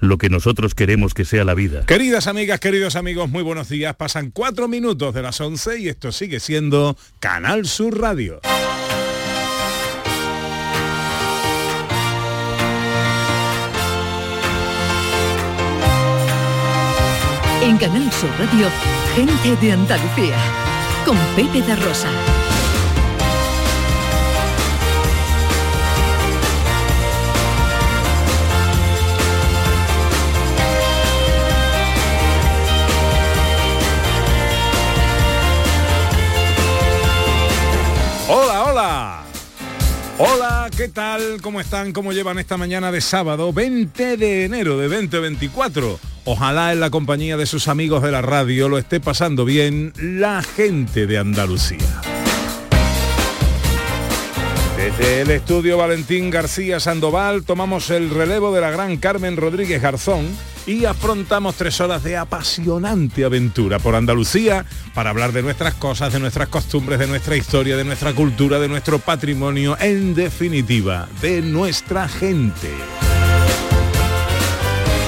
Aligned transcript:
lo 0.00 0.18
que 0.18 0.28
nosotros 0.28 0.74
queremos 0.74 1.14
que 1.14 1.24
sea 1.24 1.44
la 1.44 1.54
vida. 1.54 1.84
Queridas 1.86 2.26
amigas, 2.26 2.60
queridos 2.60 2.96
amigos, 2.96 3.30
muy 3.30 3.42
buenos 3.42 3.68
días. 3.68 3.94
Pasan 3.96 4.30
cuatro 4.30 4.68
minutos 4.68 5.14
de 5.14 5.22
las 5.22 5.40
11 5.40 5.80
y 5.80 5.88
esto 5.88 6.12
sigue 6.12 6.40
siendo 6.40 6.96
Canal 7.20 7.66
Sur 7.66 8.00
Radio. 8.00 8.40
En 17.62 17.76
Canal 17.76 18.10
Sur 18.12 18.30
Radio, 18.38 18.68
gente 19.14 19.66
de 19.66 19.72
Andalucía, 19.72 20.36
con 21.04 21.16
Pepe 21.36 21.60
da 21.66 21.76
Rosa. 21.76 22.37
Hola, 40.20 40.68
¿qué 40.76 40.88
tal? 40.88 41.40
¿Cómo 41.40 41.60
están? 41.60 41.92
¿Cómo 41.92 42.12
llevan 42.12 42.40
esta 42.40 42.56
mañana 42.56 42.90
de 42.90 43.00
sábado 43.00 43.52
20 43.52 44.16
de 44.16 44.46
enero 44.46 44.76
de 44.76 44.88
2024? 44.88 46.00
Ojalá 46.24 46.72
en 46.72 46.80
la 46.80 46.90
compañía 46.90 47.36
de 47.36 47.46
sus 47.46 47.68
amigos 47.68 48.02
de 48.02 48.10
la 48.10 48.20
radio 48.20 48.68
lo 48.68 48.78
esté 48.78 48.98
pasando 48.98 49.44
bien 49.44 49.92
la 49.96 50.42
gente 50.42 51.06
de 51.06 51.18
Andalucía. 51.18 52.02
Desde 54.76 55.20
el 55.20 55.30
estudio 55.30 55.78
Valentín 55.78 56.30
García 56.30 56.80
Sandoval 56.80 57.44
tomamos 57.44 57.88
el 57.90 58.10
relevo 58.10 58.52
de 58.52 58.60
la 58.60 58.72
gran 58.72 58.96
Carmen 58.96 59.36
Rodríguez 59.36 59.80
Garzón 59.80 60.26
y 60.68 60.84
afrontamos 60.84 61.54
tres 61.54 61.80
horas 61.80 62.02
de 62.04 62.18
apasionante 62.18 63.24
aventura 63.24 63.78
por 63.78 63.94
Andalucía 63.94 64.66
para 64.92 65.08
hablar 65.08 65.32
de 65.32 65.42
nuestras 65.42 65.72
cosas, 65.72 66.12
de 66.12 66.20
nuestras 66.20 66.48
costumbres, 66.48 66.98
de 66.98 67.06
nuestra 67.06 67.36
historia, 67.36 67.74
de 67.74 67.84
nuestra 67.84 68.12
cultura, 68.12 68.58
de 68.58 68.68
nuestro 68.68 68.98
patrimonio, 68.98 69.78
en 69.80 70.14
definitiva, 70.14 71.08
de 71.22 71.40
nuestra 71.40 72.06
gente. 72.06 72.70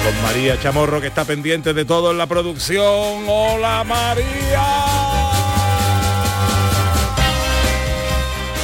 Con 0.03 0.23
María 0.23 0.59
Chamorro 0.59 0.99
que 0.99 1.07
está 1.07 1.25
pendiente 1.25 1.75
de 1.75 1.85
todo 1.85 2.09
en 2.09 2.17
la 2.17 2.25
producción. 2.25 3.23
¡Hola 3.27 3.83
María! 3.83 4.65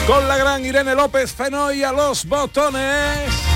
Con 0.08 0.28
la 0.28 0.38
gran 0.38 0.66
Irene 0.66 0.96
López 0.96 1.32
Fenoy 1.32 1.84
a 1.84 1.92
los 1.92 2.26
botones. 2.26 3.47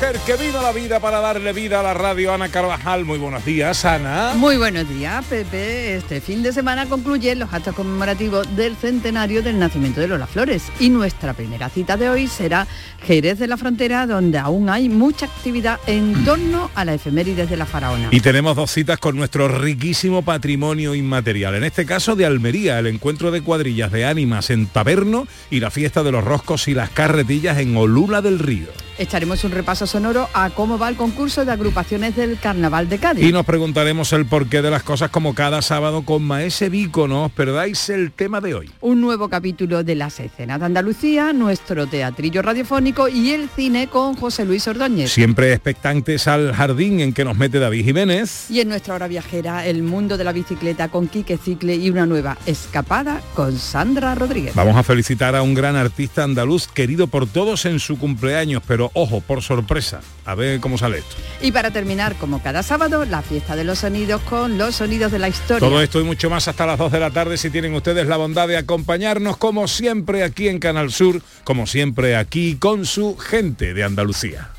Mujer 0.00 0.16
que 0.24 0.42
vino 0.42 0.60
a 0.60 0.62
la 0.62 0.72
vida 0.72 0.98
para 0.98 1.20
darle 1.20 1.52
vida 1.52 1.80
a 1.80 1.82
la 1.82 1.92
radio, 1.92 2.32
Ana 2.32 2.48
Carvajal. 2.48 3.04
Muy 3.04 3.18
buenos 3.18 3.44
días, 3.44 3.84
Ana. 3.84 4.32
Muy 4.34 4.56
buenos 4.56 4.88
días, 4.88 5.22
Pepe. 5.26 5.94
Este 5.94 6.22
fin 6.22 6.42
de 6.42 6.54
semana 6.54 6.86
concluyen 6.86 7.38
los 7.38 7.52
actos 7.52 7.74
conmemorativos 7.74 8.56
del 8.56 8.76
centenario 8.76 9.42
del 9.42 9.58
nacimiento 9.58 10.00
de 10.00 10.08
Lola 10.08 10.26
Flores 10.26 10.62
y 10.80 10.88
nuestra 10.88 11.34
primera 11.34 11.68
cita 11.68 11.98
de 11.98 12.08
hoy 12.08 12.28
será 12.28 12.66
Jerez 13.04 13.38
de 13.38 13.46
la 13.46 13.58
Frontera, 13.58 14.06
donde 14.06 14.38
aún 14.38 14.70
hay 14.70 14.88
mucha 14.88 15.26
actividad 15.26 15.78
en 15.86 16.24
torno 16.24 16.70
a 16.74 16.86
la 16.86 16.94
efemérides 16.94 17.50
de 17.50 17.58
la 17.58 17.66
faraona. 17.66 18.08
Y 18.10 18.20
tenemos 18.20 18.56
dos 18.56 18.70
citas 18.70 18.98
con 18.98 19.16
nuestro 19.16 19.48
riquísimo 19.48 20.22
patrimonio 20.22 20.94
inmaterial. 20.94 21.56
En 21.56 21.64
este 21.64 21.84
caso 21.84 22.16
de 22.16 22.24
Almería, 22.24 22.78
el 22.78 22.86
encuentro 22.86 23.30
de 23.30 23.42
cuadrillas 23.42 23.92
de 23.92 24.06
ánimas 24.06 24.48
en 24.48 24.64
Taberno 24.64 25.28
y 25.50 25.60
la 25.60 25.70
fiesta 25.70 26.02
de 26.02 26.12
los 26.12 26.24
roscos 26.24 26.68
y 26.68 26.74
las 26.74 26.88
carretillas 26.88 27.58
en 27.58 27.76
Olula 27.76 28.22
del 28.22 28.38
Río. 28.38 28.68
Echaremos 29.00 29.44
un 29.44 29.52
repaso 29.52 29.86
sonoro 29.86 30.28
a 30.34 30.50
cómo 30.50 30.76
va 30.76 30.90
el 30.90 30.94
concurso 30.94 31.46
de 31.46 31.52
agrupaciones 31.52 32.16
del 32.16 32.38
Carnaval 32.38 32.90
de 32.90 32.98
Cádiz. 32.98 33.24
Y 33.24 33.32
nos 33.32 33.46
preguntaremos 33.46 34.12
el 34.12 34.26
porqué 34.26 34.60
de 34.60 34.70
las 34.70 34.82
cosas 34.82 35.08
como 35.08 35.34
cada 35.34 35.62
sábado 35.62 36.02
con 36.02 36.22
Maese 36.22 36.68
Vico. 36.68 37.08
No 37.08 37.24
os 37.24 37.32
perdáis 37.32 37.88
el 37.88 38.12
tema 38.12 38.42
de 38.42 38.54
hoy. 38.54 38.70
Un 38.82 39.00
nuevo 39.00 39.30
capítulo 39.30 39.82
de 39.84 39.94
las 39.94 40.20
escenas 40.20 40.60
de 40.60 40.66
Andalucía, 40.66 41.32
nuestro 41.32 41.86
teatrillo 41.86 42.42
radiofónico 42.42 43.08
y 43.08 43.30
el 43.30 43.48
cine 43.48 43.86
con 43.86 44.16
José 44.16 44.44
Luis 44.44 44.68
Ordóñez. 44.68 45.10
Siempre 45.10 45.50
expectantes 45.54 46.28
al 46.28 46.52
jardín 46.52 47.00
en 47.00 47.14
que 47.14 47.24
nos 47.24 47.38
mete 47.38 47.58
David 47.58 47.86
Jiménez. 47.86 48.50
Y 48.50 48.60
en 48.60 48.68
nuestra 48.68 48.96
hora 48.96 49.08
viajera, 49.08 49.64
el 49.64 49.82
mundo 49.82 50.18
de 50.18 50.24
la 50.24 50.32
bicicleta 50.32 50.88
con 50.88 51.08
Quique 51.08 51.38
Cicle 51.38 51.74
y 51.74 51.88
una 51.88 52.04
nueva 52.04 52.36
escapada 52.44 53.22
con 53.34 53.56
Sandra 53.56 54.14
Rodríguez. 54.14 54.54
Vamos 54.54 54.76
a 54.76 54.82
felicitar 54.82 55.34
a 55.36 55.40
un 55.40 55.54
gran 55.54 55.76
artista 55.76 56.22
andaluz 56.22 56.68
querido 56.68 57.06
por 57.06 57.26
todos 57.26 57.64
en 57.64 57.80
su 57.80 57.96
cumpleaños, 57.96 58.62
pero 58.66 58.89
ojo, 58.94 59.20
por 59.20 59.42
sorpresa. 59.42 60.00
A 60.24 60.34
ver 60.34 60.60
cómo 60.60 60.78
sale 60.78 60.98
esto. 60.98 61.16
Y 61.40 61.52
para 61.52 61.70
terminar, 61.70 62.16
como 62.16 62.42
cada 62.42 62.62
sábado, 62.62 63.04
la 63.04 63.22
fiesta 63.22 63.56
de 63.56 63.64
los 63.64 63.80
sonidos 63.80 64.20
con 64.22 64.58
los 64.58 64.76
sonidos 64.76 65.12
de 65.12 65.18
la 65.18 65.28
historia. 65.28 65.66
Todo 65.66 65.82
esto 65.82 66.00
y 66.00 66.04
mucho 66.04 66.30
más 66.30 66.48
hasta 66.48 66.66
las 66.66 66.78
2 66.78 66.92
de 66.92 67.00
la 67.00 67.10
tarde 67.10 67.36
si 67.36 67.50
tienen 67.50 67.74
ustedes 67.74 68.06
la 68.06 68.16
bondad 68.16 68.48
de 68.48 68.56
acompañarnos 68.56 69.36
como 69.36 69.68
siempre 69.68 70.22
aquí 70.22 70.48
en 70.48 70.58
Canal 70.58 70.92
Sur, 70.92 71.22
como 71.44 71.66
siempre 71.66 72.16
aquí 72.16 72.56
con 72.56 72.86
su 72.86 73.16
gente 73.16 73.74
de 73.74 73.84
Andalucía. 73.84 74.50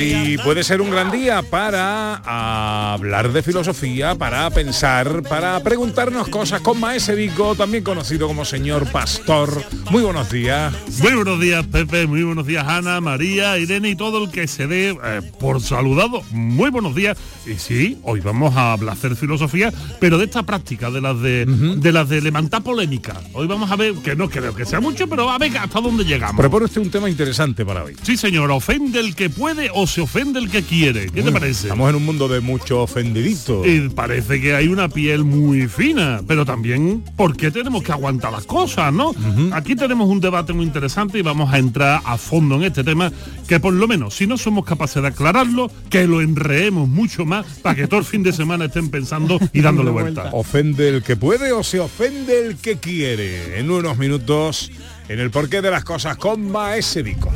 Hoy 0.00 0.38
puede 0.42 0.64
ser 0.64 0.80
un 0.80 0.88
gran 0.88 1.10
día 1.10 1.42
para 1.42 2.94
hablar 2.94 3.32
de 3.32 3.42
filosofía, 3.42 4.14
para 4.14 4.48
pensar, 4.48 5.22
para 5.24 5.62
preguntarnos 5.62 6.28
cosas 6.28 6.62
con 6.62 6.80
Maese 6.80 7.14
Vico, 7.14 7.54
también 7.54 7.84
conocido 7.84 8.26
como 8.26 8.46
señor 8.46 8.90
Pastor. 8.90 9.62
Muy 9.90 10.02
buenos 10.02 10.30
días. 10.30 10.72
Muy 11.02 11.12
buenos 11.12 11.38
días, 11.38 11.66
Pepe. 11.66 12.06
Muy 12.06 12.22
buenos 12.22 12.46
días, 12.46 12.66
Ana, 12.66 13.02
María, 13.02 13.58
Irene 13.58 13.90
y 13.90 13.94
todo 13.94 14.24
el 14.24 14.30
que 14.30 14.48
se 14.48 14.66
dé 14.66 14.96
eh, 15.04 15.20
por 15.38 15.60
saludado. 15.60 16.22
Muy 16.30 16.70
buenos 16.70 16.94
días. 16.94 17.18
Y 17.46 17.56
sí, 17.56 17.98
hoy 18.02 18.20
vamos 18.20 18.56
a 18.56 18.72
hablar 18.72 18.96
de 18.96 19.14
filosofía, 19.14 19.70
pero 19.98 20.16
de 20.16 20.24
esta 20.24 20.44
práctica, 20.44 20.90
de 20.90 21.02
las 21.02 21.20
de, 21.20 21.44
de 21.44 21.92
las 21.92 22.08
de 22.08 22.22
levantar 22.22 22.62
polémica. 22.62 23.20
Hoy 23.34 23.46
vamos 23.46 23.70
a 23.70 23.76
ver, 23.76 23.92
que 23.96 24.16
no 24.16 24.30
creo 24.30 24.54
que 24.54 24.64
sea 24.64 24.80
mucho, 24.80 25.06
pero 25.08 25.30
a 25.30 25.36
ver 25.36 25.58
hasta 25.58 25.78
dónde 25.78 26.04
llegamos. 26.04 26.36
Propone 26.36 26.64
usted 26.64 26.80
un 26.80 26.90
tema 26.90 27.10
interesante 27.10 27.66
para 27.66 27.84
hoy. 27.84 27.96
Sí, 28.02 28.16
señor, 28.16 28.50
ofende 28.50 29.00
el 29.00 29.14
que 29.14 29.28
puede 29.28 29.68
o 29.74 29.89
se 29.90 30.00
ofende 30.00 30.38
el 30.38 30.48
que 30.48 30.62
quiere. 30.62 31.06
¿Qué 31.06 31.20
te 31.20 31.32
parece? 31.32 31.66
Estamos 31.66 31.90
en 31.90 31.96
un 31.96 32.04
mundo 32.04 32.28
de 32.28 32.40
mucho 32.40 32.82
ofendidito. 32.82 33.66
Y 33.66 33.88
parece 33.88 34.40
que 34.40 34.54
hay 34.54 34.68
una 34.68 34.88
piel 34.88 35.24
muy 35.24 35.66
fina, 35.66 36.20
pero 36.26 36.46
también 36.46 37.02
¿por 37.16 37.36
qué 37.36 37.50
tenemos 37.50 37.82
que 37.82 37.90
aguantar 37.90 38.30
las 38.30 38.44
cosas, 38.44 38.92
no? 38.92 39.12
Aquí 39.52 39.74
tenemos 39.74 40.08
un 40.08 40.20
debate 40.20 40.52
muy 40.52 40.64
interesante 40.64 41.18
y 41.18 41.22
vamos 41.22 41.52
a 41.52 41.58
entrar 41.58 42.00
a 42.04 42.16
fondo 42.18 42.54
en 42.54 42.62
este 42.62 42.84
tema, 42.84 43.10
que 43.48 43.58
por 43.58 43.72
lo 43.72 43.88
menos, 43.88 44.14
si 44.14 44.28
no 44.28 44.38
somos 44.38 44.64
capaces 44.64 45.02
de 45.02 45.08
aclararlo, 45.08 45.70
que 45.90 46.06
lo 46.06 46.20
enreemos 46.20 46.88
mucho 46.88 47.26
más 47.26 47.44
para 47.60 47.74
que 47.74 47.88
todo 47.88 47.98
el 47.98 48.06
fin 48.06 48.22
de 48.22 48.32
semana 48.32 48.66
estén 48.66 48.90
pensando 48.90 49.40
y 49.52 49.60
dándole 49.62 49.90
vuelta. 49.90 50.30
¿Ofende 50.32 50.88
el 50.88 51.02
que 51.02 51.16
puede 51.16 51.50
o 51.50 51.64
se 51.64 51.80
ofende 51.80 52.46
el 52.46 52.56
que 52.58 52.76
quiere? 52.78 53.58
En 53.58 53.68
unos 53.72 53.98
minutos, 53.98 54.70
en 55.08 55.18
el 55.18 55.32
porqué 55.32 55.60
de 55.60 55.72
las 55.72 55.82
cosas 55.82 56.16
con 56.16 56.48
Maese 56.48 57.02
Vico. 57.02 57.32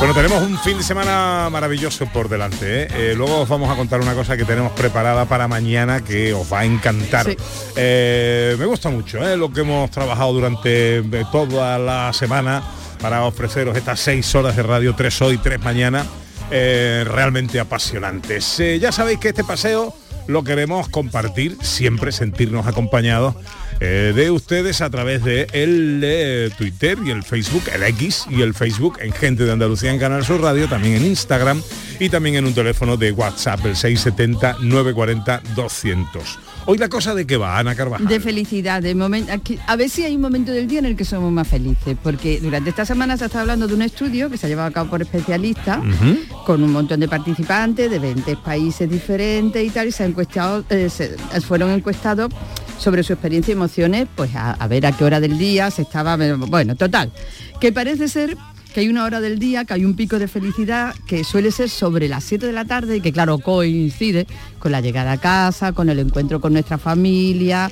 Bueno, 0.00 0.14
tenemos 0.14 0.42
un 0.42 0.58
fin 0.58 0.78
de 0.78 0.82
semana 0.82 1.50
maravilloso 1.52 2.06
por 2.06 2.30
delante. 2.30 2.84
¿eh? 2.84 2.88
Eh, 2.90 3.14
luego 3.14 3.42
os 3.42 3.48
vamos 3.50 3.68
a 3.68 3.76
contar 3.76 4.00
una 4.00 4.14
cosa 4.14 4.34
que 4.34 4.46
tenemos 4.46 4.72
preparada 4.72 5.26
para 5.26 5.46
mañana 5.46 6.02
que 6.02 6.32
os 6.32 6.50
va 6.50 6.60
a 6.60 6.64
encantar. 6.64 7.26
Sí. 7.26 7.36
Eh, 7.76 8.56
me 8.58 8.64
gusta 8.64 8.88
mucho 8.88 9.18
lo 9.36 9.52
que 9.52 9.60
hemos 9.60 9.90
trabajado 9.90 10.32
durante 10.32 11.02
toda 11.30 11.78
la 11.78 12.14
semana 12.14 12.62
para 12.98 13.24
ofreceros 13.24 13.76
estas 13.76 14.00
seis 14.00 14.34
horas 14.34 14.56
de 14.56 14.62
radio, 14.62 14.94
tres 14.96 15.20
hoy, 15.20 15.36
tres 15.36 15.60
mañana, 15.60 16.06
realmente 16.50 17.60
apasionantes. 17.60 18.56
Ya 18.80 18.92
sabéis 18.92 19.18
que 19.18 19.28
este 19.28 19.44
paseo 19.44 19.94
lo 20.28 20.42
queremos 20.44 20.88
compartir, 20.88 21.58
siempre 21.60 22.10
sentirnos 22.10 22.66
acompañados 22.66 23.34
eh, 23.80 24.12
de 24.14 24.30
ustedes 24.30 24.80
a 24.82 24.90
través 24.90 25.24
de 25.24 25.46
el 25.52 26.00
eh, 26.04 26.50
Twitter 26.58 26.98
y 27.04 27.10
el 27.10 27.22
Facebook, 27.22 27.62
el 27.74 27.82
X 27.84 28.26
y 28.30 28.42
el 28.42 28.54
Facebook 28.54 28.98
en 29.00 29.12
Gente 29.12 29.44
de 29.44 29.52
Andalucía 29.52 29.90
en 29.90 29.98
Canal 29.98 30.24
Sur 30.24 30.40
Radio, 30.42 30.68
también 30.68 30.96
en 30.96 31.06
Instagram 31.06 31.62
y 31.98 32.08
también 32.10 32.36
en 32.36 32.44
un 32.46 32.54
teléfono 32.54 32.96
de 32.96 33.12
WhatsApp, 33.12 33.64
el 33.66 33.76
670 33.76 34.56
940 34.60 35.42
200. 35.54 36.38
Hoy 36.66 36.76
la 36.76 36.90
cosa 36.90 37.14
de 37.14 37.26
que 37.26 37.38
va, 37.38 37.58
Ana 37.58 37.74
Carvajal. 37.74 38.06
De 38.06 38.20
felicidad, 38.20 38.82
de 38.82 38.94
momento. 38.94 39.32
A 39.66 39.76
ver 39.76 39.88
si 39.88 40.04
hay 40.04 40.14
un 40.14 40.20
momento 40.20 40.52
del 40.52 40.68
día 40.68 40.78
en 40.80 40.84
el 40.84 40.94
que 40.94 41.06
somos 41.06 41.32
más 41.32 41.48
felices, 41.48 41.96
porque 42.02 42.38
durante 42.38 42.68
esta 42.68 42.84
semana 42.84 43.16
se 43.16 43.24
está 43.24 43.40
hablando 43.40 43.66
de 43.66 43.74
un 43.74 43.82
estudio 43.82 44.28
que 44.30 44.36
se 44.36 44.44
ha 44.46 44.48
llevado 44.50 44.68
a 44.68 44.70
cabo 44.70 44.90
por 44.90 45.00
especialistas, 45.00 45.78
con 46.44 46.62
un 46.62 46.70
montón 46.70 47.00
de 47.00 47.08
participantes 47.08 47.90
de 47.90 47.98
20 47.98 48.36
países 48.36 48.88
diferentes 48.88 49.64
y 49.66 49.70
tal, 49.70 49.88
y 49.88 49.92
se, 49.92 50.04
han 50.04 50.10
encuestado, 50.10 50.62
eh, 50.68 50.90
se- 50.90 51.16
fueron 51.40 51.70
encuestados 51.70 52.30
sobre 52.80 53.02
su 53.02 53.12
experiencia 53.12 53.52
y 53.52 53.56
emociones, 53.56 54.08
pues 54.16 54.30
a, 54.34 54.66
ver 54.66 54.86
a 54.86 54.92
qué 54.92 55.04
hora 55.04 55.20
del 55.20 55.38
día 55.38 55.70
se 55.70 55.82
estaba, 55.82 56.16
bueno, 56.16 56.74
total, 56.74 57.12
que 57.60 57.72
parece 57.72 58.08
ser 58.08 58.36
que 58.72 58.80
hay 58.80 58.88
una 58.88 59.04
hora 59.04 59.20
del 59.20 59.38
día, 59.38 59.64
que 59.64 59.74
hay 59.74 59.84
un 59.84 59.94
pico 59.94 60.18
de 60.18 60.28
felicidad 60.28 60.94
que 61.06 61.24
suele 61.24 61.50
ser 61.50 61.68
sobre 61.68 62.08
las 62.08 62.24
7 62.24 62.46
de 62.46 62.52
la 62.52 62.64
tarde 62.64 62.96
y 62.96 63.00
que 63.00 63.12
claro 63.12 63.38
coincide 63.38 64.26
con 64.58 64.72
la 64.72 64.80
llegada 64.80 65.12
a 65.12 65.18
casa, 65.18 65.72
con 65.72 65.88
el 65.88 65.98
encuentro 65.98 66.40
con 66.40 66.52
nuestra 66.52 66.78
familia. 66.78 67.70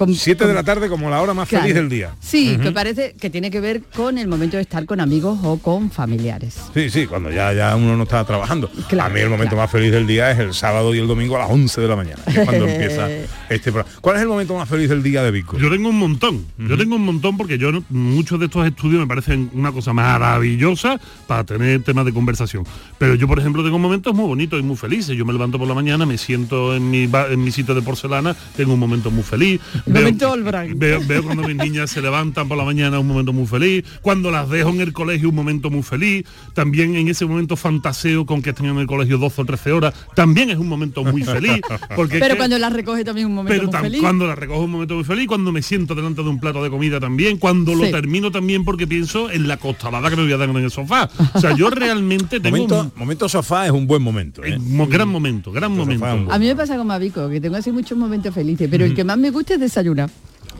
Con, 0.00 0.14
7 0.14 0.46
de 0.46 0.54
la 0.54 0.62
tarde 0.62 0.88
como 0.88 1.10
la 1.10 1.20
hora 1.20 1.34
más 1.34 1.46
Claro. 1.46 1.64
feliz 1.64 1.74
del 1.74 1.90
día. 1.90 2.12
Sí, 2.20 2.52
Ujú. 2.54 2.62
que 2.62 2.72
parece 2.72 3.14
que 3.20 3.28
tiene 3.28 3.50
que 3.50 3.60
ver 3.60 3.82
con 3.94 4.16
el 4.16 4.28
momento 4.28 4.56
de 4.56 4.62
estar 4.62 4.86
con 4.86 4.98
amigos 4.98 5.38
o 5.42 5.58
con 5.58 5.90
familiares. 5.90 6.56
Sí, 6.72 6.88
sí, 6.88 7.06
cuando 7.06 7.30
ya, 7.30 7.52
ya 7.52 7.76
uno 7.76 7.98
no 7.98 8.04
está 8.04 8.24
trabajando. 8.24 8.70
Claro, 8.88 9.10
a 9.10 9.14
mí 9.14 9.20
el 9.20 9.28
momento 9.28 9.50
claro. 9.56 9.64
más 9.64 9.70
feliz 9.70 9.92
del 9.92 10.06
día 10.06 10.30
es 10.30 10.38
el 10.38 10.54
sábado 10.54 10.94
y 10.94 10.98
el 11.00 11.06
domingo 11.06 11.36
a 11.36 11.40
las 11.40 11.50
11 11.50 11.82
de 11.82 11.86
la 11.88 11.96
mañana, 11.96 12.22
que 12.24 12.40
es 12.40 12.46
cuando 12.46 12.66
empieza 12.68 13.08
este 13.50 13.72
programa. 13.72 13.90
¿Cuál 14.00 14.16
es 14.16 14.22
el 14.22 14.28
momento 14.28 14.54
más 14.54 14.66
feliz 14.70 14.88
del 14.88 15.02
día 15.02 15.22
de 15.22 15.30
Vico? 15.32 15.58
Yo 15.58 15.68
tengo 15.70 15.90
un 15.90 15.98
montón, 15.98 16.46
yo 16.56 16.78
tengo 16.78 16.96
un 16.96 17.04
montón 17.04 17.36
porque 17.36 17.58
yo 17.58 17.70
no- 17.70 17.84
muchos 17.90 18.40
de 18.40 18.46
estos 18.46 18.66
estudios 18.66 19.00
me 19.02 19.06
parecen 19.06 19.50
una 19.52 19.70
cosa 19.70 19.92
maravillosa 19.92 20.98
para 21.26 21.44
tener 21.44 21.82
temas 21.82 22.06
de 22.06 22.14
conversación. 22.14 22.64
Pero 22.96 23.16
yo, 23.16 23.28
por 23.28 23.38
ejemplo, 23.38 23.62
tengo 23.62 23.78
momentos 23.78 24.14
muy 24.14 24.26
bonitos 24.26 24.58
y 24.58 24.62
muy 24.62 24.76
felices. 24.76 25.14
Yo 25.14 25.26
me 25.26 25.32
levanto 25.34 25.58
por 25.58 25.68
la 25.68 25.74
mañana, 25.74 26.06
me 26.06 26.16
siento 26.16 26.74
en 26.74 26.90
mi, 26.90 27.04
en 27.30 27.44
mi 27.44 27.50
sitio 27.50 27.74
de 27.74 27.82
porcelana, 27.82 28.34
tengo 28.56 28.72
un 28.72 28.80
momento 28.80 29.10
muy 29.10 29.22
feliz. 29.24 29.60
Momento 29.92 30.32
Albright. 30.32 30.76
veo, 30.76 31.00
veo 31.06 31.22
cuando 31.24 31.42
mis 31.46 31.56
niñas 31.56 31.90
se 31.90 32.00
levantan 32.02 32.48
por 32.48 32.56
la 32.56 32.64
mañana, 32.64 32.98
un 32.98 33.06
momento 33.06 33.32
muy 33.32 33.46
feliz. 33.46 33.84
Cuando 34.02 34.30
las 34.30 34.48
dejo 34.48 34.70
en 34.70 34.80
el 34.80 34.92
colegio, 34.92 35.28
un 35.28 35.34
momento 35.34 35.70
muy 35.70 35.82
feliz. 35.82 36.24
También 36.54 36.94
en 36.96 37.08
ese 37.08 37.26
momento 37.26 37.56
fantaseo 37.56 38.26
con 38.26 38.42
que 38.42 38.50
estén 38.50 38.66
en 38.66 38.78
el 38.78 38.86
colegio 38.86 39.18
12 39.18 39.42
o 39.42 39.44
13 39.44 39.72
horas, 39.72 39.94
también 40.14 40.50
es 40.50 40.56
un 40.58 40.68
momento 40.68 41.04
muy 41.04 41.22
feliz. 41.22 41.60
Porque 41.96 42.18
Pero 42.18 42.34
que- 42.34 42.38
cuando 42.38 42.58
la 42.58 42.70
recoge 42.70 43.04
también 43.04 43.26
un 43.26 43.34
momento 43.34 43.52
pero 43.54 43.66
muy 43.68 43.74
tam- 43.74 43.82
feliz. 43.82 44.00
cuando 44.00 44.26
la 44.26 44.34
recojo 44.34 44.62
un 44.64 44.70
momento 44.70 44.94
muy 44.94 45.04
feliz, 45.04 45.26
cuando 45.26 45.52
me 45.52 45.62
siento 45.62 45.94
delante 45.94 46.22
de 46.22 46.28
un 46.28 46.40
plato 46.40 46.62
de 46.62 46.70
comida 46.70 47.00
también, 47.00 47.38
cuando 47.38 47.74
lo 47.74 47.90
termino 47.90 48.30
también 48.30 48.64
porque 48.64 48.86
pienso 48.86 49.30
en 49.30 49.48
la 49.48 49.56
costalada 49.56 50.08
que 50.10 50.16
me 50.16 50.22
voy 50.24 50.32
a 50.32 50.36
dar 50.36 50.48
en 50.48 50.56
el 50.56 50.70
sofá. 50.70 51.08
O 51.34 51.40
sea, 51.40 51.54
yo 51.56 51.70
realmente 51.70 52.40
tengo 52.40 52.56
momento, 52.56 52.80
un, 52.80 52.92
momento 52.96 53.28
sofá 53.28 53.66
es 53.66 53.72
un 53.72 53.86
buen 53.86 54.02
momento. 54.02 54.42
¿eh? 54.44 54.56
un 54.56 54.76
mo- 54.76 54.86
gran 54.86 55.08
momento, 55.08 55.52
gran 55.52 55.74
momento. 55.76 56.04
A 56.30 56.38
mí 56.38 56.46
me 56.46 56.56
pasa 56.56 56.76
como 56.76 56.92
a 56.92 56.98
Vico, 56.98 57.28
que 57.28 57.40
tengo 57.40 57.56
así 57.56 57.70
muchos 57.72 57.96
momentos 57.96 58.34
felices, 58.34 58.68
pero 58.70 58.84
el 58.84 58.94
que 58.94 59.04
más 59.04 59.18
me 59.18 59.30
gusta 59.30 59.54
es 59.54 59.60
desayunar. 59.70 60.10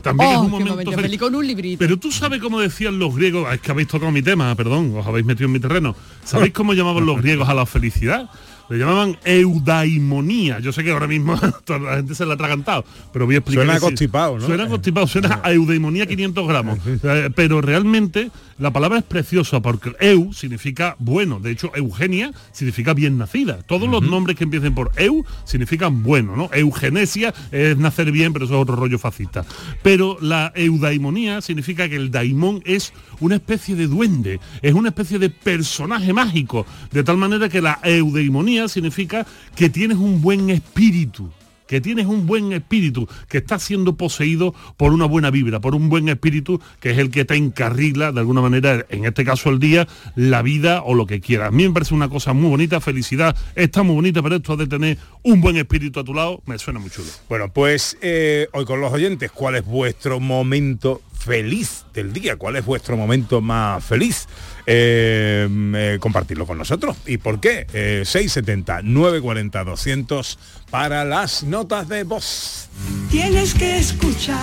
También 0.01 0.29
Oh, 0.29 0.33
es 0.33 0.39
un 0.39 0.45
qué 0.45 0.49
momento, 0.51 0.71
momento 0.71 0.91
feliz. 0.91 1.03
feliz, 1.05 1.19
con 1.19 1.35
un 1.35 1.45
librito. 1.45 1.79
Pero 1.79 1.97
tú 1.97 2.11
sabes 2.11 2.41
cómo 2.41 2.59
decían 2.59 2.97
los 2.97 3.15
griegos, 3.15 3.53
es 3.53 3.59
que 3.61 3.69
habéis 3.71 3.87
tocado 3.87 4.11
mi 4.11 4.23
tema, 4.23 4.55
perdón, 4.55 4.95
os 4.97 5.05
habéis 5.05 5.25
metido 5.27 5.45
en 5.45 5.51
mi 5.51 5.59
terreno. 5.59 5.95
¿Sabéis 6.23 6.53
cómo 6.53 6.73
llamaban 6.73 7.05
los 7.05 7.17
griegos 7.21 7.47
a 7.47 7.53
la 7.53 7.65
felicidad? 7.67 8.29
Le 8.71 8.77
llamaban 8.77 9.17
eudaimonía. 9.25 10.59
Yo 10.59 10.71
sé 10.71 10.81
que 10.81 10.91
ahora 10.91 11.05
mismo 11.05 11.37
toda 11.65 11.79
la 11.79 11.95
gente 11.97 12.15
se 12.15 12.25
la 12.25 12.31
ha 12.31 12.35
atragantado, 12.35 12.85
pero 13.11 13.25
voy 13.25 13.35
a 13.35 13.39
explicar. 13.39 13.65
Suena 13.65 13.79
constipado, 13.81 14.39
¿no? 14.39 14.45
Suena 14.45 14.69
constipado, 14.69 15.07
suena 15.07 15.41
a 15.43 15.51
eudaimonía 15.51 16.05
500 16.05 16.47
gramos. 16.47 16.79
Eh, 17.03 17.29
pero 17.35 17.61
realmente 17.61 18.29
la 18.61 18.71
palabra 18.71 18.99
es 18.99 19.03
preciosa 19.03 19.59
porque 19.59 19.91
eu 19.99 20.31
significa 20.33 20.95
bueno. 20.99 21.39
De 21.39 21.49
hecho, 21.49 21.71
Eugenia 21.73 22.31
significa 22.51 22.93
bien 22.93 23.17
nacida. 23.17 23.63
Todos 23.63 23.89
los 23.89 24.03
nombres 24.03 24.37
que 24.37 24.43
empiecen 24.43 24.75
por 24.75 24.91
eu 24.97 25.25
significan 25.45 26.03
bueno, 26.03 26.35
¿no? 26.35 26.47
Eugenesia 26.53 27.33
es 27.51 27.75
nacer 27.75 28.11
bien, 28.11 28.33
pero 28.33 28.45
eso 28.45 28.53
es 28.53 28.61
otro 28.61 28.75
rollo 28.75 28.99
fascista. 28.99 29.45
Pero 29.81 30.17
la 30.21 30.53
eudaimonía 30.53 31.41
significa 31.41 31.89
que 31.89 31.95
el 31.95 32.11
daimón 32.11 32.61
es 32.63 32.93
una 33.19 33.35
especie 33.35 33.75
de 33.75 33.87
duende, 33.87 34.39
es 34.61 34.73
una 34.73 34.89
especie 34.89 35.17
de 35.17 35.31
personaje 35.31 36.13
mágico, 36.13 36.65
de 36.91 37.03
tal 37.03 37.17
manera 37.17 37.49
que 37.49 37.61
la 37.61 37.79
eudaimonía 37.83 38.60
significa 38.67 39.25
que 39.55 39.69
tienes 39.69 39.97
un 39.97 40.21
buen 40.21 40.49
espíritu 40.49 41.31
que 41.71 41.79
tienes 41.79 42.05
un 42.05 42.27
buen 42.27 42.51
espíritu, 42.51 43.07
que 43.29 43.37
estás 43.37 43.63
siendo 43.63 43.95
poseído 43.95 44.53
por 44.75 44.91
una 44.91 45.05
buena 45.05 45.31
vibra, 45.31 45.61
por 45.61 45.73
un 45.73 45.87
buen 45.87 46.09
espíritu 46.09 46.59
que 46.81 46.91
es 46.91 46.97
el 46.97 47.11
que 47.11 47.23
te 47.23 47.35
encarrila 47.35 48.11
de 48.11 48.19
alguna 48.19 48.41
manera, 48.41 48.85
en 48.89 49.05
este 49.05 49.23
caso 49.23 49.49
el 49.49 49.59
día, 49.59 49.87
la 50.17 50.41
vida 50.41 50.81
o 50.83 50.95
lo 50.95 51.05
que 51.05 51.21
quieras. 51.21 51.47
A 51.47 51.51
mí 51.51 51.65
me 51.65 51.73
parece 51.73 51.93
una 51.93 52.09
cosa 52.09 52.33
muy 52.33 52.49
bonita, 52.49 52.81
felicidad 52.81 53.37
está 53.55 53.83
muy 53.83 53.95
bonita, 53.95 54.21
pero 54.21 54.35
esto 54.35 54.57
de 54.57 54.67
tener 54.67 54.97
un 55.23 55.39
buen 55.39 55.55
espíritu 55.55 56.01
a 56.01 56.03
tu 56.03 56.13
lado 56.13 56.43
me 56.45 56.59
suena 56.59 56.81
muy 56.81 56.89
chulo. 56.89 57.07
Bueno, 57.29 57.53
pues 57.53 57.97
eh, 58.01 58.49
hoy 58.51 58.65
con 58.65 58.81
los 58.81 58.91
oyentes, 58.91 59.31
¿cuál 59.31 59.55
es 59.55 59.63
vuestro 59.63 60.19
momento 60.19 61.01
feliz 61.21 61.85
del 61.93 62.13
día? 62.13 62.35
¿Cuál 62.35 62.55
es 62.55 62.65
vuestro 62.65 62.97
momento 62.97 63.41
más 63.41 63.83
feliz? 63.83 64.27
Eh, 64.65 65.47
eh, 65.75 65.97
compartirlo 65.99 66.45
con 66.45 66.57
nosotros. 66.57 66.97
¿Y 67.05 67.17
por 67.17 67.39
qué? 67.39 67.67
Eh, 67.73 68.03
670 68.05 68.81
940 68.83 69.63
200 69.63 70.39
para 70.69 71.05
las 71.05 71.43
notas 71.43 71.87
de 71.87 72.03
voz. 72.03 72.69
Tienes 73.09 73.53
que 73.53 73.77
escuchar 73.77 74.37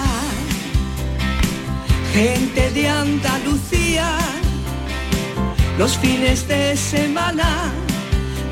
gente 2.12 2.70
de 2.70 2.88
Andalucía 2.88 4.18
los 5.78 5.96
fines 5.98 6.46
de 6.48 6.76
semana. 6.76 7.72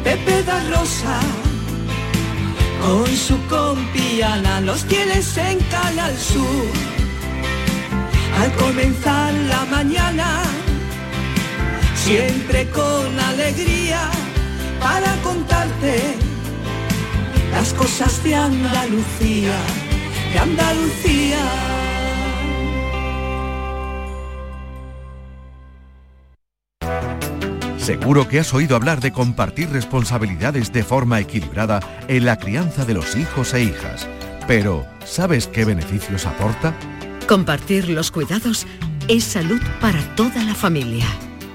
Pepe 0.04 0.42
da 0.44 0.62
Rosa 0.70 1.20
con 2.80 3.06
su 3.06 3.36
compiana 3.48 4.60
los 4.60 4.84
tienes 4.84 5.36
en 5.36 5.58
Canal 5.70 6.16
Sur. 6.16 7.05
Al 8.38 8.52
comenzar 8.52 9.32
la 9.32 9.64
mañana, 9.64 10.42
siempre 11.94 12.68
con 12.70 13.18
alegría 13.18 14.10
para 14.78 15.14
contarte 15.22 16.14
las 17.50 17.72
cosas 17.72 18.22
de 18.22 18.34
Andalucía, 18.34 19.56
de 20.32 20.38
Andalucía. 20.38 21.38
Seguro 27.78 28.28
que 28.28 28.40
has 28.40 28.52
oído 28.52 28.76
hablar 28.76 29.00
de 29.00 29.12
compartir 29.12 29.70
responsabilidades 29.70 30.72
de 30.72 30.82
forma 30.82 31.20
equilibrada 31.20 31.80
en 32.08 32.26
la 32.26 32.36
crianza 32.36 32.84
de 32.84 32.94
los 32.94 33.16
hijos 33.16 33.54
e 33.54 33.62
hijas. 33.62 34.08
Pero, 34.48 34.84
¿sabes 35.04 35.46
qué 35.46 35.64
beneficios 35.64 36.26
aporta? 36.26 36.74
Compartir 37.26 37.88
los 37.88 38.12
cuidados 38.12 38.68
es 39.08 39.24
salud 39.24 39.60
para 39.80 40.00
toda 40.14 40.44
la 40.44 40.54
familia. 40.54 41.06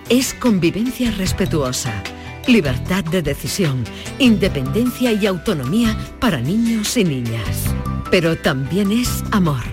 Es 0.09 0.33
convivencia 0.33 1.11
respetuosa, 1.11 2.03
libertad 2.45 3.05
de 3.05 3.21
decisión, 3.21 3.85
independencia 4.19 5.13
y 5.13 5.25
autonomía 5.25 5.97
para 6.19 6.41
niños 6.41 6.97
y 6.97 7.05
niñas. 7.05 7.73
Pero 8.09 8.37
también 8.37 8.91
es 8.91 9.23
amor, 9.31 9.63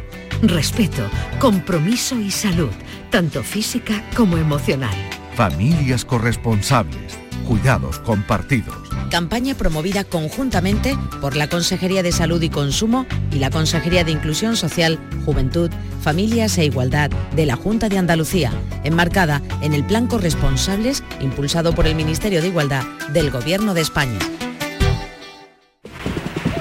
respeto, 0.40 1.02
compromiso 1.40 2.14
y 2.14 2.30
salud, 2.30 2.70
tanto 3.10 3.42
física 3.42 4.04
como 4.16 4.36
emocional. 4.36 4.94
Familias 5.34 6.04
corresponsables, 6.04 7.18
cuidados 7.44 7.98
compartidos. 7.98 8.87
Campaña 9.08 9.54
promovida 9.54 10.04
conjuntamente 10.04 10.96
por 11.20 11.34
la 11.34 11.48
Consejería 11.48 12.02
de 12.02 12.12
Salud 12.12 12.42
y 12.42 12.50
Consumo 12.50 13.06
y 13.32 13.36
la 13.36 13.50
Consejería 13.50 14.04
de 14.04 14.12
Inclusión 14.12 14.56
Social, 14.56 14.98
Juventud, 15.24 15.70
Familias 16.02 16.58
e 16.58 16.66
Igualdad 16.66 17.10
de 17.34 17.46
la 17.46 17.56
Junta 17.56 17.88
de 17.88 17.98
Andalucía, 17.98 18.52
enmarcada 18.84 19.42
en 19.62 19.72
el 19.72 19.84
Plan 19.84 20.06
Corresponsables 20.06 21.02
impulsado 21.20 21.74
por 21.74 21.86
el 21.86 21.94
Ministerio 21.94 22.42
de 22.42 22.48
Igualdad 22.48 22.84
del 23.12 23.30
Gobierno 23.30 23.74
de 23.74 23.80
España. 23.80 24.18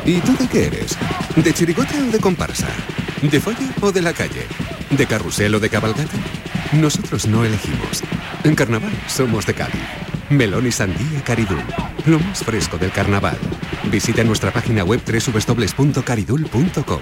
¿Y 0.05 0.19
tú 0.21 0.37
de 0.37 0.47
qué 0.47 0.67
eres? 0.67 0.97
¿De 1.35 1.53
chirigota 1.53 1.93
o 2.07 2.11
de 2.11 2.19
comparsa? 2.19 2.67
¿De 3.21 3.41
folla 3.41 3.67
o 3.81 3.91
de 3.91 4.01
la 4.01 4.13
calle? 4.13 4.45
¿De 4.89 5.05
carrusel 5.05 5.55
o 5.55 5.59
de 5.59 5.69
cabalgata? 5.69 6.17
Nosotros 6.71 7.27
no 7.27 7.43
elegimos. 7.43 8.03
En 8.43 8.55
carnaval 8.55 8.93
somos 9.07 9.45
de 9.45 9.53
Cádiz. 9.53 10.16
Melón 10.29 10.67
y 10.67 10.71
sandía 10.71 11.23
Caridul. 11.23 11.63
Lo 12.05 12.19
más 12.19 12.43
fresco 12.43 12.77
del 12.77 12.91
carnaval. 12.91 13.37
Visita 13.91 14.23
nuestra 14.23 14.51
página 14.51 14.83
web 14.83 15.01
www.caridul.com. 15.05 16.99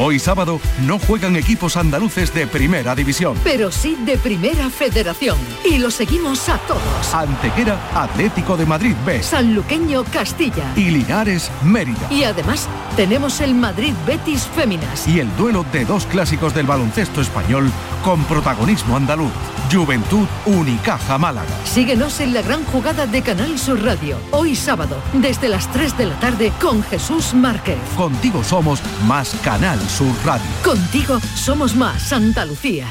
Hoy 0.00 0.20
sábado 0.20 0.60
no 0.86 1.00
juegan 1.00 1.34
equipos 1.34 1.76
andaluces 1.76 2.32
de 2.32 2.46
primera 2.46 2.94
división. 2.94 3.36
Pero 3.42 3.72
sí 3.72 3.96
de 4.06 4.16
primera 4.16 4.70
federación. 4.70 5.36
Y 5.68 5.78
lo 5.78 5.90
seguimos 5.90 6.48
a 6.48 6.56
todos. 6.58 7.12
Antequera, 7.12 7.80
Atlético 8.00 8.56
de 8.56 8.64
Madrid 8.64 8.94
B. 9.04 9.20
Sanluqueño 9.24 10.04
Castilla. 10.04 10.72
Y 10.76 10.90
Linares, 10.90 11.50
Mérida. 11.64 12.06
Y 12.12 12.22
además 12.22 12.68
tenemos 12.94 13.40
el 13.40 13.56
Madrid 13.56 13.92
Betis 14.06 14.46
Féminas. 14.54 15.08
Y 15.08 15.18
el 15.18 15.36
duelo 15.36 15.66
de 15.72 15.84
dos 15.84 16.06
clásicos 16.06 16.54
del 16.54 16.66
baloncesto 16.66 17.20
español 17.20 17.68
con 18.04 18.22
protagonismo 18.24 18.96
andaluz. 18.96 19.32
Juventud 19.70 20.26
Unicaja 20.46 21.18
Málaga. 21.18 21.50
Síguenos 21.64 22.20
en 22.20 22.32
la 22.32 22.42
gran 22.42 22.64
jugada 22.64 23.06
de 23.06 23.20
Canal 23.20 23.58
Sur 23.58 23.82
Radio. 23.84 24.16
Hoy 24.30 24.56
sábado, 24.56 24.96
desde 25.12 25.48
las 25.48 25.70
3 25.72 25.98
de 25.98 26.06
la 26.06 26.18
tarde, 26.20 26.52
con 26.60 26.82
Jesús 26.84 27.34
Márquez. 27.34 27.76
Contigo 27.96 28.42
somos 28.42 28.80
más 29.06 29.34
Canal 29.44 29.78
Sur 29.88 30.14
Radio. 30.24 30.46
Contigo 30.62 31.18
somos 31.34 31.74
más 31.74 32.12
Andalucía. 32.12 32.86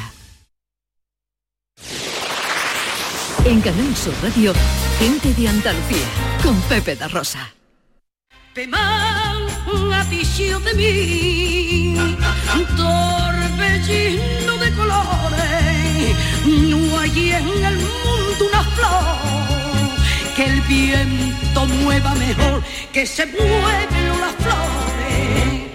En 3.45 3.61
Canal 3.61 3.95
Sur 3.95 4.13
Radio, 4.23 4.53
gente 4.99 5.33
de 5.33 5.47
Andalucía, 5.47 6.07
con 6.43 6.59
Pepe 6.63 6.95
da 6.95 7.07
Rosa. 7.07 7.53
Pematisio 8.53 8.79
de 10.59 10.73
mí, 10.73 11.95
torbellino 12.75 14.57
de 14.57 14.71
colores, 14.73 16.15
no 16.45 16.99
hay 16.99 17.31
en 17.31 17.63
el 17.63 17.75
mundo 17.77 18.45
una 18.49 18.63
flor 18.63 19.37
que 20.35 20.45
el 20.45 20.61
viento 20.61 21.65
mueva 21.67 22.15
mejor, 22.15 22.63
que 22.91 23.05
se 23.05 23.25
mueven 23.27 24.19
las 24.19 24.35
flores. 24.35 25.66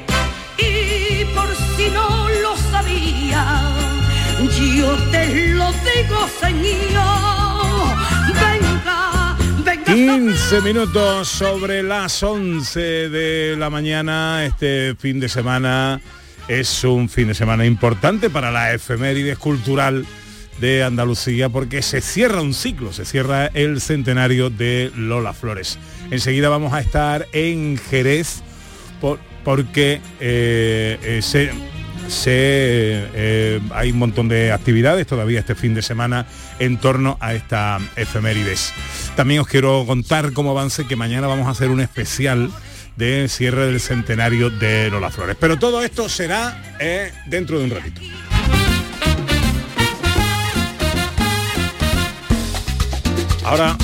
Si 1.83 1.91
no 1.91 2.29
lo 2.29 2.57
sabía, 2.71 3.61
yo 4.79 4.97
te 5.11 5.27
lo 5.55 5.73
digo, 5.73 6.29
Señor, 6.41 7.97
venga, 8.35 9.37
venga. 9.65 9.85
15 9.93 10.61
minutos 10.61 11.27
sobre 11.29 11.83
las 11.83 12.23
11 12.23 12.81
de 13.09 13.57
la 13.59 13.69
mañana. 13.69 14.45
Este 14.45 14.95
fin 14.97 15.19
de 15.19 15.29
semana 15.29 16.01
es 16.47 16.85
un 16.85 17.09
fin 17.09 17.27
de 17.29 17.35
semana 17.35 17.67
importante 17.67 18.31
para 18.31 18.53
la 18.53 18.73
efemérides 18.73 19.39
cultural 19.39 20.07
de 20.61 20.85
Andalucía 20.85 21.49
porque 21.49 21.83
se 21.83 22.01
cierra 22.01 22.43
un 22.43 22.55
ciclo, 22.55 22.93
se 22.93 23.05
cierra 23.05 23.47
el 23.55 23.81
centenario 23.81 24.51
de 24.51 24.93
Lola 24.95 25.33
Flores. 25.33 25.81
Enseguida 26.13 26.49
vamos 26.49 26.75
a 26.75 26.81
estar 26.81 27.27
en 27.33 27.77
Jerez 27.91 28.43
por- 29.01 29.19
porque 29.45 30.01
eh, 30.21 30.99
eh, 31.03 31.21
se, 31.23 31.51
se, 32.09 32.31
eh, 33.15 33.61
hay 33.73 33.91
un 33.91 33.99
montón 33.99 34.29
de 34.29 34.53
actividades 34.53 35.07
todavía 35.07 35.41
este 35.41 35.55
fin 35.55 35.75
de 35.75 35.83
semana 35.83 36.27
en 36.59 36.79
torno 36.79 37.17
a 37.21 37.35
esta 37.35 37.79
efemérides. 37.97 38.73
También 39.17 39.41
os 39.41 39.49
quiero 39.49 39.85
contar 39.87 40.33
cómo 40.33 40.51
avance 40.51 40.87
que 40.87 40.97
mañana 40.97 41.27
vamos 41.27 41.47
a 41.47 41.51
hacer 41.51 41.71
un 41.71 41.81
especial 41.81 42.51
de 42.97 43.29
cierre 43.29 43.67
del 43.67 43.81
centenario 43.81 44.51
de 44.51 44.91
Lola 44.91 45.11
Flores. 45.11 45.37
Pero 45.39 45.59
todo 45.59 45.83
esto 45.83 46.09
será 46.09 46.77
dentro 47.27 47.59
de 47.59 47.65
un 47.65 47.71
ratito. 47.71 48.01
Ahora 53.45 53.77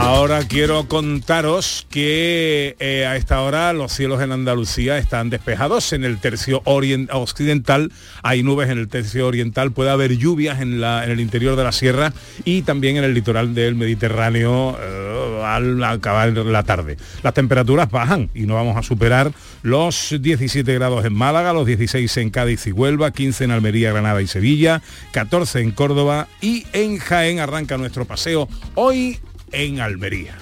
Ahora 0.00 0.44
quiero 0.46 0.88
contaros 0.88 1.86
que 1.90 2.76
eh, 2.78 3.04
a 3.04 3.16
esta 3.16 3.42
hora 3.42 3.72
los 3.72 3.92
cielos 3.92 4.22
en 4.22 4.32
Andalucía 4.32 4.96
están 4.96 5.28
despejados. 5.28 5.92
En 5.92 6.04
el 6.04 6.18
tercio 6.18 6.62
occidental 6.64 7.92
hay 8.22 8.42
nubes, 8.42 8.70
en 8.70 8.78
el 8.78 8.88
tercio 8.88 9.26
oriental 9.26 9.72
puede 9.72 9.90
haber 9.90 10.16
lluvias 10.16 10.60
en 10.60 10.82
el 10.82 11.20
interior 11.20 11.56
de 11.56 11.64
la 11.64 11.72
sierra 11.72 12.12
y 12.44 12.62
también 12.62 12.96
en 12.96 13.04
el 13.04 13.12
litoral 13.12 13.54
del 13.54 13.74
Mediterráneo 13.74 14.78
eh, 14.80 15.42
al 15.44 15.82
acabar 15.82 16.32
la 16.32 16.62
tarde. 16.62 16.96
Las 17.22 17.34
temperaturas 17.34 17.90
bajan 17.90 18.30
y 18.34 18.42
no 18.42 18.54
vamos 18.54 18.76
a 18.76 18.82
superar 18.82 19.32
los 19.62 20.14
17 20.20 20.72
grados 20.74 21.04
en 21.04 21.14
Málaga, 21.14 21.52
los 21.52 21.66
16 21.66 22.16
en 22.18 22.30
Cádiz 22.30 22.66
y 22.66 22.72
Huelva, 22.72 23.10
15 23.10 23.44
en 23.44 23.50
Almería, 23.50 23.92
Granada 23.92 24.22
y 24.22 24.26
Sevilla, 24.26 24.80
14 25.12 25.60
en 25.60 25.72
Córdoba 25.72 26.28
y 26.40 26.66
en 26.72 26.98
Jaén 26.98 27.40
arranca 27.40 27.76
nuestro 27.76 28.04
paseo 28.04 28.48
hoy 28.74 29.18
en 29.52 29.80
Almería. 29.80 30.34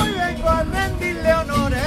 Hoy 0.00 0.10
vengo 0.10 0.48
a 0.48 0.64
rendirle 0.64 1.34
honores 1.34 1.78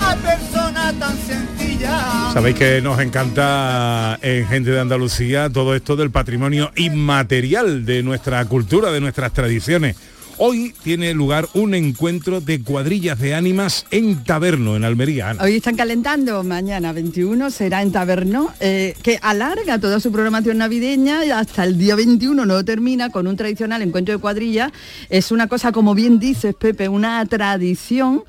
a 0.00 0.16
persona 0.16 0.92
tan 0.98 1.16
sencilla. 1.18 2.30
Sabéis 2.32 2.56
que 2.56 2.80
nos 2.82 3.00
encanta 3.00 4.18
en 4.22 4.46
Gente 4.46 4.70
de 4.70 4.80
Andalucía 4.80 5.50
todo 5.50 5.74
esto 5.74 5.96
del 5.96 6.10
patrimonio 6.10 6.72
inmaterial 6.76 7.84
de 7.84 8.02
nuestra 8.02 8.44
cultura, 8.46 8.90
de 8.90 9.00
nuestras 9.00 9.32
tradiciones. 9.32 9.96
Hoy 10.38 10.74
tiene 10.82 11.14
lugar 11.14 11.48
un 11.54 11.74
encuentro 11.74 12.40
de 12.40 12.60
cuadrillas 12.60 13.20
de 13.20 13.34
ánimas 13.34 13.86
en 13.92 14.24
Taberno, 14.24 14.74
en 14.74 14.84
Almería. 14.84 15.36
Hoy 15.40 15.56
están 15.56 15.76
calentando, 15.76 16.42
mañana 16.42 16.92
21 16.92 17.50
será 17.50 17.82
en 17.82 17.92
Taberno, 17.92 18.52
eh, 18.58 18.94
que 19.02 19.18
alarga 19.22 19.78
toda 19.78 20.00
su 20.00 20.10
programación 20.10 20.58
navideña 20.58 21.24
y 21.24 21.30
hasta 21.30 21.62
el 21.64 21.78
día 21.78 21.94
21 21.94 22.46
no 22.46 22.64
termina 22.64 23.10
con 23.10 23.28
un 23.28 23.36
tradicional 23.36 23.82
encuentro 23.82 24.12
de 24.12 24.20
cuadrillas. 24.20 24.72
Es 25.08 25.30
una 25.30 25.46
cosa, 25.46 25.70
como 25.70 25.94
bien 25.94 26.18
dices, 26.18 26.54
Pepe, 26.56 26.88
una 26.88 27.24
tradición 27.26 28.24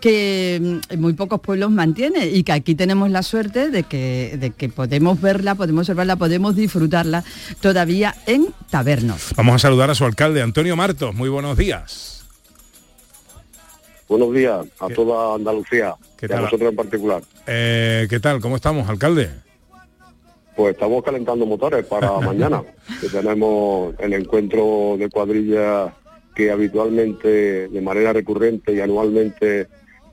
que 0.00 0.80
mm, 0.90 0.98
muy 0.98 1.12
pocos 1.12 1.40
pueblos 1.40 1.70
mantiene 1.70 2.26
y 2.26 2.42
que 2.42 2.52
aquí 2.52 2.74
tenemos 2.74 3.10
la 3.10 3.22
suerte 3.22 3.70
de 3.70 3.82
que, 3.82 4.36
de 4.38 4.50
que 4.50 4.68
podemos 4.68 5.20
verla, 5.20 5.54
podemos 5.54 5.82
observarla, 5.82 6.16
podemos 6.16 6.56
disfrutarla 6.56 7.24
todavía 7.60 8.14
en 8.26 8.48
Tabernos. 8.70 9.32
Vamos 9.36 9.56
a 9.56 9.58
saludar 9.58 9.90
a 9.90 9.94
su 9.94 10.04
alcalde, 10.04 10.42
Antonio 10.42 10.76
Martos. 10.76 11.14
Muy 11.14 11.28
buenos 11.28 11.56
días. 11.56 12.18
Buenos 14.08 14.32
días 14.32 14.66
a 14.80 14.88
toda 14.88 15.34
Andalucía 15.34 15.94
¿Qué 16.16 16.26
y 16.30 16.32
a 16.32 16.40
nosotros 16.40 16.70
en 16.70 16.76
particular. 16.76 17.22
Eh, 17.46 18.06
¿Qué 18.08 18.18
tal? 18.20 18.40
¿Cómo 18.40 18.56
estamos, 18.56 18.88
alcalde? 18.88 19.28
Pues 20.56 20.74
estamos 20.74 21.04
calentando 21.04 21.44
motores 21.44 21.84
para 21.84 22.18
mañana, 22.20 22.62
que 23.00 23.08
tenemos 23.08 23.94
el 23.98 24.14
encuentro 24.14 24.96
de 24.98 25.10
cuadrillas 25.10 25.92
que 26.34 26.50
habitualmente, 26.50 27.68
de 27.68 27.80
manera 27.80 28.12
recurrente 28.12 28.72
y 28.72 28.80
anualmente 28.80 29.68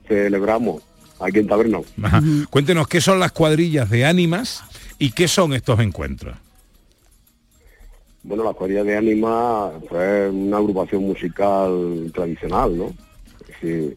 celebramos 0.06 0.82
aquí 1.20 1.38
en 1.38 1.46
Taberno. 1.46 1.84
Ajá. 2.02 2.22
Cuéntenos 2.50 2.88
qué 2.88 3.00
son 3.00 3.18
las 3.18 3.32
cuadrillas 3.32 3.90
de 3.90 4.04
ánimas 4.04 4.62
y 4.98 5.12
qué 5.12 5.28
son 5.28 5.52
estos 5.52 5.80
encuentros. 5.80 6.36
Bueno, 8.22 8.42
la 8.42 8.54
cuadrilla 8.54 8.82
de 8.82 8.96
Ánima 8.96 9.70
fue 9.88 10.28
una 10.28 10.56
agrupación 10.56 11.04
musical 11.04 12.10
tradicional, 12.12 12.76
¿no? 12.76 12.92
Sí, 13.60 13.94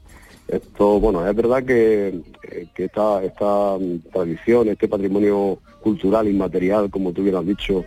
esto, 0.47 0.99
bueno, 0.99 1.27
es 1.27 1.35
verdad 1.35 1.63
que, 1.63 2.21
eh, 2.43 2.67
que 2.75 2.85
esta, 2.85 3.23
esta 3.23 3.75
tradición, 4.11 4.69
este 4.69 4.87
patrimonio 4.87 5.57
cultural 5.81 6.27
inmaterial, 6.27 6.91
como 6.91 7.11
tú 7.11 7.23
bien 7.23 7.37
has 7.37 7.45
dicho, 7.45 7.85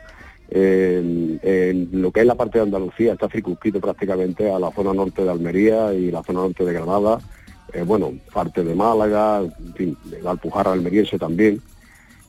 en 0.55 1.89
lo 1.93 2.11
que 2.11 2.21
es 2.21 2.27
la 2.27 2.35
parte 2.35 2.59
de 2.59 2.65
Andalucía 2.65 3.15
está 3.15 3.29
circunscrito 3.29 3.81
prácticamente 3.81 4.53
a 4.53 4.59
la 4.59 4.71
zona 4.73 4.93
norte 4.93 5.23
de 5.23 5.31
Almería 5.31 5.95
y 5.95 6.11
la 6.11 6.23
zona 6.23 6.41
norte 6.41 6.65
de 6.65 6.73
Granada, 6.75 7.21
eh, 7.73 7.83
bueno, 7.83 8.13
parte 8.33 8.63
de 8.63 8.75
Málaga, 8.75 9.41
en 9.41 9.75
fin, 9.75 9.97
de 10.05 10.23
la 10.23 10.33
Alpujarra 10.33 10.73
almeriense 10.73 11.19
también. 11.19 11.61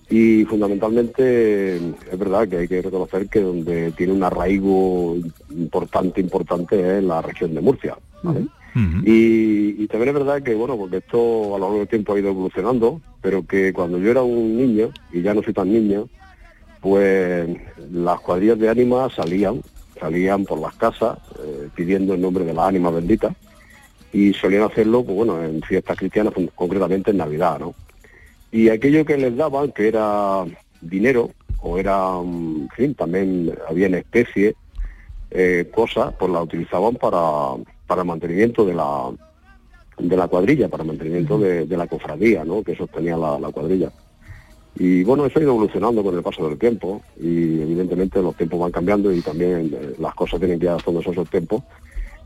Y 0.10 0.46
fundamentalmente 0.46 1.78
es 1.78 2.20
verdad 2.20 2.48
que 2.48 2.58
hay 2.58 2.68
que 2.68 2.82
reconocer 2.82 3.28
que 3.30 3.42
donde 3.42 3.92
tiene 3.92 4.14
un 4.14 4.24
arraigo 4.24 5.18
importante, 5.50 6.22
importante 6.22 6.98
es 6.98 7.04
la 7.04 7.22
región 7.22 7.54
de 7.54 7.62
Murcia. 7.62 7.98
¿vale? 8.22 8.46
Y, 9.06 9.84
y 9.84 9.88
también 9.88 10.10
es 10.10 10.16
verdad 10.16 10.42
que, 10.42 10.56
bueno, 10.56 10.78
porque 10.78 10.98
esto 10.98 11.56
a 11.56 11.60
lo 11.60 11.66
largo 11.66 11.80
del 11.80 11.88
tiempo 11.88 12.14
ha 12.14 12.20
ido 12.20 12.30
evolucionando, 12.30 13.02
pero 13.22 13.46
que 13.46 13.72
cuando 13.72 13.98
yo 14.00 14.12
era 14.12 14.24
un 14.24 14.58
niño, 14.58 14.90
y 15.12 15.22
ya 15.22 15.34
no 15.34 15.44
soy 15.44 15.54
tan 15.54 15.72
niño, 15.72 16.08
pues 16.82 17.50
las 17.92 18.20
cuadrillas 18.20 18.60
de 18.60 18.70
ánimas 18.70 19.14
salían, 19.14 19.62
salían 20.00 20.44
por 20.44 20.60
las 20.60 20.76
casas 20.76 21.18
eh, 21.40 21.70
pidiendo 21.76 22.14
el 22.14 22.22
nombre 22.22 22.46
de 22.46 22.54
las 22.54 22.68
ánimas 22.68 22.94
benditas 22.94 23.34
y 24.14 24.34
solían 24.34 24.64
hacerlo, 24.64 25.04
pues 25.04 25.18
bueno, 25.18 25.44
en 25.44 25.62
fiestas 25.64 25.98
cristianas, 25.98 26.34
con- 26.34 26.48
concretamente 26.56 27.12
en 27.12 27.18
Navidad, 27.18 27.60
¿no? 27.60 27.74
Y 28.52 28.70
aquello 28.70 29.04
que 29.04 29.18
les 29.18 29.36
daban, 29.36 29.72
que 29.72 29.88
era 29.88 30.46
dinero, 30.82 31.32
o 31.62 31.78
era, 31.78 32.12
mm, 32.22 32.62
en 32.62 32.70
fin, 32.76 32.96
también 32.96 33.54
había 33.68 33.88
en 33.88 33.96
especie, 33.96 34.56
eh, 35.32 35.70
cosas, 35.74 36.14
pues 36.20 36.32
la 36.32 36.44
utilizaban 36.44 36.96
para, 36.96 37.56
para 37.88 38.02
el 38.02 38.08
mantenimiento 38.08 38.64
de 38.66 38.76
la, 38.76 39.10
de 39.98 40.16
la 40.18 40.28
cuadrilla, 40.28 40.68
para 40.70 40.84
el 40.84 40.88
mantenimiento 40.90 41.40
de, 41.40 41.66
de 41.66 41.78
la 41.78 41.88
cofradía, 41.88 42.46
¿no? 42.46 42.62
Que 42.64 42.76
sostenía 42.76 43.18
la, 43.18 43.40
la 43.40 43.50
cuadrilla. 43.50 43.92
Y 44.76 45.04
bueno, 45.04 45.26
eso 45.26 45.38
ha 45.40 45.42
ido 45.42 45.52
evolucionando 45.52 46.04
con 46.04 46.16
el 46.16 46.24
paso 46.24 46.48
del 46.50 46.58
tiempo 46.58 47.02
y 47.20 47.62
evidentemente 47.62 48.22
los 48.22 48.36
tiempos 48.36 48.60
van 48.60 48.72
cambiando 48.72 49.12
y 49.14 49.22
también 49.22 49.72
eh, 49.74 49.94
las 50.00 50.16
cosas 50.16 50.40
tienen 50.40 50.60
que 50.60 50.66
ir 50.66 50.70
adaptándose 50.70 51.10
a 51.10 51.12
esos 51.14 51.30
tiempos. 51.30 51.64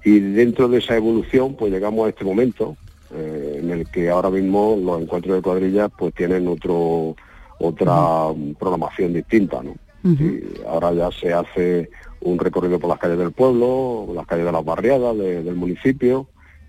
Y 0.04 0.20
dentro 0.20 0.68
de 0.68 0.78
esa 0.80 0.96
evolución, 0.96 1.56
pues 1.56 1.72
llegamos 1.72 2.06
a 2.06 2.10
este 2.10 2.24
momento 2.24 2.76
eh, 3.14 3.60
en 3.62 3.72
el 3.72 3.90
que 3.90 4.10
ahora 4.10 4.30
mismo 4.30 4.78
los 4.82 5.02
encuentros 5.02 5.36
de 5.36 5.42
cuadrillas 5.42 5.90
pues 5.98 6.14
tienen 6.14 6.48
otro 6.48 7.16
otra 7.60 8.28
programación 8.60 9.14
distinta, 9.14 9.62
¿no? 9.64 9.76
Y 10.04 10.62
ahora 10.68 10.94
ya 10.94 11.10
se 11.12 11.34
hace 11.34 11.90
un 12.22 12.38
recorrido 12.38 12.80
por 12.80 12.90
las 12.90 13.00
calles 13.00 13.18
del 13.18 13.32
pueblo, 13.32 14.08
las 14.14 14.28
calles 14.28 14.46
de 14.46 14.52
las 14.52 14.64
barriadas 14.64 15.18
de- 15.18 15.44
del 15.44 15.56
municipio, 15.56 16.28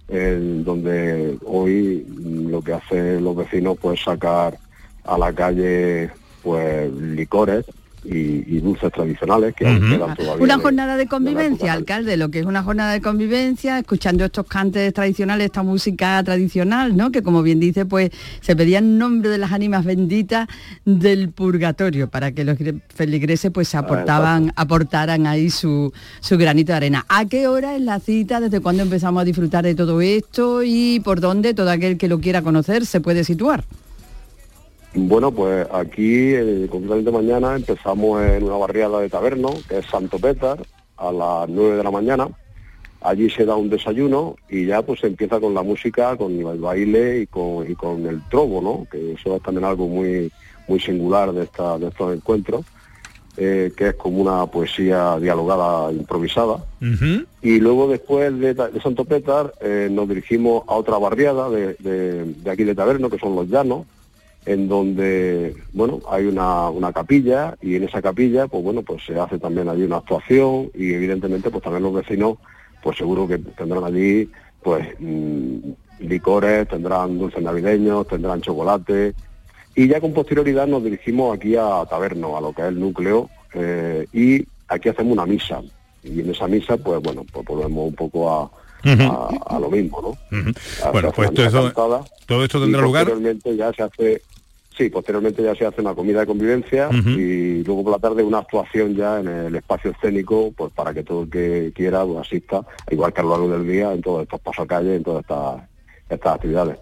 en 0.08 0.64
donde 0.64 1.36
hoy 1.44 2.06
lo 2.48 2.62
que 2.62 2.72
hacen 2.72 3.22
los 3.22 3.36
vecinos 3.36 3.76
pues 3.80 4.00
sacar 4.02 4.58
a 5.04 5.18
la 5.18 5.32
calle 5.32 6.10
pues 6.42 6.90
licores 6.92 7.66
y, 8.04 8.56
y 8.56 8.60
dulces 8.60 8.92
tradicionales 8.92 9.54
que 9.54 9.64
quedan 9.64 10.14
todavía 10.16 10.34
Una 10.44 10.56
de- 10.56 10.62
jornada 10.62 10.96
de 10.96 11.06
convivencia, 11.06 11.72
alcalde, 11.72 12.16
lo 12.16 12.30
que 12.30 12.40
es 12.40 12.46
una 12.46 12.62
jornada 12.62 12.92
de 12.92 13.00
convivencia, 13.00 13.78
escuchando 13.78 14.24
estos 14.24 14.46
cantes 14.46 14.92
tradicionales, 14.94 15.46
esta 15.46 15.62
música 15.62 16.22
tradicional, 16.22 16.96
¿no? 16.96 17.10
Que 17.10 17.22
como 17.22 17.42
bien 17.42 17.60
dice, 17.60 17.84
pues 17.86 18.10
se 18.40 18.54
pedía 18.56 18.78
en 18.78 18.98
nombre 18.98 19.30
de 19.30 19.38
las 19.38 19.52
ánimas 19.52 19.84
benditas 19.84 20.48
del 20.84 21.30
purgatorio, 21.30 22.08
para 22.08 22.32
que 22.32 22.44
los 22.44 22.56
gre- 22.58 22.80
feligreses 22.94 23.50
pues 23.50 23.74
Ah, 23.74 23.80
aportaban, 23.80 24.52
aportaran 24.56 25.26
ahí 25.26 25.50
su, 25.50 25.92
su 26.20 26.38
granito 26.38 26.72
de 26.72 26.76
arena. 26.76 27.04
¿A 27.08 27.24
qué 27.26 27.48
hora 27.48 27.74
es 27.76 27.82
la 27.82 28.00
cita? 28.00 28.40
¿Desde 28.40 28.60
cuándo 28.60 28.82
empezamos 28.82 29.20
a 29.22 29.24
disfrutar 29.24 29.64
de 29.64 29.74
todo 29.74 30.00
esto? 30.00 30.62
¿Y 30.62 31.00
por 31.00 31.20
dónde 31.20 31.52
todo 31.54 31.70
aquel 31.70 31.98
que 31.98 32.08
lo 32.08 32.20
quiera 32.20 32.42
conocer 32.42 32.86
se 32.86 33.00
puede 33.00 33.24
situar? 33.24 33.64
Bueno, 34.94 35.30
pues 35.32 35.66
aquí, 35.72 36.32
eh, 36.34 36.66
concretamente 36.70 37.10
mañana, 37.10 37.54
empezamos 37.56 38.22
en 38.22 38.44
una 38.44 38.56
barriada 38.56 39.00
de 39.00 39.08
taberno, 39.10 39.50
que 39.68 39.78
es 39.78 39.86
Santo 39.86 40.18
Pétar, 40.18 40.58
a 40.96 41.12
las 41.12 41.48
9 41.48 41.76
de 41.76 41.84
la 41.84 41.90
mañana. 41.90 42.28
Allí 43.00 43.30
se 43.30 43.44
da 43.44 43.54
un 43.54 43.70
desayuno 43.70 44.34
y 44.48 44.66
ya 44.66 44.82
pues 44.82 45.00
se 45.00 45.06
empieza 45.06 45.38
con 45.38 45.54
la 45.54 45.62
música, 45.62 46.16
con 46.16 46.32
el 46.32 46.58
baile 46.58 47.20
y 47.20 47.26
con, 47.28 47.70
y 47.70 47.74
con 47.76 48.04
el 48.06 48.20
trobo, 48.28 48.60
¿no? 48.60 48.86
Que 48.90 49.12
eso 49.12 49.36
es 49.36 49.42
también 49.42 49.64
algo 49.66 49.86
muy, 49.86 50.32
muy 50.66 50.80
singular 50.80 51.32
de, 51.32 51.44
esta, 51.44 51.78
de 51.78 51.88
estos 51.88 52.12
encuentros, 52.16 52.64
eh, 53.36 53.70
que 53.76 53.88
es 53.90 53.94
como 53.94 54.18
una 54.22 54.46
poesía 54.46 55.16
dialogada, 55.20 55.92
improvisada. 55.92 56.64
Y 57.40 57.60
luego 57.60 57.86
después 57.86 58.36
de, 58.40 58.56
Santo 58.82 59.04
Pétar 59.04 59.52
eh, 59.60 59.88
nos 59.92 60.08
dirigimos 60.08 60.64
a 60.66 60.74
otra 60.74 60.98
barriada 60.98 61.48
de, 61.50 61.74
de- 61.74 62.24
de 62.24 62.50
aquí 62.50 62.64
de 62.64 62.74
Taberno, 62.74 63.08
que 63.10 63.18
son 63.18 63.36
los 63.36 63.48
llanos, 63.48 63.86
en 64.48 64.66
donde, 64.66 65.54
bueno, 65.74 66.00
hay 66.08 66.24
una, 66.24 66.70
una 66.70 66.90
capilla 66.90 67.54
y 67.60 67.76
en 67.76 67.84
esa 67.84 68.00
capilla, 68.00 68.46
pues 68.46 68.64
bueno, 68.64 68.82
pues 68.82 69.04
se 69.04 69.18
hace 69.20 69.38
también 69.38 69.68
allí 69.68 69.82
una 69.82 69.98
actuación 69.98 70.70
y 70.74 70.94
evidentemente 70.94 71.50
pues 71.50 71.62
también 71.62 71.82
los 71.82 71.92
vecinos, 71.92 72.38
pues 72.82 72.96
seguro 72.96 73.28
que 73.28 73.36
tendrán 73.36 73.84
allí, 73.84 74.30
pues, 74.62 74.88
mm, 74.98 75.58
licores, 76.00 76.66
tendrán 76.66 77.18
dulces 77.18 77.42
navideños, 77.42 78.08
tendrán 78.08 78.40
chocolate 78.40 79.14
y 79.74 79.86
ya 79.86 80.00
con 80.00 80.14
posterioridad 80.14 80.66
nos 80.66 80.82
dirigimos 80.82 81.36
aquí 81.36 81.54
a 81.54 81.84
Taberno, 81.84 82.34
a 82.38 82.40
lo 82.40 82.54
que 82.54 82.62
es 82.62 82.68
el 82.68 82.80
núcleo, 82.80 83.28
eh, 83.52 84.06
y 84.14 84.46
aquí 84.68 84.88
hacemos 84.88 85.12
una 85.12 85.26
misa. 85.26 85.60
Y 86.02 86.20
en 86.20 86.30
esa 86.30 86.48
misa, 86.48 86.78
pues 86.78 87.02
bueno, 87.02 87.26
pues 87.30 87.44
volvemos 87.44 87.88
un 87.88 87.94
poco 87.94 88.32
a, 88.32 88.50
a, 88.82 89.28
a 89.46 89.60
lo 89.60 89.70
mismo, 89.70 90.00
¿no? 90.30 90.42
Bueno, 90.90 91.12
pues 91.12 91.34
todo 91.34 91.64
cantada 91.64 92.02
esto 92.44 92.58
y 92.58 92.62
tendrá 92.62 92.82
lugar. 92.82 93.04
Posteriormente 93.04 93.56
ya 93.56 93.72
se 93.72 93.82
hace, 93.82 94.22
sí, 94.78 94.88
posteriormente 94.88 95.42
ya 95.42 95.54
se 95.56 95.66
hace 95.66 95.80
una 95.80 95.94
comida 95.94 96.20
de 96.20 96.26
convivencia 96.26 96.88
y 96.92 97.64
luego 97.64 97.82
por 97.82 97.92
la 97.92 97.98
tarde 97.98 98.22
una 98.22 98.38
actuación 98.38 98.94
ya 98.94 99.18
en 99.18 99.26
el 99.26 99.56
espacio 99.56 99.90
escénico, 99.90 100.52
pues 100.56 100.72
para 100.72 100.94
que 100.94 101.02
todo 101.02 101.24
el 101.24 101.30
que 101.30 101.72
quiera 101.74 102.04
pues, 102.04 102.20
asista, 102.20 102.62
igual 102.90 103.12
que 103.12 103.20
a 103.20 103.24
lo 103.24 103.30
largo 103.30 103.48
del 103.50 103.66
día, 103.66 103.92
en 103.92 104.00
todos 104.00 104.22
estos 104.22 104.40
pasacalles, 104.40 104.96
en 104.96 105.02
todas 105.02 105.22
estas, 105.22 105.62
estas 106.08 106.34
actividades. 106.34 106.78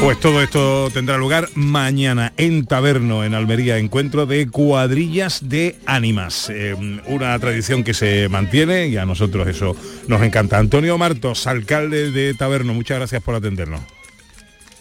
Pues 0.00 0.20
todo 0.20 0.42
esto 0.42 0.90
tendrá 0.92 1.16
lugar 1.16 1.48
mañana 1.54 2.32
en 2.36 2.66
Taberno, 2.66 3.24
en 3.24 3.32
Almería, 3.32 3.78
encuentro 3.78 4.26
de 4.26 4.46
cuadrillas 4.46 5.48
de 5.48 5.76
ánimas. 5.86 6.50
Eh, 6.50 6.74
una 7.06 7.38
tradición 7.38 7.82
que 7.82 7.94
se 7.94 8.28
mantiene 8.28 8.88
y 8.88 8.98
a 8.98 9.06
nosotros 9.06 9.48
eso 9.48 9.74
nos 10.06 10.22
encanta. 10.22 10.58
Antonio 10.58 10.98
Martos, 10.98 11.46
alcalde 11.46 12.10
de 12.10 12.34
Taberno, 12.34 12.74
muchas 12.74 12.98
gracias 12.98 13.22
por 13.22 13.36
atendernos. 13.36 13.95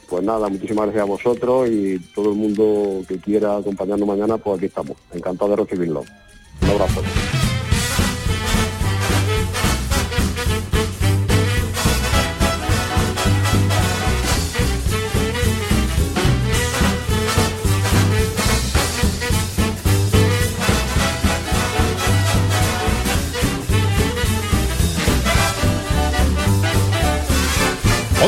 Pues 0.10 0.24
nada, 0.24 0.48
muchísimas 0.50 0.86
gracias 0.86 1.04
a 1.04 1.06
vosotros 1.06 1.70
y 1.70 2.00
todo 2.13 2.32
el 2.32 2.36
mundo 2.36 3.04
que 3.08 3.18
quiera 3.18 3.58
acompañarnos 3.58 4.08
mañana, 4.08 4.38
pues 4.38 4.58
aquí 4.58 4.68
estamos. 4.68 4.98
Encantado 5.13 5.52
de 5.52 5.58
recibirlo. 5.58 6.04
Un 6.62 6.70
abrazo. 6.70 7.02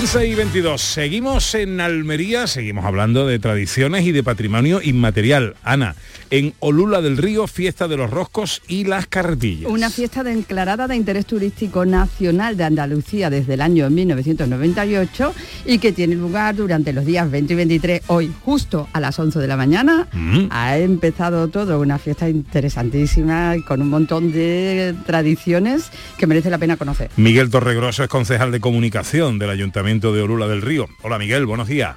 Once 0.08 0.26
y 0.26 0.36
22, 0.36 0.80
seguimos 0.82 1.54
en 1.54 1.82
Almería, 1.82 2.48
seguimos 2.48 2.86
hablando 2.86 3.28
de 3.28 3.40
tradiciones 3.40 4.06
y 4.06 4.14
de 4.14 4.24
patrimonio 4.24 4.80
inmaterial. 4.82 5.58
Ana, 5.66 5.96
en 6.30 6.54
Olula 6.60 7.02
del 7.02 7.18
Río, 7.18 7.46
fiesta 7.46 7.90
de 7.90 7.98
los 7.98 8.10
roscos 8.10 8.62
y 8.70 8.86
las 8.86 9.08
carretillas. 9.08 9.70
Una 9.70 9.90
fiesta 9.90 10.24
declarada 10.24 10.88
de 10.88 10.96
interés 10.96 11.26
turístico 11.26 11.86
nacional 11.86 12.56
de 12.56 12.64
Andalucía 12.64 13.30
desde 13.30 13.56
el 13.56 13.62
año 13.62 13.90
1998 13.90 15.34
y 15.66 15.80
que 15.80 15.92
tiene 15.92 16.16
lugar 16.16 16.56
durante 16.56 16.94
los 16.94 17.06
días 17.06 17.30
20 17.30 17.52
y 17.52 17.56
23, 17.58 18.02
hoy 18.08 18.32
justo 18.46 18.88
a 18.94 19.02
las 19.02 19.20
11 19.20 19.40
de 19.40 19.48
la 19.48 19.58
mañana. 19.58 20.08
Mm. 20.14 20.48
Ha 20.52 20.78
empezado 20.78 21.50
todo, 21.50 21.82
una 21.82 21.98
fiesta 21.98 22.30
interesantísima 22.30 23.58
y 23.58 23.62
con 23.62 23.82
un 23.82 23.90
montón 23.90 24.32
de 24.32 24.96
tradiciones 25.06 25.92
que 26.18 26.28
merece 26.28 26.50
la 26.50 26.60
pena 26.60 26.78
conocer. 26.78 27.10
Miguel 27.18 27.50
Torregroso 27.50 28.04
es 28.04 28.10
concejal 28.10 28.54
de 28.54 28.62
comunicación 28.62 29.38
del 29.38 29.50
Ayuntamiento 29.50 29.97
de 30.00 30.22
Olula 30.22 30.48
del 30.48 30.62
Río. 30.62 30.88
Hola 31.02 31.18
Miguel, 31.18 31.46
buenos 31.46 31.68
días. 31.68 31.96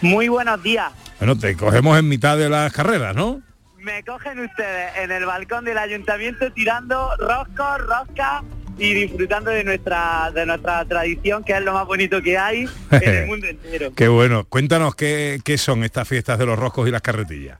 Muy 0.00 0.28
buenos 0.28 0.62
días. 0.62 0.92
Bueno, 1.18 1.36
te 1.38 1.56
cogemos 1.56 1.98
en 1.98 2.08
mitad 2.08 2.36
de 2.36 2.48
las 2.48 2.72
carreras, 2.72 3.14
¿no? 3.14 3.42
Me 3.78 4.02
cogen 4.04 4.38
ustedes 4.38 4.96
en 4.96 5.10
el 5.10 5.26
balcón 5.26 5.64
del 5.64 5.78
ayuntamiento 5.78 6.52
tirando 6.52 7.10
roscos, 7.18 7.78
roscas 7.80 8.42
y 8.78 8.94
disfrutando 8.94 9.50
de 9.50 9.64
nuestra 9.64 10.30
de 10.32 10.46
nuestra 10.46 10.84
tradición, 10.84 11.42
que 11.44 11.52
es 11.52 11.62
lo 11.62 11.72
más 11.72 11.86
bonito 11.86 12.22
que 12.22 12.38
hay 12.38 12.68
en 12.90 13.02
el 13.14 13.26
mundo 13.26 13.46
entero. 13.48 13.92
Qué 13.94 14.08
bueno. 14.08 14.44
Cuéntanos 14.44 14.94
qué, 14.94 15.40
qué 15.44 15.58
son 15.58 15.84
estas 15.84 16.06
fiestas 16.08 16.38
de 16.38 16.46
los 16.46 16.58
roscos 16.58 16.88
y 16.88 16.92
las 16.92 17.02
carretillas. 17.02 17.58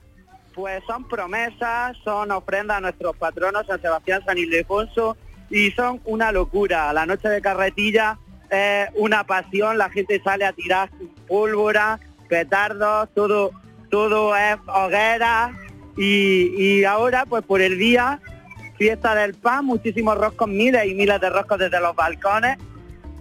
Pues 0.53 0.83
son 0.87 1.07
promesas, 1.07 1.97
son 2.03 2.31
ofrendas 2.31 2.77
a 2.77 2.81
nuestros 2.81 3.17
patronos, 3.17 3.65
San 3.67 3.81
Sebastián, 3.81 4.21
San 4.25 4.37
Ildefonso, 4.37 5.17
y 5.49 5.71
son 5.71 5.99
una 6.05 6.31
locura. 6.31 6.91
La 6.93 7.05
noche 7.05 7.27
de 7.27 7.41
carretilla 7.41 8.17
es 8.53 8.89
una 8.95 9.23
pasión, 9.25 9.77
la 9.77 9.89
gente 9.89 10.21
sale 10.23 10.45
a 10.45 10.53
tirar 10.53 10.89
pólvora, 11.27 11.99
petardos, 12.29 13.09
todo, 13.13 13.51
todo 13.89 14.35
es 14.35 14.57
hoguera, 14.67 15.57
y, 15.97 16.53
y 16.57 16.83
ahora 16.85 17.25
pues 17.25 17.43
por 17.43 17.61
el 17.61 17.77
día, 17.77 18.19
fiesta 18.77 19.15
del 19.15 19.33
pan, 19.33 19.65
muchísimos 19.65 20.17
roscos, 20.17 20.47
miles 20.47 20.85
y 20.85 20.93
miles 20.93 21.19
de 21.19 21.29
roscos 21.29 21.59
desde 21.59 21.79
los 21.79 21.95
balcones, 21.95 22.57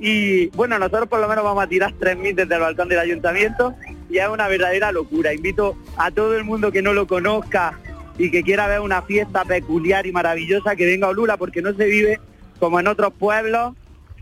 y 0.04 0.48
bueno, 0.48 0.80
nosotros 0.80 1.08
por 1.08 1.20
lo 1.20 1.28
menos 1.28 1.44
vamos 1.44 1.62
a 1.62 1.68
tirar 1.68 1.92
3.000 1.92 2.34
desde 2.34 2.54
el 2.56 2.60
balcón 2.60 2.88
del 2.88 2.98
ayuntamiento 2.98 3.72
y 4.10 4.18
es 4.18 4.26
una 4.26 4.48
verdadera 4.48 4.90
locura. 4.90 5.32
Invito 5.32 5.76
a 5.96 6.10
todo 6.10 6.36
el 6.36 6.42
mundo 6.42 6.72
que 6.72 6.82
no 6.82 6.92
lo 6.92 7.06
conozca 7.06 7.78
y 8.18 8.28
que 8.32 8.42
quiera 8.42 8.66
ver 8.66 8.80
una 8.80 9.02
fiesta 9.02 9.44
peculiar 9.44 10.04
y 10.04 10.10
maravillosa 10.10 10.74
que 10.74 10.86
venga 10.86 11.06
a 11.06 11.10
Olula 11.10 11.36
porque 11.36 11.62
no 11.62 11.72
se 11.74 11.84
vive 11.84 12.18
como 12.58 12.80
en 12.80 12.88
otros 12.88 13.12
pueblos, 13.16 13.74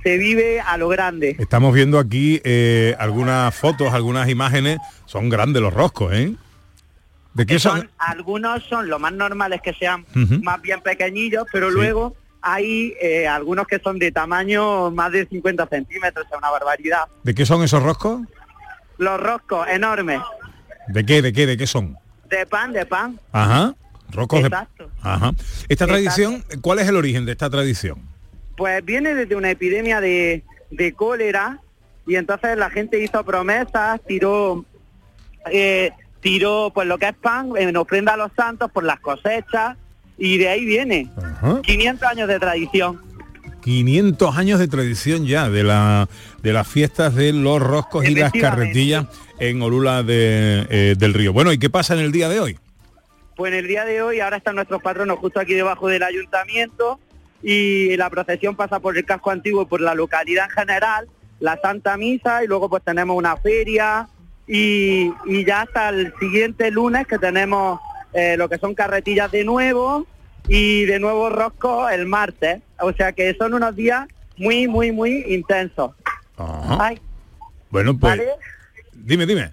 se 0.02 0.16
vive 0.18 0.60
a 0.60 0.76
lo 0.76 0.88
grande. 0.88 1.36
Estamos 1.38 1.74
viendo 1.74 1.98
aquí 1.98 2.40
eh, 2.44 2.94
algunas 2.98 3.54
fotos, 3.54 3.92
algunas 3.92 4.28
imágenes. 4.28 4.78
Son 5.06 5.28
grandes 5.28 5.60
los 5.62 5.72
roscos, 5.74 6.12
¿eh? 6.14 6.34
¿De 7.34 7.46
qué 7.46 7.58
son? 7.58 7.78
Son- 7.82 7.90
algunos 7.98 8.62
son 8.64 8.88
lo 8.88 8.98
más 8.98 9.12
normales 9.12 9.60
que 9.62 9.72
sean 9.74 10.04
más 10.42 10.60
bien 10.62 10.80
pequeñillos, 10.80 11.44
pero 11.52 11.68
Sí. 11.68 11.74
luego 11.74 12.16
hay 12.42 12.94
eh, 13.00 13.28
algunos 13.28 13.66
que 13.66 13.78
son 13.78 13.98
de 13.98 14.10
tamaño 14.10 14.90
más 14.90 15.12
de 15.12 15.26
50 15.26 15.66
centímetros, 15.68 16.26
es 16.30 16.36
una 16.38 16.50
barbaridad. 16.50 17.02
¿De 17.22 17.34
qué 17.34 17.44
son 17.46 17.62
esos 17.62 17.82
roscos? 17.82 18.22
Los 18.98 19.20
roscos 19.20 19.66
enormes, 19.68 20.20
¿De 20.88 21.06
qué? 21.06 21.22
¿De 21.22 21.32
qué? 21.32 21.46
¿De 21.46 21.56
qué 21.56 21.66
son? 21.66 21.96
de 22.28 22.46
pan, 22.46 22.72
de 22.72 22.86
pan. 22.86 23.18
Ajá. 23.32 23.74
Roscos 24.10 24.40
de... 24.40 24.46
Exacto. 24.48 24.90
Ajá. 25.02 25.30
Esta 25.68 25.84
Exacto. 25.84 25.86
tradición, 25.92 26.44
¿cuál 26.60 26.78
es 26.80 26.88
el 26.88 26.96
origen 26.96 27.26
de 27.26 27.32
esta 27.32 27.48
tradición? 27.50 28.00
Pues 28.60 28.84
viene 28.84 29.14
desde 29.14 29.36
una 29.36 29.50
epidemia 29.50 30.02
de, 30.02 30.44
de 30.70 30.92
cólera 30.92 31.60
y 32.06 32.16
entonces 32.16 32.58
la 32.58 32.68
gente 32.68 33.02
hizo 33.02 33.24
promesas, 33.24 34.02
tiró, 34.06 34.66
eh, 35.50 35.92
tiró 36.20 36.70
pues 36.74 36.86
lo 36.86 36.98
que 36.98 37.08
es 37.08 37.14
pan 37.14 37.52
en 37.56 37.74
ofrenda 37.78 38.12
a 38.12 38.16
los 38.18 38.30
santos 38.36 38.70
por 38.70 38.84
las 38.84 39.00
cosechas 39.00 39.78
y 40.18 40.36
de 40.36 40.50
ahí 40.50 40.66
viene. 40.66 41.08
500 41.62 42.06
años 42.06 42.28
de 42.28 42.38
tradición. 42.38 43.00
500 43.62 44.36
años 44.36 44.58
de 44.58 44.68
tradición 44.68 45.24
ya 45.24 45.48
de 45.48 45.62
la 45.62 46.06
de 46.42 46.52
las 46.52 46.68
fiestas 46.68 47.14
de 47.14 47.32
los 47.32 47.62
roscos 47.62 48.04
y 48.04 48.14
las 48.14 48.30
carretillas 48.30 49.06
en 49.38 49.62
Olula 49.62 50.02
de, 50.02 50.66
eh, 50.68 50.94
del 50.98 51.14
Río. 51.14 51.32
Bueno, 51.32 51.50
¿y 51.50 51.58
qué 51.58 51.70
pasa 51.70 51.94
en 51.94 52.00
el 52.00 52.12
día 52.12 52.28
de 52.28 52.40
hoy? 52.40 52.58
Pues 53.36 53.54
en 53.54 53.60
el 53.60 53.66
día 53.66 53.86
de 53.86 54.02
hoy 54.02 54.20
ahora 54.20 54.36
están 54.36 54.56
nuestros 54.56 54.82
patronos 54.82 55.18
justo 55.18 55.40
aquí 55.40 55.54
debajo 55.54 55.88
del 55.88 56.02
ayuntamiento 56.02 57.00
y 57.42 57.96
la 57.96 58.10
procesión 58.10 58.54
pasa 58.56 58.80
por 58.80 58.96
el 58.96 59.04
casco 59.04 59.30
antiguo 59.30 59.62
y 59.62 59.66
por 59.66 59.80
la 59.80 59.94
localidad 59.94 60.44
en 60.46 60.50
general, 60.50 61.08
la 61.38 61.58
Santa 61.60 61.96
Misa 61.96 62.44
y 62.44 62.46
luego 62.46 62.68
pues 62.68 62.82
tenemos 62.84 63.16
una 63.16 63.36
feria 63.36 64.08
y, 64.46 65.12
y 65.26 65.44
ya 65.44 65.62
hasta 65.62 65.88
el 65.90 66.12
siguiente 66.20 66.70
lunes 66.70 67.06
que 67.06 67.18
tenemos 67.18 67.80
eh, 68.12 68.36
lo 68.36 68.48
que 68.48 68.58
son 68.58 68.74
carretillas 68.74 69.30
de 69.30 69.44
nuevo 69.44 70.06
y 70.48 70.84
de 70.86 70.98
nuevo 70.98 71.30
roscos 71.30 71.92
el 71.92 72.06
martes. 72.06 72.60
O 72.80 72.92
sea 72.92 73.12
que 73.12 73.34
son 73.34 73.54
unos 73.54 73.74
días 73.76 74.06
muy, 74.36 74.66
muy, 74.68 74.90
muy 74.92 75.24
intensos. 75.28 75.92
Ay, 76.36 76.98
Bueno, 77.70 77.96
pues 77.96 78.18
¿vale? 78.18 78.30
dime, 78.92 79.26
dime. 79.26 79.52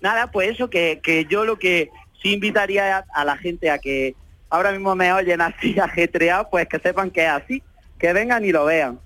Nada, 0.00 0.30
pues 0.30 0.50
eso, 0.50 0.68
que, 0.68 1.00
que 1.02 1.24
yo 1.24 1.44
lo 1.44 1.58
que 1.58 1.90
sí 2.22 2.32
invitaría 2.34 2.98
a, 2.98 3.04
a 3.14 3.24
la 3.24 3.36
gente 3.38 3.70
a 3.70 3.78
que 3.78 4.14
ahora 4.54 4.72
mismo 4.72 4.94
me 4.94 5.12
oyen 5.12 5.40
así 5.40 5.78
ajetreado, 5.80 6.48
pues 6.50 6.68
que 6.68 6.78
sepan 6.78 7.10
que 7.10 7.24
es 7.24 7.30
así, 7.30 7.62
que 7.98 8.12
vengan 8.12 8.44
y 8.44 8.52
lo 8.52 8.64
vean. 8.64 8.98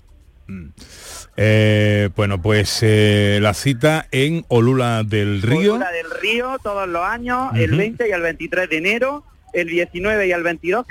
Eh, 1.37 2.09
bueno, 2.17 2.41
pues 2.41 2.79
eh, 2.83 3.39
la 3.41 3.55
cita 3.55 4.07
en 4.11 4.45
Olula 4.49 5.03
del 5.05 5.43
Río. 5.43 5.75
Olula 5.75 5.91
del 5.91 6.11
Río 6.21 6.57
todos 6.63 6.89
los 6.89 7.05
años, 7.05 7.53
el 7.55 7.71
Ujú. 7.71 7.79
20 7.79 8.09
y 8.09 8.13
el 8.13 8.23
23 8.23 8.71
de 8.71 8.77
enero, 8.77 9.25
el 9.53 9.69
19 9.69 10.27
y 10.27 10.33
el 10.33 10.43
22 10.43 10.87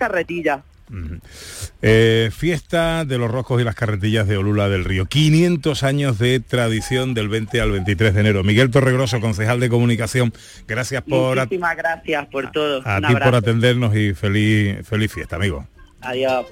Eh, 1.81 2.29
fiesta 2.33 3.05
de 3.05 3.17
los 3.17 3.29
roscos 3.29 3.61
y 3.61 3.63
las 3.63 3.75
carretillas 3.75 4.27
de 4.27 4.37
Olula 4.37 4.69
del 4.69 4.85
Río. 4.85 5.05
500 5.05 5.83
años 5.83 6.17
de 6.17 6.39
tradición 6.39 7.13
del 7.13 7.29
20 7.29 7.61
al 7.61 7.71
23 7.71 8.13
de 8.13 8.19
enero. 8.21 8.43
Miguel 8.43 8.71
Torregroso, 8.71 9.19
concejal 9.19 9.59
de 9.59 9.69
comunicación, 9.69 10.33
gracias 10.67 11.03
por 11.03 11.39
a, 11.39 11.43
Muchísimas 11.43 11.75
gracias 11.75 12.25
por 12.27 12.51
todo. 12.51 12.81
a 12.85 12.97
Un 12.97 13.07
ti 13.07 13.15
por 13.15 13.35
atendernos 13.35 13.95
y 13.95 14.13
feliz, 14.13 14.87
feliz 14.87 15.11
fiesta, 15.11 15.35
amigo. 15.35 15.67
Adiós. 16.01 16.45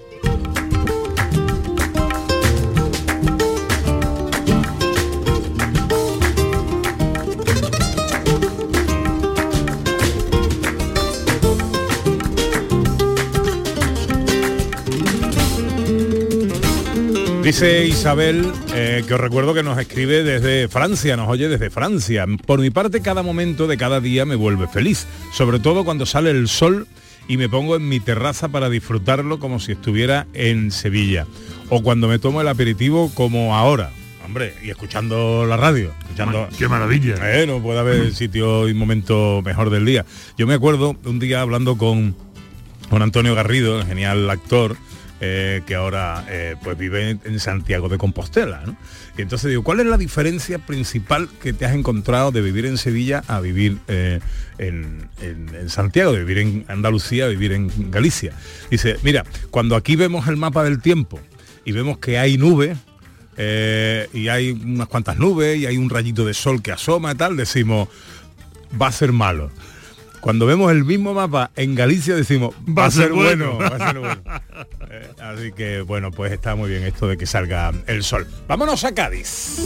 Dice 17.46 17.86
Isabel, 17.86 18.52
eh, 18.74 19.04
que 19.08 19.14
os 19.14 19.20
recuerdo 19.20 19.54
que 19.54 19.62
nos 19.62 19.78
escribe 19.78 20.24
desde 20.24 20.68
Francia, 20.68 21.16
nos 21.16 21.30
oye 21.30 21.48
desde 21.48 21.70
Francia. 21.70 22.26
Por 22.44 22.60
mi 22.60 22.72
parte, 22.72 23.04
cada 23.04 23.22
momento 23.22 23.68
de 23.68 23.78
cada 23.78 24.00
día 24.00 24.26
me 24.26 24.34
vuelve 24.34 24.68
feliz, 24.68 25.06
sobre 25.32 25.60
todo 25.60 25.86
cuando 25.86 26.08
sale 26.08 26.32
el 26.32 26.48
sol 26.48 26.88
y 27.28 27.38
me 27.38 27.48
pongo 27.48 27.76
en 27.76 27.88
mi 27.88 28.00
terraza 28.00 28.48
para 28.48 28.68
disfrutarlo 28.68 29.38
como 29.38 29.60
si 29.60 29.74
estuviera 29.74 30.26
en 30.34 30.72
Sevilla. 30.72 31.28
O 31.70 31.84
cuando 31.84 32.08
me 32.08 32.18
tomo 32.18 32.42
el 32.42 32.48
aperitivo 32.48 33.12
como 33.14 33.56
ahora. 33.56 33.92
Hombre, 34.26 34.56
y 34.64 34.72
escuchando 34.72 35.46
la 35.46 35.56
radio. 35.56 35.94
Escuchando... 36.02 36.50
Qué 36.58 36.68
maravilla. 36.68 37.14
Eh, 37.32 37.46
no 37.46 37.62
puede 37.62 37.78
haber 37.78 38.12
sitio 38.16 38.68
y 38.68 38.74
momento 38.74 39.44
mejor 39.46 39.70
del 39.70 39.86
día. 39.86 40.04
Yo 40.36 40.48
me 40.48 40.56
acuerdo 40.56 40.96
un 41.06 41.20
día 41.20 41.42
hablando 41.42 41.78
con, 41.78 42.16
con 42.90 43.04
Antonio 43.04 43.36
Garrido, 43.36 43.80
el 43.80 43.86
genial 43.86 44.28
actor, 44.32 44.78
eh, 45.22 45.62
que 45.66 45.76
ahora 45.76 46.26
eh, 46.30 46.56
pues 46.64 46.78
vive 46.78 47.18
en 47.24 47.40
Santiago 47.40 47.88
de 47.90 47.98
Compostela. 47.98 48.62
¿no? 48.66 48.76
Y 49.18 49.22
entonces 49.22 49.50
digo, 49.50 49.64
¿cuál 49.64 49.80
es 49.80 49.86
la 49.86 49.98
diferencia 49.98 50.60
principal 50.60 51.30
que 51.42 51.54
te 51.54 51.66
has 51.66 51.74
encontrado 51.74 52.32
de 52.32 52.42
vivir 52.42 52.66
en 52.66 52.78
Sevilla 52.78 53.24
a 53.28 53.40
vivir 53.40 53.78
eh, 53.88 54.20
en, 54.58 55.08
en- 55.22 55.70
Santiago, 55.70 56.12
de 56.12 56.20
vivir 56.20 56.40
en 56.40 56.66
Andalucía, 56.68 57.26
a 57.26 57.28
vivir 57.30 57.54
en 57.54 57.72
Galicia? 57.92 58.34
Dice, 58.70 58.98
mira, 59.04 59.24
cuando 59.52 59.76
aquí 59.76 59.96
vemos 59.96 60.28
el 60.28 60.36
mapa 60.38 60.64
del 60.64 60.82
tiempo 60.82 61.20
y 61.64 61.72
vemos 61.72 61.98
que 62.00 62.18
hay 62.20 62.38
nubes, 62.38 62.78
y 63.38 64.28
hay 64.30 64.52
unas 64.52 64.88
cuantas 64.88 65.18
nubes 65.18 65.58
y 65.58 65.66
hay 65.66 65.78
un 65.78 65.90
rayito 65.90 66.26
de 66.26 66.34
sol 66.34 66.62
que 66.62 66.72
asoma 66.72 67.12
y 67.12 67.16
tal, 67.16 67.36
decimos, 67.36 67.90
va 68.82 68.88
a 68.88 68.92
ser 68.94 69.12
malo. 69.12 69.52
Cuando 70.26 70.48
vemos 70.48 70.72
el 70.72 70.86
mismo 70.86 71.14
mapa 71.14 71.52
en 71.56 71.76
Galicia 71.76 72.16
decimos, 72.16 72.56
va, 72.68 72.86
a 72.86 72.90
ser, 72.90 73.14
bueno. 73.14 73.60
va 73.60 73.68
a 73.68 73.92
ser 73.92 74.00
bueno. 74.00 74.22
Eh, 74.90 75.12
así 75.20 75.52
que 75.52 75.82
bueno, 75.82 76.10
pues 76.10 76.32
está 76.32 76.56
muy 76.56 76.70
bien 76.70 76.84
esto 76.84 77.08
de 77.08 77.16
que 77.16 77.28
salga 77.28 77.72
el 77.86 78.02
sol. 78.04 78.26
Vámonos 78.48 78.84
a 78.86 78.96
Cádiz. 78.96 79.60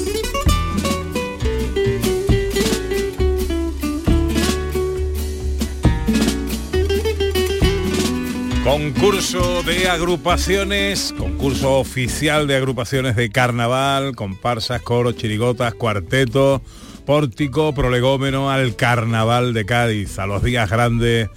Concurso 8.66 9.64
de 9.64 9.88
agrupaciones, 9.88 11.14
concurso 11.18 11.80
oficial 11.80 12.48
de 12.48 12.58
agrupaciones 12.58 13.16
de 13.16 13.30
carnaval, 13.30 14.14
comparsas, 14.16 14.82
coros, 14.82 15.16
chirigotas, 15.16 15.74
cuartetos, 15.74 16.62
pórtico, 17.10 17.74
prolegómeno 17.74 18.52
al 18.52 18.76
carnaval 18.76 19.52
de 19.56 19.66
Cádiz, 19.66 20.20
a 20.20 20.28
los 20.28 20.44
días 20.44 20.70
grandes 20.70 21.28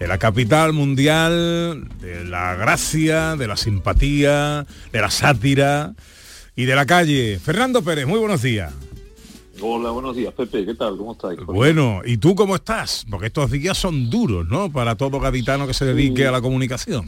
de 0.00 0.08
la 0.08 0.18
capital 0.18 0.72
mundial, 0.72 1.86
de 2.00 2.24
la 2.24 2.56
gracia, 2.56 3.36
de 3.36 3.46
la 3.46 3.56
simpatía, 3.56 4.66
de 4.92 5.00
la 5.00 5.08
sátira 5.08 5.94
y 6.56 6.64
de 6.64 6.74
la 6.74 6.84
calle. 6.84 7.38
Fernando 7.38 7.80
Pérez, 7.80 8.08
muy 8.08 8.18
buenos 8.18 8.42
días. 8.42 8.72
Hola, 9.60 9.90
buenos 9.90 10.16
días, 10.16 10.34
Pepe. 10.34 10.66
¿Qué 10.66 10.74
tal? 10.74 10.96
¿Cómo 10.96 11.12
estáis? 11.12 11.38
Bueno, 11.46 12.00
¿y 12.04 12.16
tú 12.16 12.34
cómo 12.34 12.56
estás? 12.56 13.06
Porque 13.08 13.28
estos 13.28 13.52
días 13.52 13.78
son 13.78 14.10
duros, 14.10 14.48
¿no? 14.48 14.72
Para 14.72 14.96
todo 14.96 15.20
gaditano 15.20 15.64
que 15.68 15.74
se 15.74 15.84
dedique 15.84 16.22
Sí. 16.22 16.24
a 16.24 16.32
la 16.32 16.40
comunicación. 16.40 17.04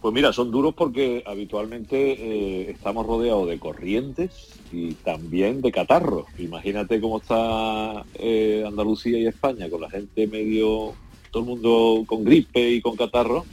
Pues 0.00 0.14
mira, 0.14 0.32
son 0.32 0.50
duros 0.50 0.74
porque 0.74 1.24
habitualmente 1.26 2.12
eh, 2.12 2.70
estamos 2.70 3.06
rodeados 3.06 3.48
de 3.48 3.58
corrientes 3.58 4.50
y 4.72 4.92
también 4.94 5.62
de 5.62 5.72
catarros. 5.72 6.26
Imagínate 6.38 7.00
cómo 7.00 7.18
está 7.18 8.04
eh, 8.14 8.64
Andalucía 8.66 9.18
y 9.18 9.26
España 9.26 9.68
con 9.70 9.80
la 9.80 9.90
gente 9.90 10.26
medio, 10.26 10.94
todo 11.30 11.42
el 11.42 11.48
mundo 11.48 12.04
con 12.06 12.24
gripe 12.24 12.70
y 12.70 12.80
con 12.80 12.96
catarro. 12.96 13.44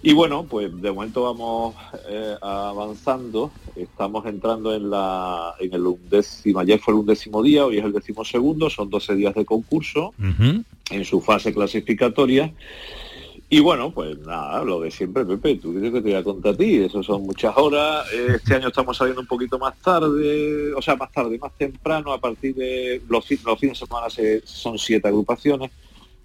Y 0.00 0.12
bueno, 0.12 0.44
pues 0.48 0.70
de 0.80 0.92
momento 0.92 1.24
vamos 1.24 1.74
eh, 2.08 2.36
avanzando. 2.40 3.50
Estamos 3.74 4.26
entrando 4.26 4.74
en 4.74 4.90
la 4.90 5.54
en 5.58 5.74
el 5.74 5.86
undécimo, 5.86 6.60
ayer 6.60 6.78
fue 6.78 6.94
el 6.94 7.00
undécimo 7.00 7.42
día, 7.42 7.66
hoy 7.66 7.78
es 7.78 7.84
el 7.84 7.92
décimo 7.92 8.24
segundo, 8.24 8.70
son 8.70 8.90
12 8.90 9.16
días 9.16 9.34
de 9.34 9.44
concurso 9.44 10.14
en 10.90 11.04
su 11.04 11.20
fase 11.20 11.52
clasificatoria. 11.52 12.52
Y 13.50 13.60
bueno, 13.60 13.90
pues 13.92 14.18
nada, 14.18 14.62
lo 14.62 14.80
de 14.80 14.90
siempre, 14.90 15.24
Pepe, 15.24 15.54
tú 15.56 15.72
dices 15.72 15.90
que 15.90 16.02
te 16.02 16.10
voy 16.10 16.18
a 16.18 16.22
contar 16.22 16.52
a 16.52 16.56
ti, 16.56 16.82
eso 16.82 17.02
son 17.02 17.22
muchas 17.22 17.56
horas, 17.56 18.06
este 18.12 18.56
año 18.56 18.68
estamos 18.68 18.94
saliendo 18.94 19.22
un 19.22 19.26
poquito 19.26 19.58
más 19.58 19.74
tarde, 19.80 20.74
o 20.74 20.82
sea, 20.82 20.96
más 20.96 21.10
tarde, 21.10 21.38
más 21.38 21.52
temprano, 21.56 22.12
a 22.12 22.20
partir 22.20 22.54
de 22.54 23.00
los, 23.08 23.24
los 23.44 23.58
fines 23.58 23.80
de 23.80 23.86
semana 23.86 24.10
se- 24.10 24.42
son 24.46 24.78
siete 24.78 25.08
agrupaciones, 25.08 25.70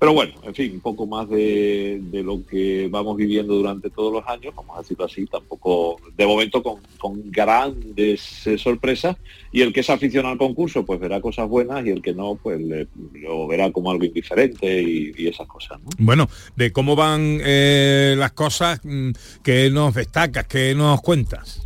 pero 0.03 0.15
bueno, 0.15 0.33
en 0.43 0.53
fin, 0.53 0.71
un 0.73 0.81
poco 0.81 1.05
más 1.07 1.29
de, 1.29 1.97
de 2.11 2.23
lo 2.23 2.45
que 2.45 2.89
vamos 2.91 3.15
viviendo 3.15 3.53
durante 3.55 3.89
todos 3.89 4.11
los 4.11 4.27
años, 4.27 4.53
vamos 4.53 4.75
a 4.77 4.81
decirlo 4.81 5.05
así, 5.05 5.25
tampoco, 5.27 5.95
de 6.17 6.27
momento 6.27 6.61
con, 6.61 6.81
con 6.97 7.31
grandes 7.31 8.45
eh, 8.45 8.57
sorpresas, 8.57 9.15
y 9.53 9.61
el 9.61 9.71
que 9.71 9.79
es 9.79 9.89
aficionado 9.89 10.33
al 10.33 10.37
concurso, 10.37 10.85
pues 10.85 10.99
verá 10.99 11.21
cosas 11.21 11.47
buenas, 11.47 11.85
y 11.85 11.91
el 11.91 12.01
que 12.01 12.13
no, 12.13 12.35
pues 12.35 12.59
le- 12.59 12.89
lo 13.13 13.47
verá 13.47 13.71
como 13.71 13.91
algo 13.91 14.03
indiferente 14.03 14.81
y, 14.81 15.13
y 15.17 15.27
esas 15.27 15.47
cosas, 15.47 15.81
¿no? 15.81 15.89
Bueno, 15.97 16.27
de 16.57 16.73
cómo 16.73 16.97
van 16.97 17.39
eh, 17.41 18.15
las 18.17 18.33
cosas, 18.33 18.81
mm, 18.83 19.11
que 19.41 19.69
nos 19.69 19.93
destacas, 19.93 20.47
que 20.47 20.75
nos 20.75 21.01
cuentas. 21.01 21.65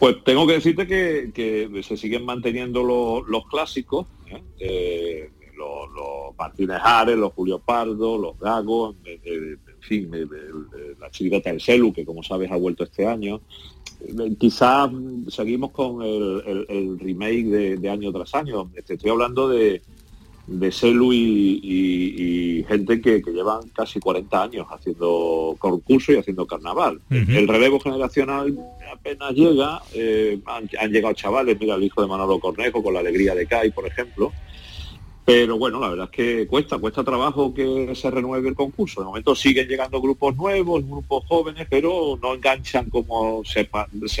Pues 0.00 0.16
tengo 0.24 0.48
que 0.48 0.54
decirte 0.54 0.88
que, 0.88 1.30
que 1.32 1.80
se 1.84 1.96
siguen 1.96 2.24
manteniendo 2.24 2.82
los, 2.82 3.24
los 3.28 3.46
clásicos, 3.46 4.08
¿eh? 4.58 5.30
Los, 5.58 5.90
los 5.90 6.36
Martínez 6.38 6.78
Ares, 6.82 7.16
los 7.16 7.32
Julio 7.32 7.58
Pardo, 7.58 8.16
los 8.16 8.38
Gagos, 8.38 8.94
en 9.04 9.58
fin, 9.80 10.10
eh, 10.14 10.26
la 11.00 11.10
chirigota 11.10 11.50
del 11.50 11.60
Celu, 11.60 11.92
que 11.92 12.04
como 12.06 12.22
sabes 12.22 12.50
ha 12.50 12.56
vuelto 12.56 12.84
este 12.84 13.06
año. 13.06 13.40
Eh, 14.00 14.34
Quizás 14.38 14.88
seguimos 15.28 15.72
con 15.72 16.02
el, 16.02 16.42
el- 16.46 16.66
el 16.68 16.98
remake 17.00 17.44
de, 17.46 17.76
de 17.76 17.90
año 17.90 18.12
tras 18.12 18.34
año. 18.34 18.70
Te 18.86 18.94
estoy 18.94 19.10
hablando 19.10 19.48
de, 19.48 19.82
de 20.46 20.70
CELU 20.72 21.12
y, 21.12 21.60
y- 21.62 22.58
y 22.60 22.64
gente 22.64 23.00
que, 23.00 23.20
que 23.22 23.30
llevan 23.32 23.68
casi 23.74 23.98
40 23.98 24.42
años 24.42 24.66
haciendo 24.70 25.56
concurso 25.58 26.12
y 26.12 26.16
haciendo 26.16 26.46
carnaval. 26.46 27.00
El 27.36 27.48
relevo 27.48 27.80
generacional 27.80 28.56
apenas 28.92 29.32
llega, 29.32 29.82
eh, 29.94 30.38
han, 30.46 30.68
han 30.80 30.90
llegado 30.92 31.14
chavales, 31.14 31.58
mira 31.60 31.74
el 31.74 31.82
hijo 31.82 32.00
de 32.00 32.06
Manolo 32.08 32.38
Cornejo 32.38 32.82
con 32.82 32.94
la 32.94 33.00
alegría 33.00 33.34
de 33.34 33.46
CAI, 33.46 33.70
por 33.72 33.86
ejemplo. 33.86 34.32
Pero 35.28 35.58
bueno, 35.58 35.78
la 35.78 35.90
verdad 35.90 36.08
es 36.10 36.16
que 36.16 36.46
cuesta, 36.46 36.78
cuesta 36.78 37.04
trabajo 37.04 37.52
que 37.52 37.94
se 37.94 38.10
renueve 38.10 38.48
el 38.48 38.54
concurso. 38.54 39.02
De 39.02 39.08
momento 39.08 39.34
siguen 39.34 39.68
llegando 39.68 40.00
grupos 40.00 40.34
nuevos, 40.34 40.82
grupos 40.82 41.22
jóvenes, 41.28 41.66
pero 41.68 42.18
no 42.22 42.32
enganchan 42.32 42.88
como 42.88 43.42
se, 43.44 43.68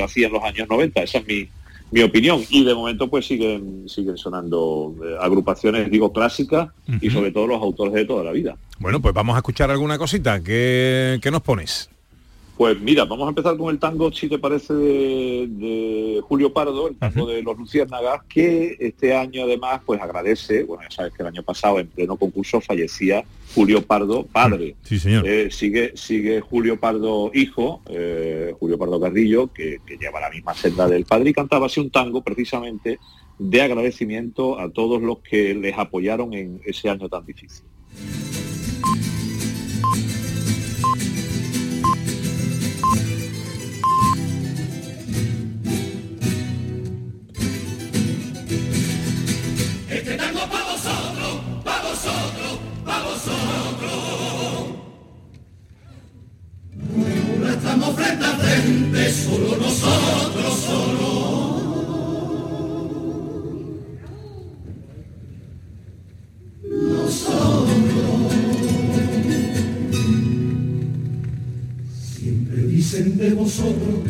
hacía 0.04 0.26
en 0.26 0.32
los 0.34 0.42
años 0.42 0.68
90. 0.68 1.02
Esa 1.02 1.16
es 1.16 1.26
mi, 1.26 1.48
mi 1.92 2.02
opinión. 2.02 2.42
Y 2.50 2.62
de 2.62 2.74
momento 2.74 3.08
pues 3.08 3.26
siguen, 3.26 3.88
siguen 3.88 4.18
sonando 4.18 4.94
eh, 5.02 5.16
agrupaciones, 5.18 5.90
digo, 5.90 6.12
clásicas 6.12 6.68
y 7.00 7.08
sobre 7.08 7.32
todo 7.32 7.46
los 7.46 7.62
autores 7.62 7.94
de 7.94 8.04
toda 8.04 8.22
la 8.22 8.32
vida. 8.32 8.58
Bueno, 8.78 9.00
pues 9.00 9.14
vamos 9.14 9.34
a 9.34 9.38
escuchar 9.38 9.70
alguna 9.70 9.96
cosita. 9.96 10.42
¿Qué, 10.42 11.18
qué 11.22 11.30
nos 11.30 11.40
pones? 11.40 11.88
Pues 12.58 12.80
mira, 12.80 13.04
vamos 13.04 13.24
a 13.26 13.28
empezar 13.28 13.56
con 13.56 13.70
el 13.70 13.78
tango, 13.78 14.10
si 14.10 14.28
te 14.28 14.36
parece, 14.36 14.74
de, 14.74 15.46
de 15.48 16.20
Julio 16.24 16.52
Pardo, 16.52 16.88
el 16.88 16.96
tango 16.96 17.28
de 17.28 17.40
los 17.40 17.56
Luciérnagas, 17.56 18.22
que 18.28 18.76
este 18.80 19.14
año 19.14 19.44
además 19.44 19.80
pues 19.86 20.00
agradece, 20.00 20.64
bueno, 20.64 20.82
ya 20.82 20.90
sabes 20.90 21.12
que 21.12 21.22
el 21.22 21.28
año 21.28 21.44
pasado 21.44 21.78
en 21.78 21.86
pleno 21.86 22.16
concurso 22.16 22.60
fallecía 22.60 23.22
Julio 23.54 23.80
Pardo, 23.82 24.26
padre. 24.26 24.74
Sí, 24.82 24.98
señor. 24.98 25.24
Eh, 25.24 25.52
sigue, 25.52 25.92
sigue 25.94 26.40
Julio 26.40 26.80
Pardo 26.80 27.30
hijo, 27.32 27.80
eh, 27.90 28.52
Julio 28.58 28.76
Pardo 28.76 29.00
Carrillo, 29.00 29.52
que, 29.52 29.78
que 29.86 29.96
lleva 29.96 30.18
la 30.18 30.28
misma 30.28 30.52
senda 30.52 30.88
del 30.88 31.04
padre 31.04 31.30
y 31.30 31.34
cantaba 31.34 31.66
así 31.66 31.78
un 31.78 31.90
tango 31.90 32.22
precisamente 32.22 32.98
de 33.38 33.62
agradecimiento 33.62 34.58
a 34.58 34.68
todos 34.68 35.00
los 35.00 35.18
que 35.18 35.54
les 35.54 35.78
apoyaron 35.78 36.34
en 36.34 36.60
ese 36.64 36.90
año 36.90 37.08
tan 37.08 37.24
difícil. 37.24 37.62
Estamos 57.88 58.42
frente 58.42 59.12
solo 59.12 59.56
nosotros, 59.56 60.54
solo. 60.66 61.58
Dicen 72.68 73.18
de 73.18 73.30
vosotros, 73.30 74.04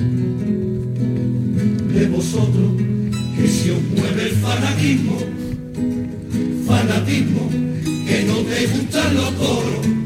de 1.95 2.09
vosotros, 2.09 2.73
que 3.37 3.49
si 3.49 3.71
os 3.71 3.83
mueve 3.97 4.23
el 4.25 4.33
fanatismo, 4.37 5.17
fanatismo, 6.67 7.49
que 8.07 8.25
no 8.25 8.37
te 8.39 8.67
gustan 8.67 9.15
los 9.15 9.31
coros. 9.33 9.98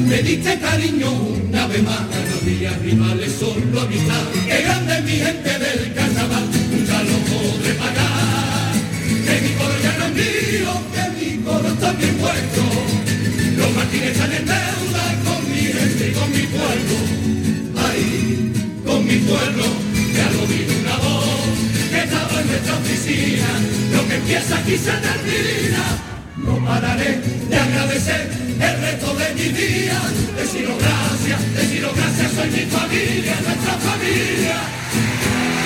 Me 0.00 0.22
diste 0.22 0.58
cariño 0.58 1.10
una 1.10 1.66
vez 1.68 1.82
más, 1.82 2.00
cada 2.10 2.40
día 2.44 2.78
rivales 2.82 3.32
solo 3.32 3.80
amistad. 3.80 4.22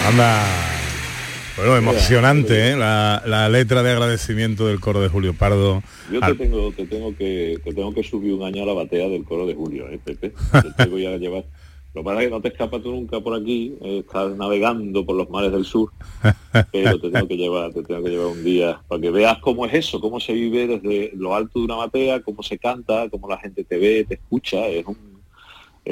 Anda. 0.06 0.44
Bueno, 1.56 1.76
emocionante, 1.76 2.70
¿eh? 2.70 2.76
la, 2.76 3.22
la 3.26 3.48
letra 3.50 3.82
de 3.82 3.90
agradecimiento 3.90 4.66
del 4.66 4.80
coro 4.80 5.02
de 5.02 5.08
Julio 5.08 5.34
Pardo. 5.34 5.82
Yo 6.10 6.20
te 6.20 6.34
tengo, 6.34 6.72
te 6.72 6.86
tengo 6.86 7.14
que, 7.14 7.60
te 7.62 7.74
tengo 7.74 7.92
que 7.92 8.02
subir 8.02 8.32
un 8.32 8.44
año 8.44 8.62
a 8.62 8.66
la 8.66 8.72
batea 8.72 9.08
del 9.08 9.24
coro 9.24 9.46
de 9.46 9.54
Julio, 9.54 9.86
¿eh, 9.90 10.00
Pepe? 10.02 10.32
Te 10.52 10.84
tengo 10.84 10.98
ya 10.98 11.10
a 11.10 11.16
llevar. 11.18 11.44
Lo 11.92 12.02
que 12.02 12.04
pasa 12.04 12.20
es 12.20 12.26
que 12.28 12.30
no 12.30 12.40
te 12.40 12.48
escapas 12.48 12.82
tú 12.82 12.92
nunca 12.92 13.20
por 13.20 13.34
aquí, 13.34 13.74
eh, 13.82 13.98
estás 14.06 14.36
navegando 14.36 15.04
por 15.04 15.16
los 15.16 15.28
mares 15.28 15.50
del 15.50 15.64
sur, 15.64 15.90
pero 16.70 17.00
te 17.00 17.10
tengo 17.10 17.26
que 17.26 17.36
llevar, 17.36 17.72
te 17.72 17.82
tengo 17.82 18.04
que 18.04 18.10
llevar 18.10 18.26
un 18.28 18.44
día 18.44 18.80
para 18.86 19.00
que 19.00 19.10
veas 19.10 19.38
cómo 19.38 19.66
es 19.66 19.74
eso, 19.74 20.00
cómo 20.00 20.20
se 20.20 20.32
vive 20.32 20.68
desde 20.68 21.10
lo 21.16 21.34
alto 21.34 21.58
de 21.58 21.64
una 21.64 21.74
batea, 21.74 22.20
cómo 22.20 22.44
se 22.44 22.58
canta, 22.58 23.08
cómo 23.10 23.28
la 23.28 23.38
gente 23.38 23.64
te 23.64 23.76
ve, 23.76 24.04
te 24.08 24.14
escucha, 24.14 24.68
es 24.68 24.86
un 24.86 25.09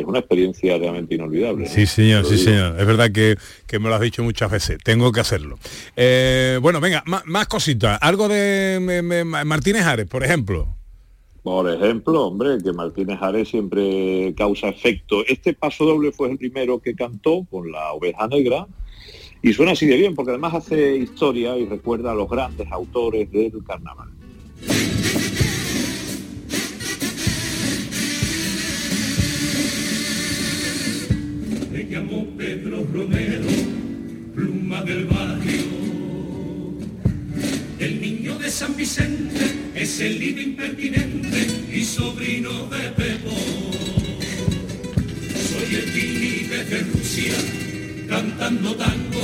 es 0.01 0.07
una 0.07 0.19
experiencia 0.21 0.79
realmente 0.79 1.15
inolvidable. 1.15 1.65
¿no? 1.65 1.71
Sí, 1.71 1.87
señor, 1.87 2.25
sí, 2.25 2.39
señor. 2.39 2.79
Es 2.79 2.87
verdad 2.87 3.11
que, 3.13 3.37
que 3.67 3.79
me 3.79 3.89
lo 3.89 3.95
has 3.95 4.01
dicho 4.01 4.23
muchas 4.23 4.51
veces. 4.51 4.79
Tengo 4.83 5.13
que 5.13 5.21
hacerlo. 5.21 5.59
Eh, 5.97 6.59
bueno, 6.63 6.81
venga, 6.81 7.03
ma- 7.07 7.23
más 7.27 7.47
cositas. 7.49 7.99
Algo 8.01 8.29
de 8.29 8.79
me- 8.81 9.03
me- 9.03 9.25
Martínez 9.45 9.83
Ares, 9.85 10.07
por 10.07 10.25
ejemplo. 10.25 10.75
Por 11.43 11.71
ejemplo, 11.73 12.27
hombre, 12.27 12.59
que 12.63 12.73
Martínez 12.73 13.19
Ares 13.23 13.49
siempre 13.49 14.35
causa 14.37 14.69
efecto. 14.69 15.25
Este 15.27 15.55
paso 15.55 15.85
doble 15.87 16.13
fue 16.13 16.31
el 16.31 16.37
primero 16.37 16.79
que 16.81 16.95
cantó 16.95 17.47
con 17.51 17.71
la 17.73 17.93
oveja 17.93 18.27
negra 18.29 18.67
y 19.41 19.53
suena 19.53 19.73
así 19.73 19.87
de 19.87 19.97
bien 19.97 20.15
porque 20.15 20.33
además 20.33 20.53
hace 20.55 20.97
historia 20.97 21.57
y 21.57 21.65
recuerda 21.65 22.11
a 22.11 22.15
los 22.15 22.29
grandes 22.29 22.71
autores 22.71 23.31
del 23.31 23.53
carnaval. 23.67 24.09
Me 31.79 31.85
llamo 31.85 32.27
Pedro 32.37 32.85
Romero, 32.93 33.47
pluma 34.35 34.83
del 34.83 35.05
barrio. 35.05 35.63
El 37.79 38.01
niño 38.01 38.37
de 38.37 38.51
San 38.51 38.75
Vicente 38.77 39.47
es 39.77 40.01
el 40.01 40.19
niño 40.19 40.41
impertinente 40.41 41.47
y 41.73 41.85
sobrino 41.85 42.67
de 42.67 42.81
Pepo. 42.97 43.31
Soy 45.51 45.77
el 45.77 45.93
Tini 45.93 46.49
desde 46.49 46.81
Rusia, 46.81 47.37
cantando 48.09 48.75
tango. 48.75 49.23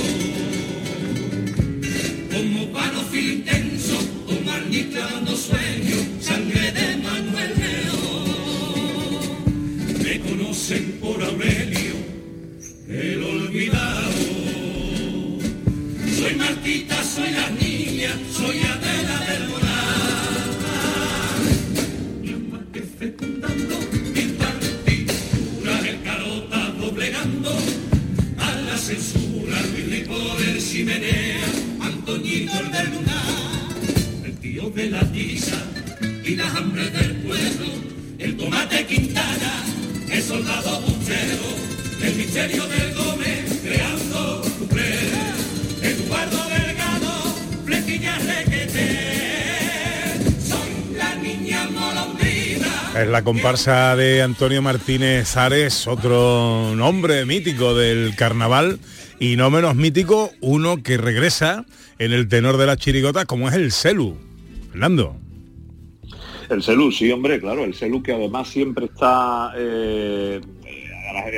Como 2.31 2.71
panofil 2.71 3.31
intenso, 3.33 3.97
como 4.25 4.49
Arni 4.49 4.83
clavando 4.85 5.35
sueño, 5.35 5.97
sangre 6.21 6.71
de 6.71 6.95
Manuel 7.03 7.53
León. 7.59 8.05
Me 10.01 10.19
conocen 10.21 10.99
por 11.01 11.21
Aurelio, 11.21 11.94
el 13.01 13.23
olvidado. 13.23 14.11
Soy 16.17 16.35
Martita, 16.35 17.03
soy 17.03 17.31
la 17.31 17.49
niña, 17.51 18.11
soy 18.31 18.59
Adela 18.59 19.19
del 19.27 19.49
Moral. 19.49 19.75
Alma 22.27 22.61
que 22.71 22.81
fecundando 22.81 23.75
mi 24.13 24.21
partitura, 24.43 25.79
el 25.89 26.01
carota 26.03 26.71
doblegando 26.79 27.57
a 28.37 28.51
la 28.61 28.77
censura, 28.77 29.61
Luis 29.71 29.89
Rico 29.89 30.17
del 30.37 30.63
Chimenea, 30.63 31.45
Antonio 31.81 32.05
Toñito 32.05 32.59
el 32.59 32.71
del 32.71 32.89
lunar, 32.91 34.25
el 34.25 34.37
tío 34.37 34.69
de 34.69 34.89
la 34.89 35.01
tiza 35.11 35.57
y 36.23 36.35
las 36.35 36.55
hambres 36.55 36.93
del 36.93 37.15
pueblo, 37.17 37.65
el 38.19 38.37
tomate 38.37 38.85
Quintana, 38.85 39.63
el 40.09 40.21
soldado 40.21 40.81
buchero, 40.81 41.74
el 42.05 42.15
misterio 42.17 42.67
del 42.67 42.93
Gómez, 42.93 43.61
creando 43.63 44.43
Eduardo 45.81 46.49
Delgado, 46.49 47.11
flequillas 47.65 48.25
requete, 48.25 48.89
la 50.95 51.15
niña 51.15 51.67
molondrina. 51.71 52.91
Es 52.95 53.07
la 53.07 53.23
comparsa 53.23 53.95
de 53.95 54.21
Antonio 54.21 54.61
Martínez 54.61 55.35
Ares, 55.35 55.87
otro 55.87 56.75
nombre 56.75 57.25
mítico 57.25 57.73
del 57.73 58.15
carnaval 58.15 58.79
y 59.19 59.35
no 59.35 59.49
menos 59.49 59.75
mítico 59.75 60.29
uno 60.41 60.83
que 60.83 60.97
regresa 60.97 61.65
en 61.97 62.13
el 62.13 62.27
tenor 62.27 62.57
de 62.57 62.67
las 62.67 62.77
chirigotas 62.77 63.25
como 63.25 63.49
es 63.49 63.55
el 63.55 63.71
Celu. 63.71 64.15
Fernando. 64.71 65.15
El 66.49 66.61
Celu, 66.61 66.91
sí, 66.91 67.11
hombre, 67.11 67.39
claro, 67.39 67.63
el 67.63 67.73
Celu 67.73 68.03
que 68.03 68.13
además 68.13 68.47
siempre 68.47 68.85
está 68.85 69.51
eh, 69.57 70.41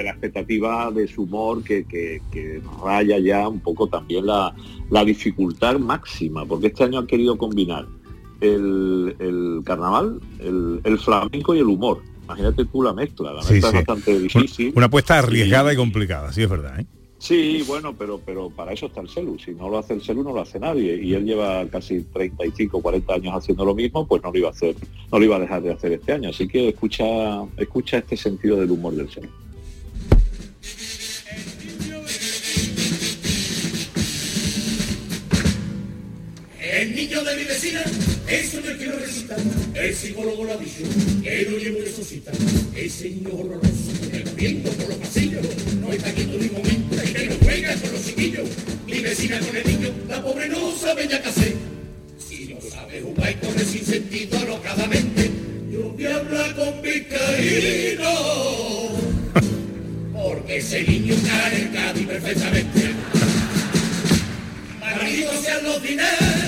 la, 0.04 0.10
expectativa 0.12 0.92
de 0.92 1.08
su 1.08 1.24
humor 1.24 1.64
que, 1.64 1.86
que- 1.86 2.22
que 2.32 2.62
raya 2.84 3.20
ya 3.20 3.48
un 3.48 3.60
poco 3.60 3.88
también 3.88 4.26
la, 4.26 4.54
la 4.90 5.04
dificultad 5.06 5.78
máxima, 5.80 6.46
porque 6.46 6.68
este 6.68 6.84
año 6.84 7.00
han 7.00 7.08
querido 7.08 7.38
combinar 7.38 7.86
el, 8.42 9.16
el 9.20 9.62
carnaval, 9.64 10.20
el, 10.40 10.82
el 10.84 11.00
flamenco 11.00 11.56
y 11.56 11.60
el 11.60 11.66
humor. 11.68 12.02
Imagínate 12.26 12.66
tú 12.66 12.84
la 12.84 12.94
mezcla, 12.94 13.32
la 13.32 13.42
mezcla 13.42 13.56
sí. 13.62 13.68
es 13.68 13.74
bastante 13.74 14.20
difícil. 14.20 14.74
Una 14.76 14.88
apuesta 14.88 15.18
arriesgada 15.20 15.72
y 15.74 15.76
complicada, 15.78 16.32
sí 16.34 16.44
es 16.44 16.50
verdad. 16.50 16.80
¿eh? 16.80 16.86
Sí, 17.20 17.64
bueno, 17.68 17.96
pero 17.98 18.22
pero 18.24 18.50
para 18.52 18.74
eso 18.74 18.86
está 18.88 19.02
el 19.02 19.10
celu. 19.10 19.40
Si 19.40 19.52
no 19.52 19.70
lo 19.70 19.80
hace 19.80 19.94
el 19.94 20.02
celu, 20.04 20.24
no 20.24 20.34
lo 20.34 20.42
hace 20.42 20.60
nadie. 20.60 21.02
Y 21.02 21.14
él 21.16 21.26
lleva 21.26 21.66
casi 21.68 22.02
35, 22.04 22.80
40 22.82 23.14
años 23.14 23.34
haciendo 23.34 23.66
lo 23.66 23.74
mismo, 23.74 24.06
pues 24.06 24.22
no 24.22 24.32
lo 24.32 24.38
iba 24.38 24.50
a 24.50 24.52
hacer, 24.52 24.76
no 25.12 25.18
lo 25.18 25.26
iba 25.26 25.38
a 25.38 25.40
dejar 25.40 25.64
de 25.64 25.72
hacer 25.74 25.94
este 25.94 26.12
año. 26.12 26.30
Así 26.30 26.48
que 26.48 26.70
escucha, 26.70 27.42
escucha 27.58 27.98
este 27.98 28.18
sentido 28.18 28.58
del 28.58 28.70
humor 28.72 28.94
del 28.94 29.10
celu. 29.10 29.30
El 36.78 36.96
niño 36.96 37.24
de 37.24 37.36
mi 37.38 37.44
vecina, 37.44 37.84
eso 38.30 38.62
yo 38.62 38.78
quiero 38.78 39.00
recitar. 39.00 39.40
El 39.74 39.96
psicólogo 39.96 40.44
lo 40.44 40.54
ha 40.54 40.58
dicho, 40.58 40.84
que 41.24 41.48
no 41.50 41.58
llevo 41.58 41.80
eso 41.80 42.04
cita. 42.04 42.32
Ese 42.76 43.10
niño 43.10 43.30
horroroso, 43.34 43.92
corriendo 44.26 44.70
por 44.74 44.90
los 44.90 44.98
pasillos, 44.98 45.44
no 45.82 45.92
está 45.92 46.12
quieto 46.12 46.38
ni 46.38 46.50
momento, 46.50 46.96
y 47.04 47.14
que 47.14 47.26
no 47.26 47.36
juega 47.42 47.76
con 47.78 47.92
los 47.94 48.06
chiquillos. 48.06 48.48
Mi 48.86 49.00
vecina 49.00 49.40
con 49.40 49.56
el 49.58 49.66
niño, 49.66 49.90
la 50.08 50.22
pobre 50.22 50.50
no 50.50 50.72
sabe 50.78 51.08
ya 51.08 51.20
qué 51.20 51.30
hacer. 51.30 51.56
Si 52.20 52.54
no 52.54 52.62
sabe 52.62 53.02
jugar 53.02 53.32
y 53.32 53.34
corre 53.44 53.66
sin 53.66 53.84
sentido 53.84 54.38
alocadamente, 54.38 55.32
yo 55.72 55.90
voy 55.90 56.06
a 56.06 56.16
hablar 56.16 56.56
con 56.56 56.80
Vizcaíno. 56.84 58.14
Porque 60.14 60.58
ese 60.58 60.84
niño 60.84 61.16
cae 61.26 61.60
en 61.60 61.68
Cádiz 61.70 62.06
perfectamente. 62.06 62.92
Malditos 64.80 65.42
sean 65.44 65.64
los 65.64 65.82
dineros 65.82 66.47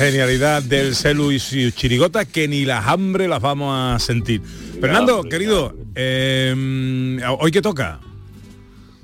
genialidad 0.00 0.62
del 0.62 0.96
Celu 0.96 1.30
y 1.30 1.38
su 1.38 1.70
chirigota 1.72 2.24
que 2.24 2.48
ni 2.48 2.64
las 2.64 2.86
hambre 2.86 3.28
las 3.28 3.42
vamos 3.42 3.74
a 3.76 3.98
sentir. 3.98 4.40
Fernando, 4.80 5.22
querido, 5.24 5.74
eh, 5.94 7.20
¿hoy 7.38 7.50
qué 7.50 7.60
toca? 7.60 8.00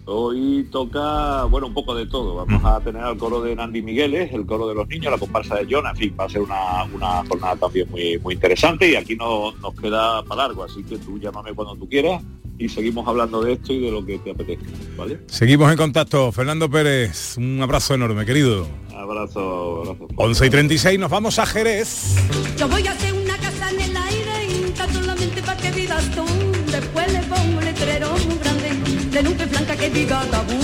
Hoy 0.08 0.68
toca, 0.70 1.44
bueno, 1.44 1.66
un 1.66 1.74
poco 1.74 1.92
de 1.92 2.06
todo. 2.06 2.36
Vamos 2.36 2.64
a 2.64 2.78
tener 2.80 3.02
al 3.02 3.18
coro 3.18 3.42
de 3.42 3.56
Nandi 3.56 3.82
Migueles, 3.82 4.32
el 4.32 4.46
coro 4.46 4.68
de 4.68 4.74
los 4.76 4.86
niños, 4.86 5.10
la 5.10 5.18
comparsa 5.18 5.56
de 5.56 5.66
Jonah. 5.68 5.90
En 5.90 5.96
fin, 5.96 6.16
va 6.18 6.26
a 6.26 6.28
ser 6.28 6.42
una, 6.42 6.84
una 6.84 7.24
jornada 7.28 7.56
también 7.56 7.90
muy, 7.90 8.16
muy 8.20 8.34
interesante 8.34 8.88
y 8.88 8.94
aquí 8.94 9.16
no, 9.16 9.50
nos 9.60 9.74
queda 9.74 10.22
para 10.22 10.42
largo. 10.42 10.62
Así 10.62 10.84
que 10.84 10.96
tú 10.98 11.18
llámame 11.18 11.54
cuando 11.54 11.74
tú 11.74 11.88
quieras 11.88 12.22
y 12.56 12.68
seguimos 12.68 13.06
hablando 13.08 13.42
de 13.42 13.54
esto 13.54 13.72
y 13.72 13.80
de 13.80 13.90
lo 13.90 14.06
que 14.06 14.18
te 14.18 14.30
apetezca. 14.30 14.64
¿Vale? 14.96 15.20
Seguimos 15.26 15.72
en 15.72 15.76
contacto. 15.76 16.30
Fernando 16.30 16.70
Pérez, 16.70 17.36
un 17.36 17.60
abrazo 17.60 17.94
enorme, 17.94 18.24
querido. 18.24 18.64
Abrazo, 18.94 19.82
abrazo. 19.82 20.06
11 20.14 20.46
y 20.46 20.50
36, 20.50 20.98
nos 21.00 21.10
vamos 21.10 21.38
a 21.40 21.46
Jerez. 21.46 22.14
Yo 22.56 22.68
voy 22.68 22.86
a 22.86 22.94
blanca 29.76 29.80
que 29.80 29.90
diga 29.90 30.24
tabú. 30.30 30.58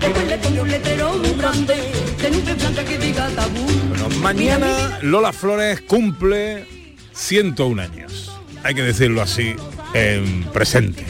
Después 0.00 0.26
le 0.26 0.38
pongo 0.38 0.62
un 0.62 0.68
letrero 0.68 1.18
muy 1.18 1.32
grande, 1.32 1.74
de 2.20 2.30
nube 2.30 2.54
blanca 2.54 2.84
que 2.84 2.98
diga 2.98 3.28
tabú. 3.30 3.66
Bueno, 3.88 4.08
mañana 4.20 4.98
Lola 5.02 5.32
Flores 5.32 5.80
cumple 5.82 6.66
101 7.12 7.82
años. 7.82 8.32
Hay 8.64 8.74
que 8.74 8.82
decirlo 8.82 9.22
así, 9.22 9.54
en 9.94 10.44
presente. 10.52 11.04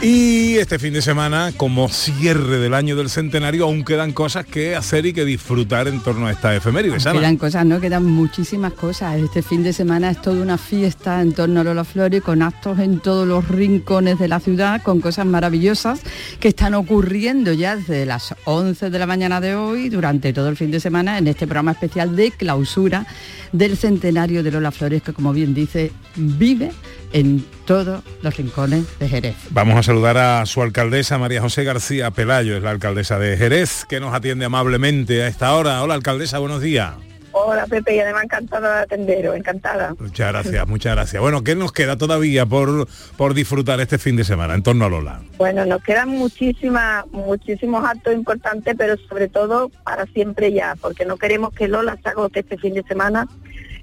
Y 0.00 0.56
este 0.56 0.78
fin 0.78 0.92
de 0.92 1.02
semana, 1.02 1.52
como 1.56 1.88
cierre 1.88 2.58
del 2.58 2.74
año 2.74 2.94
del 2.96 3.08
centenario, 3.08 3.64
aún 3.64 3.84
quedan 3.84 4.12
cosas 4.12 4.44
que 4.44 4.76
hacer 4.76 5.06
y 5.06 5.12
que 5.12 5.24
disfrutar 5.24 5.88
en 5.88 6.00
torno 6.00 6.26
a 6.26 6.32
esta 6.32 6.54
efeméride. 6.54 6.98
Quedan 6.98 7.36
cosas, 7.36 7.64
¿no? 7.64 7.80
Quedan 7.80 8.04
muchísimas 8.04 8.74
cosas. 8.74 9.16
Este 9.16 9.42
fin 9.42 9.62
de 9.62 9.72
semana 9.72 10.10
es 10.10 10.20
toda 10.20 10.42
una 10.42 10.58
fiesta 10.58 11.22
en 11.22 11.32
torno 11.32 11.60
a 11.60 11.64
Lola 11.64 11.84
Flores, 11.84 12.22
con 12.22 12.42
actos 12.42 12.78
en 12.78 13.00
todos 13.00 13.26
los 13.26 13.48
rincones 13.48 14.18
de 14.18 14.28
la 14.28 14.40
ciudad, 14.40 14.82
con 14.82 15.00
cosas 15.00 15.26
maravillosas 15.26 16.00
que 16.38 16.48
están 16.48 16.74
ocurriendo 16.74 17.52
ya 17.52 17.76
desde 17.76 18.04
las 18.06 18.34
11 18.44 18.90
de 18.90 18.98
la 18.98 19.06
mañana 19.06 19.40
de 19.40 19.54
hoy, 19.54 19.88
durante 19.88 20.32
todo 20.32 20.48
el 20.48 20.56
fin 20.56 20.70
de 20.70 20.80
semana, 20.80 21.18
en 21.18 21.28
este 21.28 21.46
programa 21.46 21.72
especial 21.72 22.14
de 22.14 22.30
clausura 22.30 23.06
del 23.52 23.76
centenario 23.76 24.42
de 24.42 24.50
Lola 24.50 24.70
Flores, 24.70 25.02
que 25.02 25.12
como 25.12 25.32
bien 25.32 25.54
dice, 25.54 25.92
vive 26.16 26.72
en 27.14 27.46
todos 27.64 28.02
los 28.22 28.36
rincones 28.36 28.98
de 28.98 29.08
Jerez. 29.08 29.36
Vamos 29.50 29.76
a 29.76 29.82
saludar 29.82 30.18
a 30.18 30.44
su 30.46 30.60
alcaldesa, 30.60 31.16
María 31.16 31.40
José 31.40 31.64
García 31.64 32.10
Pelayo, 32.10 32.56
es 32.56 32.62
la 32.62 32.70
alcaldesa 32.70 33.18
de 33.18 33.36
Jerez, 33.36 33.86
que 33.88 34.00
nos 34.00 34.12
atiende 34.12 34.44
amablemente 34.44 35.22
a 35.22 35.28
esta 35.28 35.54
hora. 35.54 35.82
Hola, 35.82 35.94
alcaldesa, 35.94 36.38
buenos 36.38 36.60
días. 36.60 36.92
Hola 37.36 37.66
Pepe, 37.66 37.96
y 37.96 37.98
además 37.98 38.24
encantada 38.24 38.76
de 38.76 38.82
atenderos, 38.82 39.36
encantada. 39.36 39.94
Muchas 39.98 40.32
gracias, 40.32 40.68
muchas 40.68 40.94
gracias. 40.94 41.20
Bueno, 41.20 41.42
¿qué 41.42 41.56
nos 41.56 41.72
queda 41.72 41.96
todavía 41.96 42.46
por, 42.46 42.86
por 43.16 43.34
disfrutar 43.34 43.80
este 43.80 43.98
fin 43.98 44.14
de 44.14 44.22
semana 44.22 44.54
en 44.54 44.62
torno 44.62 44.84
a 44.84 44.88
Lola? 44.88 45.20
Bueno, 45.36 45.64
nos 45.66 45.82
quedan 45.82 46.10
muchísimas, 46.10 47.06
muchísimos 47.10 47.84
actos 47.84 48.14
importantes, 48.14 48.74
pero 48.78 48.96
sobre 49.08 49.28
todo 49.28 49.68
para 49.82 50.06
siempre 50.06 50.52
ya, 50.52 50.76
porque 50.80 51.04
no 51.04 51.16
queremos 51.16 51.52
que 51.52 51.66
Lola 51.66 51.98
se 52.00 52.08
agote 52.08 52.40
este 52.40 52.56
fin 52.56 52.74
de 52.74 52.84
semana. 52.84 53.26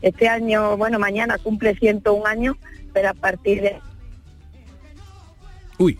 Este 0.01 0.27
año, 0.27 0.77
bueno, 0.77 0.99
mañana 0.99 1.37
cumple 1.37 1.75
101 1.75 2.25
años, 2.25 2.57
pero 2.93 3.09
a 3.09 3.13
partir 3.13 3.61
de... 3.61 3.79
Uy. 5.77 5.99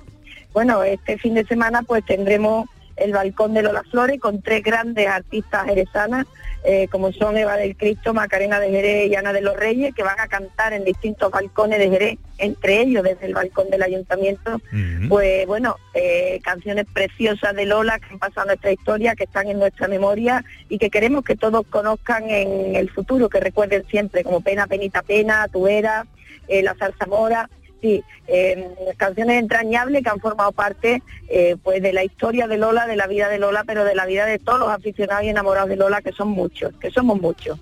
Bueno, 0.54 0.84
este 0.84 1.18
fin 1.18 1.36
de 1.36 1.46
semana 1.46 1.84
pues 1.84 2.06
tendremos 2.06 2.68
el 2.96 3.12
balcón 3.12 3.54
de 3.54 3.64
Lola 3.64 3.84
Flores 3.84 4.20
con 4.20 4.42
tres 4.42 4.64
grandes 4.64 5.08
artistas 5.08 5.66
jerezanas, 5.66 6.26
eh, 6.64 6.88
como 6.90 7.12
son 7.12 7.38
Eva 7.38 7.58
del 7.58 7.76
Cristo, 7.76 8.14
Macarena 8.14 8.60
de 8.60 8.70
Jerez 8.70 9.10
y 9.10 9.16
Ana 9.16 9.34
de 9.34 9.42
los 9.42 9.56
Reyes, 9.56 9.96
que 9.96 10.04
van 10.04 10.20
a 10.20 10.28
cantar 10.28 10.74
en 10.74 10.84
distintos 10.84 11.32
balcones 11.32 11.80
de 11.80 11.90
Jerez, 11.90 12.20
entre 12.38 12.82
ellos 12.82 13.04
desde 13.04 13.26
el 13.26 13.34
balcón 13.34 13.70
del 13.70 13.82
ayuntamiento, 13.82 14.62
pues 15.10 15.48
bueno, 15.48 15.78
eh, 15.94 16.40
canciones 16.44 16.86
preciosas 16.92 17.56
de 17.56 17.66
Lola 17.66 18.00
que 18.00 18.14
han 18.14 18.20
pasado 18.20 18.48
nuestra 18.48 18.72
historia, 18.72 19.16
que 19.16 19.24
están 19.24 19.48
en 19.48 19.60
nuestra 19.60 19.88
memoria 19.88 20.44
y 20.70 20.78
que 20.78 20.90
queremos 20.90 21.24
que 21.24 21.36
todos 21.36 21.66
conozcan 21.68 22.30
en 22.30 22.76
el 22.76 22.90
futuro, 22.90 23.30
que 23.30 23.40
recuerden 23.40 23.84
siempre, 23.90 24.24
como 24.24 24.42
Pena, 24.42 24.68
Penita, 24.68 25.02
Pena, 25.02 25.48
Tuera, 25.48 26.06
eh, 26.48 26.62
La 26.62 26.76
Zarzamora, 26.76 27.50
sí, 27.82 28.04
eh, 28.28 28.70
canciones 28.98 29.40
entrañables 29.40 30.04
que 30.04 30.10
han 30.10 30.20
formado 30.20 30.52
parte 30.52 31.02
eh, 31.28 31.58
pues 31.64 31.82
de 31.82 31.94
la 31.94 32.04
historia 32.04 32.48
de 32.48 32.58
Lola, 32.58 32.88
de 32.88 32.96
la 32.96 33.08
vida 33.08 33.30
de 33.30 33.40
Lola, 33.40 33.64
pero 33.66 33.84
de 33.84 33.96
la 33.96 34.06
vida 34.06 34.26
de 34.26 34.40
todos 34.40 34.60
los 34.60 34.70
aficionados 34.70 35.24
y 35.24 35.30
enamorados 35.30 35.70
de 35.70 35.78
Lola, 35.78 36.02
que 36.02 36.12
son 36.12 36.30
muchos, 36.30 36.74
que 36.80 36.92
somos 36.92 37.20
muchos. 37.20 37.60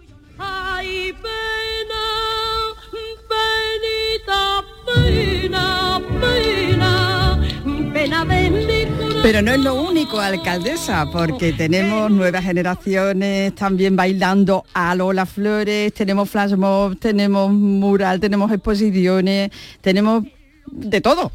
Pero 9.22 9.42
no 9.42 9.52
es 9.52 9.60
lo 9.60 9.76
único, 9.76 10.20
alcaldesa, 10.20 11.06
porque 11.12 11.52
tenemos 11.52 12.10
nuevas 12.10 12.44
generaciones 12.44 13.54
también 13.54 13.96
bailando 13.96 14.64
a 14.74 14.96
Lola 14.96 15.26
Flores, 15.26 15.94
tenemos 15.94 16.30
flash 16.30 16.54
mob, 16.54 16.98
tenemos 16.98 17.52
mural, 17.52 18.20
tenemos 18.20 18.52
exposiciones, 18.52 19.52
tenemos 19.82 20.24
de 20.66 21.02
todo. 21.02 21.32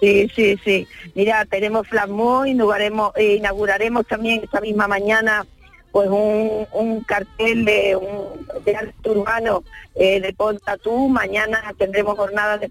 Sí, 0.00 0.30
sí, 0.34 0.58
sí. 0.64 0.86
Mira, 1.14 1.44
tenemos 1.44 1.86
Flasmo, 1.88 2.44
inauguraremos, 2.46 3.12
eh, 3.16 3.36
inauguraremos 3.36 4.06
también 4.06 4.42
esta 4.42 4.60
misma 4.60 4.88
mañana 4.88 5.46
pues 5.92 6.10
un, 6.10 6.66
un 6.72 7.00
cartel 7.04 7.64
de, 7.64 7.96
un, 7.96 8.64
de 8.64 8.76
arte 8.76 9.10
urbano 9.10 9.64
eh, 9.94 10.20
de 10.20 10.32
Pontatú. 10.34 11.08
Mañana 11.08 11.72
tendremos 11.78 12.16
jornadas 12.16 12.60
de... 12.60 12.70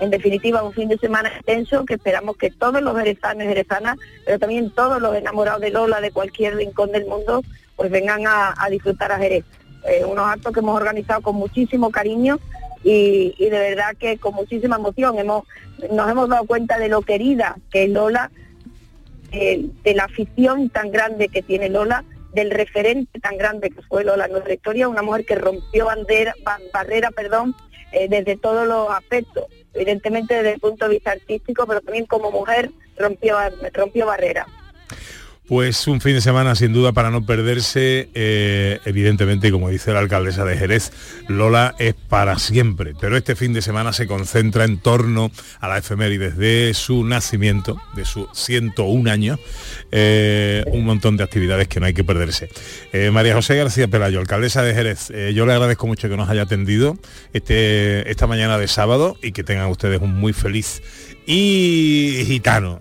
En 0.00 0.10
definitiva, 0.10 0.62
un 0.62 0.72
fin 0.72 0.88
de 0.88 0.98
semana 0.98 1.28
extenso 1.28 1.84
que 1.84 1.94
esperamos 1.94 2.36
que 2.36 2.50
todos 2.50 2.82
los 2.82 2.96
jerezanos 2.96 3.44
y 3.44 3.48
jerezanas, 3.48 3.96
pero 4.24 4.38
también 4.38 4.70
todos 4.70 5.00
los 5.00 5.14
enamorados 5.14 5.60
de 5.60 5.70
Lola 5.70 6.00
de 6.00 6.10
cualquier 6.10 6.56
rincón 6.56 6.92
del 6.92 7.06
mundo, 7.06 7.42
pues 7.76 7.90
vengan 7.90 8.22
a, 8.26 8.54
disfrutar 8.70 9.12
a 9.12 9.18
Jerez. 9.18 9.44
Eh, 9.86 10.04
unos 10.04 10.26
actos 10.26 10.52
que 10.52 10.60
hemos 10.60 10.76
organizado 10.76 11.20
con 11.20 11.36
muchísimo 11.36 11.90
cariño 11.90 12.38
y, 12.82 13.34
de 13.38 13.50
verdad 13.50 13.96
que 13.98 14.18
con 14.18 14.34
muchísima 14.34 14.76
emoción 14.76 15.18
hemos 15.18 15.44
nos 15.90 16.10
hemos 16.10 16.28
dado 16.28 16.46
cuenta 16.46 16.78
de 16.78 16.88
lo 16.88 17.02
querida 17.02 17.56
que 17.70 17.84
es 17.84 17.90
Lola, 17.90 18.30
de 19.32 19.94
la 19.94 20.04
afición 20.04 20.70
tan 20.70 20.92
grande 20.92 21.28
que 21.28 21.42
tiene 21.42 21.68
Lola, 21.68 22.04
del 22.32 22.50
referente 22.50 23.18
tan 23.20 23.36
grande 23.36 23.70
que 23.70 23.82
fue 23.82 24.04
Lola 24.04 24.26
en 24.26 24.32
nuestra 24.32 24.54
historia, 24.54 24.88
una 24.88 25.02
mujer 25.02 25.24
que 25.24 25.34
rompió 25.34 25.88
barrera, 26.72 27.10
perdón, 27.10 27.54
eh, 27.94 28.08
desde 28.08 28.36
todos 28.36 28.66
los 28.66 28.90
aspectos, 28.90 29.44
evidentemente 29.72 30.34
desde 30.34 30.54
el 30.54 30.60
punto 30.60 30.86
de 30.86 30.92
vista 30.92 31.12
artístico, 31.12 31.66
pero 31.66 31.80
también 31.80 32.06
como 32.06 32.30
mujer 32.30 32.70
rompió, 32.98 33.36
rompió 33.72 34.06
barreras. 34.06 34.46
Pues 35.46 35.86
un 35.88 36.00
fin 36.00 36.14
de 36.14 36.22
semana 36.22 36.54
sin 36.54 36.72
duda 36.72 36.92
para 36.92 37.10
no 37.10 37.26
perderse, 37.26 38.08
eh, 38.14 38.80
evidentemente, 38.86 39.50
como 39.50 39.68
dice 39.68 39.92
la 39.92 39.98
alcaldesa 39.98 40.42
de 40.46 40.56
Jerez, 40.56 40.90
Lola 41.28 41.74
es 41.78 41.92
para 41.92 42.38
siempre, 42.38 42.94
pero 42.98 43.18
este 43.18 43.36
fin 43.36 43.52
de 43.52 43.60
semana 43.60 43.92
se 43.92 44.06
concentra 44.06 44.64
en 44.64 44.78
torno 44.78 45.30
a 45.60 45.68
la 45.68 45.76
efemérides 45.76 46.38
de 46.38 46.72
su 46.72 47.04
nacimiento, 47.04 47.78
de 47.94 48.06
su 48.06 48.26
101 48.32 49.10
años, 49.10 49.38
eh, 49.92 50.64
un 50.68 50.86
montón 50.86 51.18
de 51.18 51.24
actividades 51.24 51.68
que 51.68 51.78
no 51.78 51.84
hay 51.84 51.92
que 51.92 52.04
perderse. 52.04 52.48
Eh, 52.94 53.10
María 53.10 53.34
José 53.34 53.54
García 53.54 53.86
Pelayo, 53.86 54.20
alcaldesa 54.20 54.62
de 54.62 54.74
Jerez, 54.74 55.10
eh, 55.10 55.34
yo 55.34 55.44
le 55.44 55.52
agradezco 55.52 55.86
mucho 55.86 56.08
que 56.08 56.16
nos 56.16 56.30
haya 56.30 56.42
atendido 56.42 56.96
este, 57.34 58.10
esta 58.10 58.26
mañana 58.26 58.56
de 58.56 58.66
sábado 58.66 59.18
y 59.22 59.32
que 59.32 59.44
tengan 59.44 59.66
ustedes 59.66 60.00
un 60.00 60.14
muy 60.14 60.32
feliz 60.32 60.82
y 61.26 62.24
gitano 62.26 62.80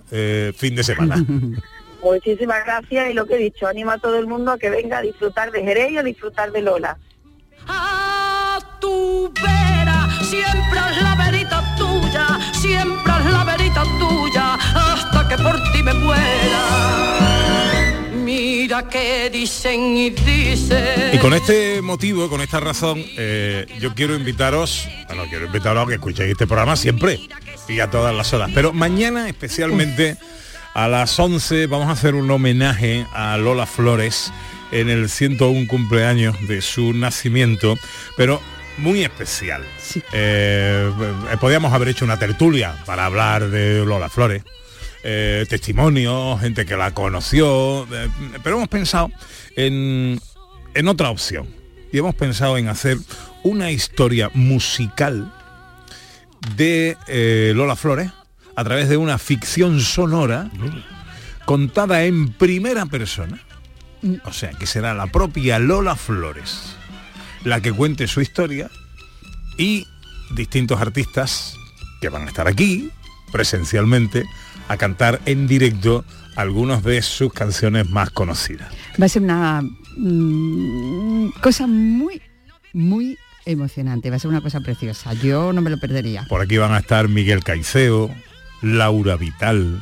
fin 0.55 0.75
de 0.75 0.83
semana. 0.85 1.25
Muchísimas 2.03 2.65
gracias 2.65 3.11
y 3.11 3.13
lo 3.13 3.25
que 3.25 3.35
he 3.35 3.37
dicho, 3.37 3.65
animo 3.65 3.91
a 3.91 3.97
todo 3.97 4.19
el 4.19 4.27
mundo 4.27 4.51
a 4.51 4.57
que 4.57 4.69
venga 4.69 4.97
a 4.97 5.01
disfrutar 5.01 5.51
de 5.51 5.63
Jerez 5.63 5.91
y 5.91 5.97
a 5.97 6.03
disfrutar 6.03 6.51
de 6.51 6.61
Lola. 6.61 6.97
A 7.67 8.59
tu 8.81 9.31
vera, 9.41 10.09
siempre 10.21 10.79
es 10.91 11.01
la 11.01 11.15
verita 11.15 11.75
tuya, 11.77 12.27
siempre 12.53 13.13
es 13.19 13.25
la 13.31 13.43
verita 13.45 13.83
tuya, 13.99 14.55
hasta 14.55 15.29
que 15.29 15.37
por 15.41 15.55
ti 15.71 15.81
me 15.81 15.93
muera. 15.93 16.93
Mira 18.15 18.89
que 18.89 19.29
dicen 19.29 19.95
y 19.95 20.09
dicen. 20.09 21.13
Y 21.13 21.19
con 21.19 21.33
este 21.33 21.81
motivo, 21.81 22.29
con 22.29 22.41
esta 22.41 22.59
razón, 22.59 23.01
eh, 23.17 23.65
yo 23.79 23.93
quiero 23.93 24.13
invitaros, 24.13 24.89
bueno, 25.07 25.23
quiero 25.29 25.45
invitaros 25.45 25.85
a 25.85 25.87
que 25.87 25.93
escuchéis 25.95 26.31
este 26.31 26.47
programa 26.47 26.75
siempre 26.75 27.21
y 27.69 27.79
a 27.79 27.89
todas 27.89 28.13
las 28.13 28.33
horas. 28.33 28.51
Pero 28.53 28.73
mañana 28.73 29.29
especialmente 29.29 30.17
a 30.73 30.87
las 30.87 31.19
11 31.19 31.67
vamos 31.67 31.87
a 31.87 31.91
hacer 31.91 32.15
un 32.15 32.29
homenaje 32.31 33.05
a 33.13 33.37
Lola 33.37 33.65
Flores 33.65 34.31
en 34.71 34.89
el 34.89 35.09
101 35.09 35.67
cumpleaños 35.67 36.35
de 36.47 36.61
su 36.61 36.93
nacimiento, 36.93 37.77
pero 38.17 38.41
muy 38.77 39.03
especial. 39.03 39.63
Eh, 40.11 40.91
eh, 41.31 41.37
podíamos 41.39 41.73
haber 41.73 41.89
hecho 41.89 42.05
una 42.05 42.17
tertulia 42.17 42.75
para 42.85 43.05
hablar 43.05 43.49
de 43.49 43.85
Lola 43.85 44.09
Flores. 44.09 44.43
eh, 45.03 45.45
testimonios, 45.49 46.39
gente 46.39 46.65
que 46.65 46.77
la 46.77 46.91
conoció, 46.91 47.83
eh, 47.93 48.09
pero 48.41 48.55
hemos 48.55 48.69
pensado 48.69 49.11
en, 49.57 50.19
en 50.73 50.87
otra 50.87 51.09
opción 51.09 51.47
y 51.91 51.97
hemos 51.97 52.15
pensado 52.15 52.57
en 52.57 52.69
hacer 52.69 52.97
una 53.43 53.69
historia 53.69 54.31
musical 54.33 55.31
de 56.55 56.95
Lola 57.53 57.75
Flores 57.75 58.11
a 58.55 58.63
través 58.63 58.89
de 58.89 58.97
una 58.97 59.17
ficción 59.17 59.79
sonora 59.79 60.49
contada 61.45 62.03
en 62.03 62.33
primera 62.33 62.85
persona. 62.85 63.39
O 64.25 64.33
sea, 64.33 64.51
que 64.51 64.65
será 64.65 64.93
la 64.93 65.07
propia 65.07 65.59
Lola 65.59 65.95
Flores 65.95 66.75
la 67.43 67.61
que 67.61 67.71
cuente 67.71 68.07
su 68.07 68.21
historia 68.21 68.69
y 69.57 69.87
distintos 70.31 70.79
artistas 70.81 71.55
que 72.01 72.09
van 72.09 72.23
a 72.23 72.27
estar 72.27 72.47
aquí 72.47 72.89
presencialmente 73.31 74.25
a 74.67 74.77
cantar 74.77 75.21
en 75.25 75.47
directo 75.47 76.05
algunas 76.35 76.83
de 76.83 77.01
sus 77.01 77.33
canciones 77.33 77.89
más 77.89 78.09
conocidas. 78.09 78.71
Va 79.01 79.05
a 79.05 79.09
ser 79.09 79.21
una 79.21 79.61
mm, 79.97 81.29
cosa 81.41 81.67
muy, 81.67 82.21
muy 82.73 83.17
emocionante, 83.45 84.09
va 84.09 84.15
a 84.15 84.19
ser 84.19 84.29
una 84.29 84.41
cosa 84.41 84.61
preciosa. 84.61 85.13
Yo 85.13 85.53
no 85.53 85.61
me 85.61 85.69
lo 85.69 85.77
perdería. 85.77 86.25
Por 86.29 86.41
aquí 86.41 86.57
van 86.57 86.73
a 86.73 86.79
estar 86.79 87.07
Miguel 87.07 87.43
Caiceo, 87.43 88.09
Laura 88.63 89.17
Vital, 89.17 89.79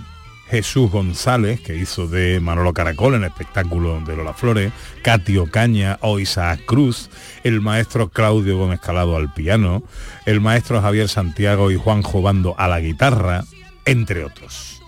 Jesús 0.49 0.91
González, 0.91 1.61
que 1.61 1.77
hizo 1.77 2.07
de 2.07 2.41
Manolo 2.41 2.73
Caracol 2.73 3.13
en 3.13 3.23
el 3.23 3.29
espectáculo 3.29 4.01
de 4.01 4.17
Lola 4.17 4.33
Flores, 4.33 4.73
Katy 5.01 5.37
Ocaña 5.37 5.97
o 6.01 6.19
Isaac 6.19 6.65
Cruz, 6.65 7.09
el 7.45 7.61
maestro 7.61 8.09
Claudio 8.09 8.57
Gómez 8.57 8.81
Calado 8.81 9.15
al 9.15 9.33
piano, 9.33 9.81
el 10.25 10.41
maestro 10.41 10.81
Javier 10.81 11.07
Santiago 11.07 11.71
y 11.71 11.77
Juan 11.77 12.01
Jobando 12.01 12.53
a 12.57 12.67
la 12.67 12.81
guitarra, 12.81 13.45
entre 13.85 14.25
otros. 14.25 14.81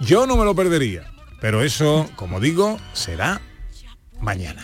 Yo 0.00 0.26
no 0.26 0.38
me 0.38 0.46
lo 0.46 0.54
perdería, 0.54 1.10
pero 1.40 1.62
eso, 1.62 2.08
como 2.16 2.40
digo, 2.40 2.78
será 2.94 3.42
mañana. 4.20 4.62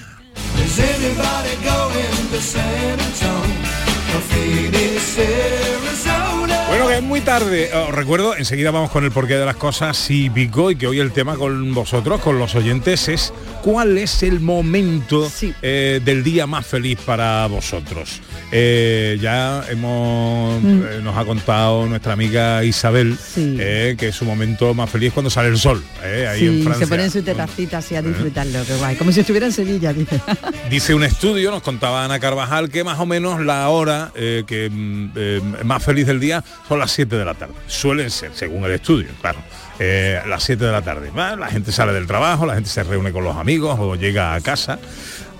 Bueno, 6.77 6.91
que 6.91 6.97
es 6.99 7.03
muy 7.03 7.23
tarde. 7.23 7.71
Os 7.73 7.95
recuerdo, 7.95 8.37
enseguida 8.37 8.71
vamos 8.71 8.91
con 8.91 9.03
el 9.03 9.11
porqué 9.11 9.39
de 9.39 9.47
las 9.47 9.57
cosas 9.57 10.11
y 10.11 10.29
Pico 10.29 10.71
y 10.71 10.77
que 10.77 10.87
hoy 10.87 11.01
el 11.01 11.11
tema 11.11 11.37
con 11.37 11.73
vosotros, 11.73 12.21
con 12.21 12.39
los 12.39 12.55
oyentes, 12.55 13.09
es 13.09 13.33
cuál 13.63 13.97
es 13.97 14.23
el 14.23 14.41
momento 14.41 15.27
eh, 15.63 16.03
del 16.05 16.23
día 16.23 16.47
más 16.47 16.67
feliz 16.67 16.99
para 17.01 17.47
vosotros. 17.47 18.21
Eh, 18.53 19.19
ya 19.23 19.65
hemos 19.71 20.63
Mm. 20.63 20.83
eh, 20.83 21.01
nos 21.03 21.17
ha 21.17 21.25
contado 21.25 21.87
nuestra 21.87 22.13
amiga 22.13 22.63
Isabel 22.63 23.17
que 23.35 24.11
su 24.13 24.25
momento 24.25 24.75
más 24.75 24.91
feliz 24.91 25.09
es 25.09 25.15
cuando 25.15 25.31
sale 25.31 25.49
el 25.49 25.59
sol, 25.59 25.83
ahí 26.03 26.47
en 26.47 26.63
Francia. 26.63 26.87
se 26.87 26.91
pone 26.91 27.05
en 27.05 27.11
su 27.11 27.23
terracita 27.23 27.79
así 27.79 27.95
a 27.97 28.03
disfrutarlo, 28.03 28.65
qué 28.67 28.77
guay. 28.77 28.97
Como 28.97 29.13
si 29.13 29.21
estuviera 29.21 29.47
en 29.47 29.53
Sevilla, 29.53 29.93
dice. 29.93 30.21
Dice 30.71 30.95
un 30.95 31.05
estudio, 31.05 31.51
nos 31.51 31.63
contaba 31.63 32.05
Ana 32.05 32.21
Carvajal, 32.21 32.69
que 32.69 32.85
más 32.85 32.99
o 32.99 33.07
menos 33.07 33.41
la 33.41 33.69
hora 33.71 34.13
que 34.15 34.71
mm, 34.71 35.65
más 35.65 35.83
feliz 35.83 36.07
del 36.07 36.21
día 36.21 36.45
son 36.69 36.79
las 36.79 36.91
7 36.93 37.17
de 37.17 37.25
la 37.25 37.35
tarde. 37.35 37.55
Suelen 37.67 38.11
ser, 38.11 38.33
según 38.35 38.65
el 38.65 38.73
estudio, 38.73 39.09
claro. 39.21 39.39
eh, 39.79 40.21
las 40.27 40.43
7 40.45 40.65
de 40.65 40.73
la 40.73 40.83
tarde. 40.83 41.11
Va, 41.11 41.37
La 41.37 41.49
gente 41.49 41.73
sale 41.73 41.93
del 41.93 42.07
trabajo, 42.07 42.47
la 42.47 42.55
gente 42.55 42.71
se 42.71 42.83
reúne 42.83 43.13
con 43.13 43.25
los 43.25 43.37
amigos 43.37 43.77
o 43.79 43.95
llega 43.95 44.35
a 44.35 44.41
casa. 44.41 44.79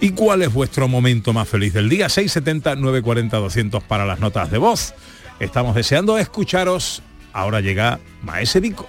¿Y 0.01 0.11
cuál 0.11 0.43
es 0.43 0.53
vuestro 0.53 0.89
momento 0.89 1.33
más 1.33 1.49
feliz 1.49 1.73
del 1.73 1.89
día? 1.89 2.09
670 2.09 2.77
940 2.77 3.37
200 3.39 3.83
para 3.85 4.05
las 4.05 4.21
notas 4.21 4.51
de 4.51 4.59
voz. 4.59 4.95
Estamos 5.41 5.75
deseando 5.75 6.19
escucharos. 6.19 7.03
Ahora 7.33 7.61
llega 7.61 7.99
Maese 8.23 8.61
Vico. 8.61 8.89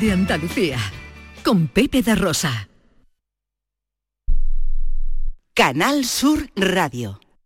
de 0.00 0.10
Andalucía, 0.10 0.78
con 1.44 1.68
Pepe 1.68 2.02
da 2.02 2.16
Rosa. 2.16 2.68
Canal 5.54 6.04
Sur 6.04 6.50
Radio. 6.56 7.20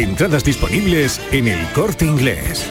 Entradas 0.00 0.44
disponibles 0.44 1.20
en 1.30 1.46
el 1.46 1.72
corte 1.74 2.06
inglés. 2.06 2.70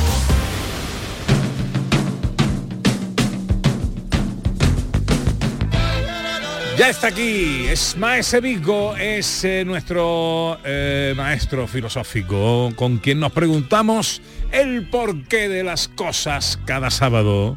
Ya 6.81 6.89
está 6.89 7.09
aquí, 7.09 7.67
es 7.69 7.95
Maese 7.95 8.41
Vigo, 8.41 8.95
es 8.95 9.43
eh, 9.43 9.63
nuestro 9.63 10.57
eh, 10.65 11.13
maestro 11.15 11.67
filosófico 11.67 12.73
con 12.75 12.97
quien 12.97 13.19
nos 13.19 13.31
preguntamos 13.33 14.19
el 14.51 14.89
porqué 14.89 15.47
de 15.47 15.63
las 15.63 15.89
cosas 15.89 16.57
cada 16.65 16.89
sábado, 16.89 17.55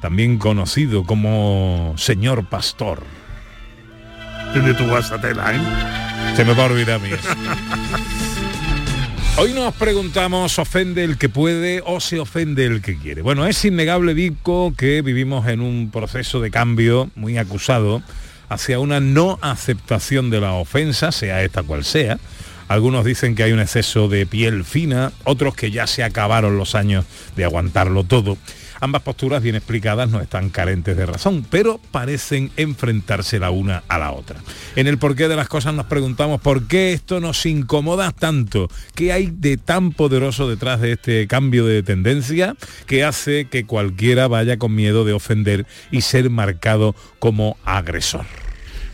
también 0.00 0.38
conocido 0.38 1.04
como 1.04 1.92
señor 1.98 2.46
pastor. 2.46 3.02
Tiene 4.54 4.72
tu 4.72 4.86
guasatela, 4.86 5.54
¿eh? 5.54 6.34
Se 6.34 6.42
me 6.42 6.54
va 6.54 6.62
a 6.62 6.66
olvidar 6.68 6.94
a 6.94 6.98
mí. 6.98 7.10
Hoy 9.36 9.52
nos 9.52 9.74
preguntamos, 9.74 10.58
¿ofende 10.58 11.04
el 11.04 11.18
que 11.18 11.28
puede 11.28 11.82
o 11.84 12.00
se 12.00 12.18
ofende 12.18 12.64
el 12.64 12.80
que 12.80 12.96
quiere? 12.96 13.20
Bueno, 13.20 13.46
es 13.46 13.62
innegable, 13.66 14.14
Vico, 14.14 14.72
que 14.74 15.02
vivimos 15.02 15.46
en 15.48 15.60
un 15.60 15.90
proceso 15.90 16.40
de 16.40 16.50
cambio 16.50 17.10
muy 17.16 17.36
acusado 17.36 18.02
hacia 18.52 18.78
una 18.78 19.00
no 19.00 19.38
aceptación 19.40 20.30
de 20.30 20.40
la 20.40 20.52
ofensa, 20.52 21.12
sea 21.12 21.42
esta 21.42 21.62
cual 21.62 21.84
sea. 21.84 22.18
Algunos 22.68 23.04
dicen 23.04 23.34
que 23.34 23.42
hay 23.42 23.52
un 23.52 23.60
exceso 23.60 24.08
de 24.08 24.24
piel 24.26 24.64
fina, 24.64 25.12
otros 25.24 25.54
que 25.54 25.70
ya 25.70 25.86
se 25.86 26.04
acabaron 26.04 26.56
los 26.56 26.74
años 26.74 27.04
de 27.36 27.44
aguantarlo 27.44 28.04
todo. 28.04 28.38
Ambas 28.80 29.02
posturas 29.02 29.42
bien 29.42 29.54
explicadas 29.54 30.10
no 30.10 30.20
están 30.20 30.50
carentes 30.50 30.96
de 30.96 31.06
razón, 31.06 31.46
pero 31.48 31.78
parecen 31.92 32.50
enfrentarse 32.56 33.38
la 33.38 33.50
una 33.50 33.84
a 33.86 33.96
la 33.96 34.10
otra. 34.10 34.40
En 34.74 34.88
el 34.88 34.98
porqué 34.98 35.28
de 35.28 35.36
las 35.36 35.48
cosas 35.48 35.72
nos 35.72 35.86
preguntamos 35.86 36.40
por 36.40 36.66
qué 36.66 36.92
esto 36.92 37.20
nos 37.20 37.46
incomoda 37.46 38.10
tanto, 38.10 38.68
qué 38.96 39.12
hay 39.12 39.30
de 39.32 39.56
tan 39.56 39.92
poderoso 39.92 40.48
detrás 40.48 40.80
de 40.80 40.92
este 40.92 41.28
cambio 41.28 41.64
de 41.64 41.84
tendencia 41.84 42.56
que 42.86 43.04
hace 43.04 43.44
que 43.44 43.66
cualquiera 43.66 44.26
vaya 44.26 44.56
con 44.56 44.74
miedo 44.74 45.04
de 45.04 45.12
ofender 45.12 45.64
y 45.92 46.00
ser 46.00 46.28
marcado 46.28 46.96
como 47.20 47.56
agresor. 47.64 48.41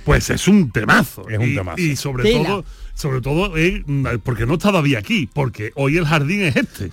Pues 0.09 0.30
es 0.30 0.48
un 0.48 0.70
temazo. 0.70 1.28
Es 1.28 1.38
un 1.38 1.50
Y- 1.50 1.54
temazo. 1.54 1.78
Y, 1.82 1.94
sobre 1.94 2.22
Tela. 2.22 2.48
todo, 2.48 2.64
sobre 2.94 3.20
todo, 3.20 3.56
eh, 3.59 3.84
porque 4.24 4.46
no 4.46 4.54
está 4.54 4.70
todavía 4.70 4.98
aquí, 5.00 5.28
porque 5.30 5.70
hoy 5.74 5.98
el 5.98 6.06
jardín 6.06 6.40
es 6.40 6.56
este. 6.56 6.90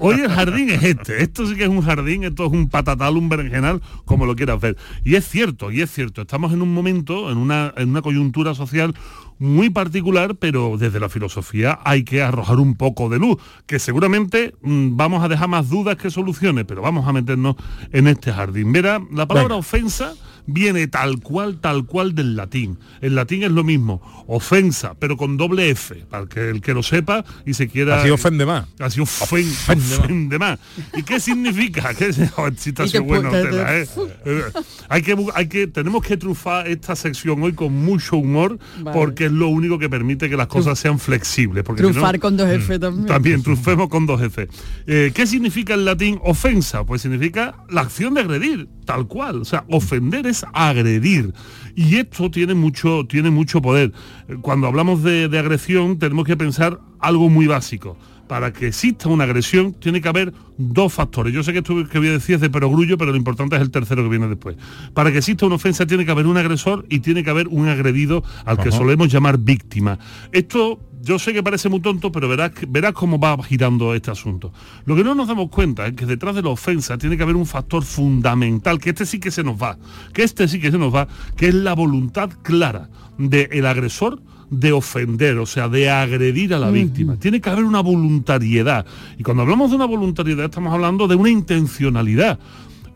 Hoy 0.00 0.20
el 0.20 0.30
jardín 0.30 0.70
es 0.70 0.82
este. 0.82 1.22
Esto 1.22 1.46
sí 1.46 1.54
que 1.54 1.64
es 1.64 1.68
un 1.68 1.82
jardín, 1.82 2.24
esto 2.24 2.46
es 2.46 2.52
un 2.52 2.70
patatal, 2.70 3.18
un 3.18 3.28
berenjenal, 3.28 3.82
como 4.06 4.24
lo 4.24 4.34
quieras 4.34 4.58
ver. 4.58 4.78
Y 5.04 5.16
es 5.16 5.28
cierto, 5.28 5.70
y 5.70 5.82
es 5.82 5.90
cierto, 5.92 6.22
estamos 6.22 6.50
en 6.54 6.62
un 6.62 6.72
momento, 6.72 7.30
en 7.30 7.36
una, 7.36 7.74
en 7.76 7.90
una 7.90 8.00
coyuntura 8.00 8.54
social 8.54 8.94
muy 9.38 9.68
particular, 9.68 10.36
pero 10.36 10.76
desde 10.78 10.98
la 10.98 11.10
filosofía 11.10 11.78
hay 11.84 12.04
que 12.04 12.22
arrojar 12.22 12.58
un 12.58 12.74
poco 12.74 13.10
de 13.10 13.18
luz, 13.18 13.36
que 13.66 13.78
seguramente 13.78 14.54
mm, 14.62 14.96
vamos 14.96 15.22
a 15.22 15.28
dejar 15.28 15.48
más 15.48 15.68
dudas 15.68 15.96
que 15.98 16.08
soluciones, 16.10 16.64
pero 16.66 16.80
vamos 16.80 17.06
a 17.06 17.12
meternos 17.12 17.56
en 17.92 18.06
este 18.06 18.32
jardín. 18.32 18.72
Verá, 18.72 18.98
la 19.12 19.28
palabra 19.28 19.56
ofensa 19.56 20.14
viene 20.46 20.86
tal 20.88 21.20
cual, 21.20 21.58
tal 21.60 21.84
cual 21.86 22.14
del 22.14 22.36
latín. 22.36 22.78
El 23.00 23.14
latín 23.14 23.42
es 23.42 23.50
lo 23.50 23.64
mismo, 23.64 24.00
ofensa, 24.26 24.94
pero 24.98 25.16
con 25.16 25.36
doble 25.36 25.70
F, 25.70 25.94
para 26.10 26.26
que 26.26 26.50
el 26.50 26.60
que 26.60 26.74
lo 26.74 26.82
sepa 26.82 27.24
y 27.44 27.54
se 27.54 27.68
quiera... 27.68 28.00
Así 28.00 28.10
ofende 28.10 28.46
más. 28.46 28.66
Así 28.78 29.00
ofen- 29.00 29.52
ofende, 30.00 30.38
más. 30.38 30.58
¿Y 30.94 31.02
qué 31.02 31.20
significa? 31.20 31.94
¿Qué, 31.98 32.10
oh, 32.36 32.48
si 32.56 32.70
está 32.70 32.84
así 32.84 32.98
bueno, 32.98 33.30
tela, 33.30 33.78
¿eh? 33.78 33.86
Eh, 34.24 34.42
hay 34.88 35.02
que 35.02 35.16
hay 35.34 35.48
que 35.48 35.66
tenemos 35.66 36.02
que 36.04 36.16
trufar 36.16 36.68
esta 36.68 36.94
sección 36.96 37.42
hoy 37.42 37.52
con 37.52 37.72
mucho 37.72 38.16
humor 38.16 38.58
Vale. 38.80 38.96
porque 38.96 39.26
es 39.26 39.32
lo 39.32 39.48
único 39.48 39.78
que 39.78 39.88
permite 39.88 40.28
que 40.30 40.36
las 40.36 40.46
cosas 40.46 40.78
sean 40.78 40.98
flexibles 40.98 41.64
porque 41.64 41.82
si 41.82 41.88
no- 41.88 41.92
Trufar 41.94 42.18
con 42.18 42.36
dos 42.36 42.48
F 42.48 42.78
también. 42.78 43.06
también 43.06 43.42
trufemos 43.42 43.88
con 43.88 44.06
dos 44.06 44.20
F. 44.22 44.48
Eh, 44.86 45.12
¿Qué 45.14 45.26
significa 45.26 45.74
en 45.74 45.84
latín 45.84 46.18
ofensa? 46.22 46.84
Pues 46.84 47.02
significa 47.02 47.64
la 47.68 47.80
acción 47.82 48.14
de 48.14 48.20
agredir, 48.20 48.68
tal 48.84 49.06
cual. 49.06 49.40
O 49.42 49.44
sea, 49.44 49.64
ofender 49.68 50.26
es 50.26 50.35
agredir. 50.52 51.32
Y 51.74 51.96
esto 51.96 52.30
tiene 52.30 52.54
mucho, 52.54 53.06
tiene 53.06 53.30
mucho 53.30 53.60
poder. 53.60 53.92
Cuando 54.40 54.66
hablamos 54.66 55.02
de, 55.02 55.28
de 55.28 55.38
agresión 55.38 55.98
tenemos 55.98 56.24
que 56.24 56.36
pensar 56.36 56.80
algo 56.98 57.28
muy 57.28 57.46
básico. 57.46 57.96
Para 58.28 58.52
que 58.52 58.68
exista 58.68 59.08
una 59.08 59.24
agresión 59.24 59.72
tiene 59.74 60.00
que 60.00 60.08
haber 60.08 60.32
dos 60.58 60.92
factores. 60.92 61.32
Yo 61.32 61.42
sé 61.42 61.52
que 61.52 61.58
esto 61.58 61.74
que 61.88 61.98
voy 61.98 62.08
a 62.08 62.12
decir 62.12 62.36
es 62.36 62.40
de 62.40 62.50
perogrullo, 62.50 62.98
pero 62.98 63.10
lo 63.10 63.16
importante 63.16 63.56
es 63.56 63.62
el 63.62 63.70
tercero 63.70 64.02
que 64.02 64.08
viene 64.08 64.28
después. 64.28 64.56
Para 64.94 65.12
que 65.12 65.18
exista 65.18 65.46
una 65.46 65.56
ofensa 65.56 65.86
tiene 65.86 66.04
que 66.04 66.10
haber 66.10 66.26
un 66.26 66.36
agresor 66.36 66.86
y 66.88 67.00
tiene 67.00 67.22
que 67.22 67.30
haber 67.30 67.48
un 67.48 67.68
agredido 67.68 68.22
al 68.44 68.58
que 68.58 68.72
solemos 68.72 69.08
llamar 69.12 69.38
víctima. 69.38 69.98
Esto 70.32 70.80
yo 71.06 71.18
sé 71.20 71.32
que 71.32 71.42
parece 71.42 71.68
muy 71.68 71.80
tonto, 71.80 72.10
pero 72.10 72.28
verás, 72.28 72.50
verás 72.68 72.92
cómo 72.92 73.18
va 73.18 73.40
girando 73.42 73.94
este 73.94 74.10
asunto. 74.10 74.52
Lo 74.86 74.96
que 74.96 75.04
no 75.04 75.14
nos 75.14 75.28
damos 75.28 75.50
cuenta 75.50 75.86
es 75.86 75.92
que 75.92 76.04
detrás 76.04 76.34
de 76.34 76.42
la 76.42 76.48
ofensa 76.48 76.98
tiene 76.98 77.16
que 77.16 77.22
haber 77.22 77.36
un 77.36 77.46
factor 77.46 77.84
fundamental, 77.84 78.80
que 78.80 78.90
este 78.90 79.06
sí 79.06 79.20
que 79.20 79.30
se 79.30 79.44
nos 79.44 79.60
va, 79.60 79.78
que 80.12 80.24
este 80.24 80.48
sí 80.48 80.60
que 80.60 80.72
se 80.72 80.78
nos 80.78 80.92
va, 80.92 81.06
que 81.36 81.48
es 81.48 81.54
la 81.54 81.74
voluntad 81.74 82.30
clara 82.42 82.88
del 83.18 83.66
agresor 83.66 84.20
de 84.50 84.72
ofender, 84.72 85.38
o 85.38 85.46
sea, 85.46 85.68
de 85.68 85.90
agredir 85.90 86.54
a 86.54 86.58
la 86.58 86.70
víctima. 86.70 87.16
Tiene 87.16 87.40
que 87.40 87.50
haber 87.50 87.64
una 87.64 87.80
voluntariedad. 87.80 88.86
Y 89.18 89.22
cuando 89.22 89.42
hablamos 89.42 89.70
de 89.70 89.76
una 89.76 89.86
voluntariedad 89.86 90.46
estamos 90.46 90.72
hablando 90.72 91.08
de 91.08 91.16
una 91.16 91.30
intencionalidad. 91.30 92.38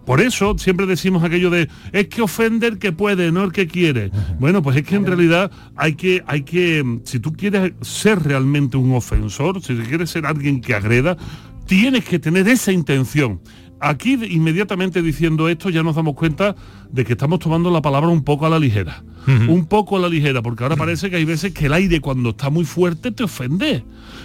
Por 0.06 0.20
eso 0.20 0.56
siempre 0.58 0.86
decimos 0.86 1.22
aquello 1.22 1.50
de 1.50 1.68
es 1.92 2.08
que 2.08 2.22
ofende 2.22 2.66
el 2.66 2.78
que 2.78 2.90
puede, 2.92 3.30
no 3.30 3.44
el 3.44 3.52
que 3.52 3.66
quiere. 3.66 4.10
Bueno, 4.38 4.62
pues 4.62 4.76
es 4.76 4.82
que 4.82 4.96
en 4.96 5.06
realidad 5.06 5.50
hay 5.76 5.94
que, 5.94 6.22
hay 6.26 6.42
que, 6.42 6.82
mm, 6.82 7.02
si 7.04 7.20
tú 7.20 7.32
quieres 7.32 7.72
ser 7.80 8.22
realmente 8.22 8.76
un 8.76 8.92
ofensor, 8.94 9.62
si 9.62 9.76
quieres 9.76 10.10
ser 10.10 10.26
alguien 10.26 10.60
que 10.60 10.74
agreda, 10.74 11.16
tienes 11.66 12.04
que 12.04 12.18
tener 12.18 12.48
esa 12.48 12.72
intención. 12.72 13.40
Aquí 13.80 14.12
inmediatamente 14.28 15.00
diciendo 15.02 15.48
esto 15.48 15.70
ya 15.70 15.82
nos 15.82 15.96
damos 15.96 16.14
cuenta 16.14 16.54
de 16.90 17.04
que 17.04 17.12
estamos 17.14 17.38
tomando 17.38 17.70
la 17.70 17.80
palabra 17.80 18.08
un 18.10 18.22
poco 18.24 18.46
a 18.46 18.50
la 18.50 18.58
ligera. 18.58 19.02
Un 19.26 19.66
poco 19.66 19.96
a 19.96 20.00
la 20.00 20.08
ligera, 20.08 20.40
porque 20.42 20.64
ahora 20.64 20.76
parece 20.76 21.08
que 21.10 21.16
hay 21.16 21.24
veces 21.26 21.52
que 21.52 21.66
el 21.66 21.72
aire 21.74 22.00
cuando 22.00 22.30
está 22.30 22.50
muy 22.50 22.64
fuerte 22.64 23.12
te 23.12 23.22
ofende. 23.22 23.84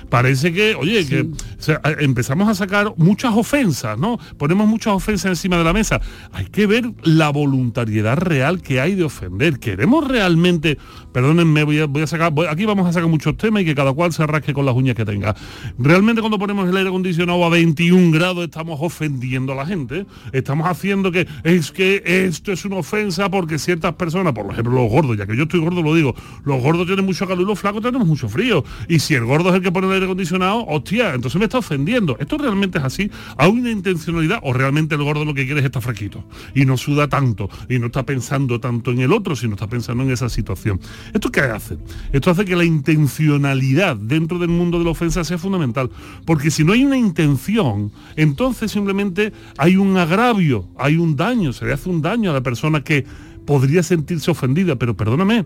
Parece 0.10 0.52
que, 0.54 0.74
oye, 0.74 1.06
que 1.06 1.22
o 1.22 1.28
sea, 1.58 1.80
a- 1.84 1.92
empezamos 2.02 2.48
a 2.48 2.56
sacar 2.56 2.94
muchas 2.98 3.34
ofensas, 3.36 4.00
¿no? 4.00 4.18
Ponemos 4.38 4.68
muchas 4.68 4.94
ofensas 4.94 5.30
encima 5.32 5.58
de 5.58 5.64
la 5.66 5.74
mesa. 5.74 6.00
Hay 6.32 6.46
que 6.46 6.66
ver 6.66 6.92
la 7.04 7.30
voluntariedad 7.30 8.18
real 8.18 8.62
que 8.62 8.80
hay 8.82 8.96
de 8.96 9.04
ofender. 9.04 9.60
¿Queremos 9.60 10.08
realmente, 10.08 10.78
perdónenme, 11.16 11.64
voy 11.64 11.80
a, 11.80 12.08
sacar, 12.08 12.34
aquí 12.50 12.66
vamos 12.66 12.86
a 12.90 12.92
sacar 12.92 13.08
muchos 13.10 13.38
temas 13.38 13.62
y 13.62 13.66
que 13.66 13.74
cada 13.74 13.94
cual 13.94 14.12
se 14.12 14.28
rasque 14.28 14.54
con 14.54 14.66
las 14.66 14.76
uñas 14.76 14.98
que 14.98 15.06
tenga. 15.06 15.34
Realmente 15.80 16.20
cuando 16.20 16.38
ponemos 16.38 16.68
el 16.68 16.76
aire 16.76 16.90
acondicionado 16.90 17.46
a 17.46 17.48
21 17.48 18.12
grados 18.12 18.44
estamos 18.44 18.80
ofendiendo 18.82 19.54
a 19.54 19.56
la 19.56 19.66
gente. 19.66 20.06
Estamos 20.34 20.68
haciendo 20.68 21.14
que 21.14 21.26
es 21.46 21.72
que 21.72 22.04
esto 22.06 22.52
es 22.52 22.66
una 22.66 22.76
ofensa 22.76 23.30
porque 23.30 23.58
ciertas 23.60 23.94
personas, 23.94 24.34
por 24.34 24.52
ejemplo 24.52 24.74
los 24.74 24.92
gordos, 24.92 25.16
ya 25.16 25.26
que 25.26 25.38
yo 25.38 25.44
estoy 25.44 25.62
gordo 25.62 25.82
lo 25.82 25.96
digo, 25.96 26.14
los 26.44 26.62
gordos 26.62 26.86
tienen 26.86 27.06
mucho 27.06 27.26
calor 27.26 27.44
y 27.44 27.46
los 27.46 27.58
flacos 27.58 27.82
tenemos 27.82 28.06
mucho 28.06 28.28
frío. 28.28 28.66
Y 28.90 29.00
si 29.00 29.14
el 29.14 29.24
gordo 29.24 29.52
es 29.52 29.56
el 29.56 29.62
que 29.62 29.72
pone 29.72 29.88
el 29.88 29.94
aire 29.94 30.08
acondicionado, 30.08 30.66
hostia, 30.68 31.14
entonces 31.14 31.40
me 31.40 31.46
está 31.46 31.60
ofendiendo. 31.60 32.18
¿Esto 32.20 32.38
realmente 32.38 32.80
es 32.80 32.84
así? 32.84 33.10
¿Hay 33.38 33.50
una 33.50 33.72
intencionalidad 33.72 34.42
o 34.44 34.52
realmente 34.52 34.96
el 34.96 35.04
gordo 35.04 35.24
lo 35.24 35.34
que 35.34 35.46
quiere 35.46 35.62
es 35.62 35.66
estar 35.66 35.82
fresquito? 35.82 36.26
Y 36.54 36.66
no 36.66 36.76
suda 36.76 37.08
tanto, 37.08 37.50
y 37.70 37.80
no 37.80 37.86
está 37.86 38.06
pensando 38.06 38.60
tanto 38.60 38.92
en 38.92 39.00
el 39.00 39.14
otro, 39.14 39.34
sino 39.34 39.54
está 39.54 39.68
pensando 39.68 40.04
en 40.04 40.12
esa 40.12 40.28
situación. 40.28 40.82
¿Esto 41.14 41.32
qué 41.32 41.42
hace? 41.42 41.78
Esto 42.12 42.32
hace 42.32 42.46
que 42.46 42.56
la 42.56 42.66
intencionalidad 42.66 43.96
dentro 43.96 44.40
del 44.40 44.50
mundo 44.50 44.80
de 44.80 44.86
la 44.86 44.92
ofensa 44.92 45.24
sea 45.24 45.38
fundamental. 45.38 45.90
Porque 46.26 46.52
si 46.52 46.64
no 46.64 46.74
hay 46.74 46.86
una 46.86 46.98
intención, 46.98 47.92
entonces 48.16 48.72
simplemente 48.72 49.34
hay 49.58 49.78
un 49.78 49.98
agravio, 49.98 50.68
hay 50.78 50.98
un 50.98 51.16
daño, 51.16 51.54
se 51.54 51.66
le 51.66 51.74
hace 51.74 51.90
un 51.90 52.02
daño 52.02 52.32
a 52.32 52.34
la 52.34 52.42
persona 52.42 52.84
que 52.84 53.06
podría 53.46 53.84
sentirse 53.84 54.32
ofendida, 54.32 54.76
pero 54.76 54.96
perdóname, 54.96 55.46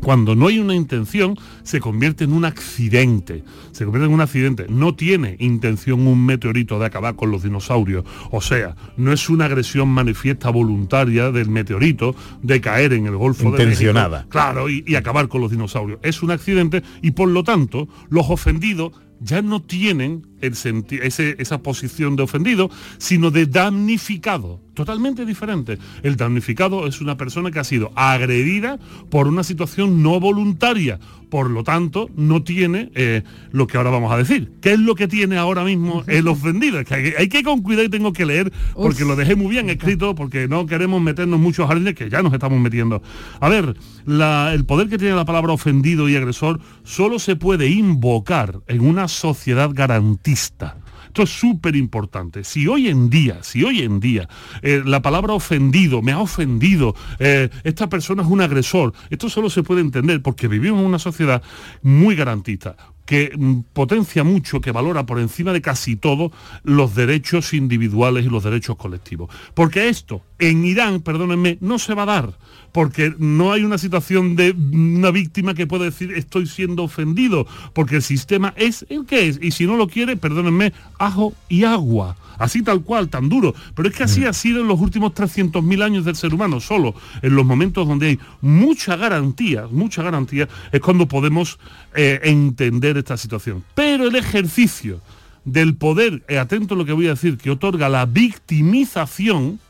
cuando 0.00 0.34
no 0.34 0.46
hay 0.46 0.58
una 0.58 0.74
intención, 0.74 1.36
se 1.62 1.80
convierte 1.80 2.24
en 2.24 2.32
un 2.32 2.44
accidente. 2.44 3.42
Se 3.72 3.84
convierte 3.84 4.06
en 4.06 4.14
un 4.14 4.20
accidente. 4.20 4.66
No 4.68 4.94
tiene 4.94 5.36
intención 5.38 6.06
un 6.06 6.24
meteorito 6.24 6.78
de 6.78 6.86
acabar 6.86 7.16
con 7.16 7.30
los 7.30 7.42
dinosaurios. 7.42 8.04
O 8.30 8.40
sea, 8.40 8.76
no 8.96 9.12
es 9.12 9.28
una 9.28 9.46
agresión 9.46 9.88
manifiesta 9.88 10.50
voluntaria 10.50 11.30
del 11.30 11.48
meteorito 11.48 12.14
de 12.42 12.60
caer 12.60 12.92
en 12.92 13.06
el 13.06 13.16
Golfo 13.16 13.44
de 13.44 13.62
Intencionada. 13.62 14.18
México. 14.18 14.30
Claro, 14.30 14.68
y, 14.68 14.84
y 14.86 14.94
acabar 14.94 15.28
con 15.28 15.40
los 15.40 15.50
dinosaurios. 15.50 15.98
Es 16.02 16.22
un 16.22 16.30
accidente 16.30 16.82
y 17.02 17.12
por 17.12 17.28
lo 17.28 17.42
tanto, 17.42 17.88
los 18.08 18.30
ofendidos 18.30 18.92
ya 19.20 19.42
no 19.42 19.62
tienen 19.62 20.26
ese- 20.40 21.36
esa 21.38 21.62
posición 21.62 22.16
de 22.16 22.22
ofendido, 22.22 22.70
sino 22.98 23.30
de 23.30 23.46
damnificado. 23.46 24.60
Totalmente 24.74 25.24
diferente. 25.24 25.78
El 26.02 26.16
damnificado 26.16 26.86
es 26.86 27.00
una 27.00 27.16
persona 27.16 27.50
que 27.50 27.58
ha 27.58 27.64
sido 27.64 27.92
agredida 27.94 28.78
por 29.10 29.26
una 29.28 29.42
situación 29.42 30.02
no 30.02 30.20
voluntaria. 30.20 31.00
Por 31.30 31.50
lo 31.50 31.64
tanto, 31.64 32.08
no 32.16 32.42
tiene 32.44 32.90
eh, 32.94 33.22
lo 33.50 33.66
que 33.66 33.76
ahora 33.76 33.90
vamos 33.90 34.12
a 34.12 34.16
decir. 34.16 34.52
¿Qué 34.60 34.72
es 34.74 34.78
lo 34.78 34.94
que 34.94 35.08
tiene 35.08 35.36
ahora 35.36 35.64
mismo 35.64 36.04
el 36.06 36.28
ofendido? 36.28 36.78
Es 36.78 36.86
que 36.86 36.94
hay, 36.94 37.12
hay 37.18 37.28
que 37.28 37.42
con 37.42 37.62
cuidado 37.62 37.84
y 37.84 37.88
tengo 37.88 38.12
que 38.12 38.24
leer 38.24 38.52
porque 38.74 39.04
lo 39.04 39.16
dejé 39.16 39.34
muy 39.34 39.48
bien 39.48 39.68
escrito, 39.68 40.14
porque 40.14 40.46
no 40.46 40.66
queremos 40.66 41.02
meternos 41.02 41.40
muchos 41.40 41.66
jardines 41.66 41.94
que 41.94 42.08
ya 42.08 42.22
nos 42.22 42.32
estamos 42.32 42.60
metiendo. 42.60 43.02
A 43.40 43.48
ver, 43.48 43.74
la- 44.04 44.52
el 44.54 44.64
poder 44.64 44.88
que 44.88 44.98
tiene 44.98 45.16
la 45.16 45.24
palabra 45.24 45.52
ofendido 45.52 46.08
y 46.08 46.14
agresor 46.16 46.60
solo 46.84 47.18
se 47.18 47.34
puede 47.36 47.68
invocar 47.68 48.60
en 48.68 48.80
una 48.82 49.08
sociedad 49.08 49.70
garantista. 49.72 50.76
Esto 51.16 51.22
es 51.22 51.40
súper 51.40 51.76
importante. 51.76 52.44
Si 52.44 52.68
hoy 52.68 52.88
en 52.88 53.08
día, 53.08 53.42
si 53.42 53.64
hoy 53.64 53.80
en 53.80 54.00
día 54.00 54.28
eh, 54.60 54.82
la 54.84 55.00
palabra 55.00 55.32
ofendido, 55.32 56.02
me 56.02 56.12
ha 56.12 56.18
ofendido, 56.18 56.94
eh, 57.18 57.48
esta 57.64 57.88
persona 57.88 58.22
es 58.22 58.28
un 58.28 58.42
agresor, 58.42 58.92
esto 59.08 59.30
solo 59.30 59.48
se 59.48 59.62
puede 59.62 59.80
entender 59.80 60.20
porque 60.20 60.46
vivimos 60.46 60.80
en 60.80 60.84
una 60.84 60.98
sociedad 60.98 61.42
muy 61.80 62.16
garantista 62.16 62.76
que 63.06 63.32
mm, 63.34 63.60
potencia 63.72 64.24
mucho, 64.24 64.60
que 64.60 64.72
valora 64.72 65.06
por 65.06 65.18
encima 65.18 65.52
de 65.52 65.62
casi 65.62 65.96
todo 65.96 66.32
los 66.64 66.94
derechos 66.94 67.54
individuales 67.54 68.26
y 68.26 68.28
los 68.28 68.44
derechos 68.44 68.76
colectivos. 68.76 69.30
Porque 69.54 69.88
esto 69.88 70.20
en 70.38 70.64
Irán, 70.64 71.00
perdónenme, 71.00 71.56
no 71.60 71.78
se 71.78 71.94
va 71.94 72.02
a 72.02 72.06
dar, 72.06 72.38
porque 72.72 73.14
no 73.18 73.52
hay 73.52 73.62
una 73.62 73.78
situación 73.78 74.36
de 74.36 74.50
una 74.50 75.10
víctima 75.10 75.54
que 75.54 75.66
pueda 75.66 75.84
decir 75.84 76.12
estoy 76.12 76.46
siendo 76.46 76.82
ofendido, 76.82 77.46
porque 77.72 77.96
el 77.96 78.02
sistema 78.02 78.52
es 78.56 78.84
el 78.90 79.06
que 79.06 79.28
es, 79.28 79.38
y 79.40 79.52
si 79.52 79.66
no 79.66 79.76
lo 79.76 79.88
quiere, 79.88 80.16
perdónenme, 80.16 80.72
ajo 80.98 81.32
y 81.48 81.64
agua. 81.64 82.16
Así 82.38 82.62
tal 82.62 82.82
cual, 82.82 83.08
tan 83.08 83.28
duro. 83.28 83.54
Pero 83.74 83.88
es 83.88 83.94
que 83.94 84.04
así 84.04 84.24
ha 84.24 84.32
sido 84.32 84.60
en 84.60 84.68
los 84.68 84.80
últimos 84.80 85.12
300.000 85.12 85.82
años 85.82 86.04
del 86.04 86.16
ser 86.16 86.34
humano, 86.34 86.60
solo 86.60 86.94
en 87.22 87.34
los 87.34 87.44
momentos 87.44 87.86
donde 87.86 88.08
hay 88.08 88.18
mucha 88.40 88.96
garantía, 88.96 89.66
mucha 89.70 90.02
garantía, 90.02 90.48
es 90.72 90.80
cuando 90.80 91.06
podemos 91.06 91.58
eh, 91.94 92.20
entender 92.24 92.96
esta 92.96 93.16
situación. 93.16 93.64
Pero 93.74 94.08
el 94.08 94.16
ejercicio 94.16 95.00
del 95.44 95.76
poder, 95.76 96.24
eh, 96.28 96.38
atento 96.38 96.74
a 96.74 96.76
lo 96.76 96.84
que 96.84 96.92
voy 96.92 97.06
a 97.06 97.10
decir, 97.10 97.38
que 97.38 97.50
otorga 97.50 97.88
la 97.88 98.04
victimización, 98.04 99.60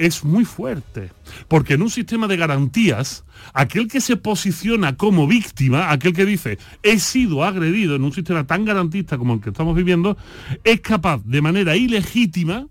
es 0.00 0.24
muy 0.24 0.44
fuerte. 0.44 1.10
Porque 1.46 1.74
en 1.74 1.82
un 1.82 1.90
sistema 1.90 2.26
de 2.26 2.38
garantías, 2.38 3.24
aquel 3.52 3.86
que 3.86 4.00
se 4.00 4.16
posiciona 4.16 4.96
como 4.96 5.26
víctima, 5.26 5.92
aquel 5.92 6.14
que 6.14 6.24
dice, 6.24 6.58
he 6.82 6.98
sido 6.98 7.44
agredido 7.44 7.96
en 7.96 8.04
un 8.04 8.12
sistema 8.12 8.46
tan 8.46 8.64
garantista 8.64 9.18
como 9.18 9.34
el 9.34 9.40
que 9.40 9.50
estamos 9.50 9.76
viviendo, 9.76 10.16
es 10.64 10.80
capaz 10.80 11.20
de 11.24 11.42
manera 11.42 11.76
ilegítima 11.76 12.66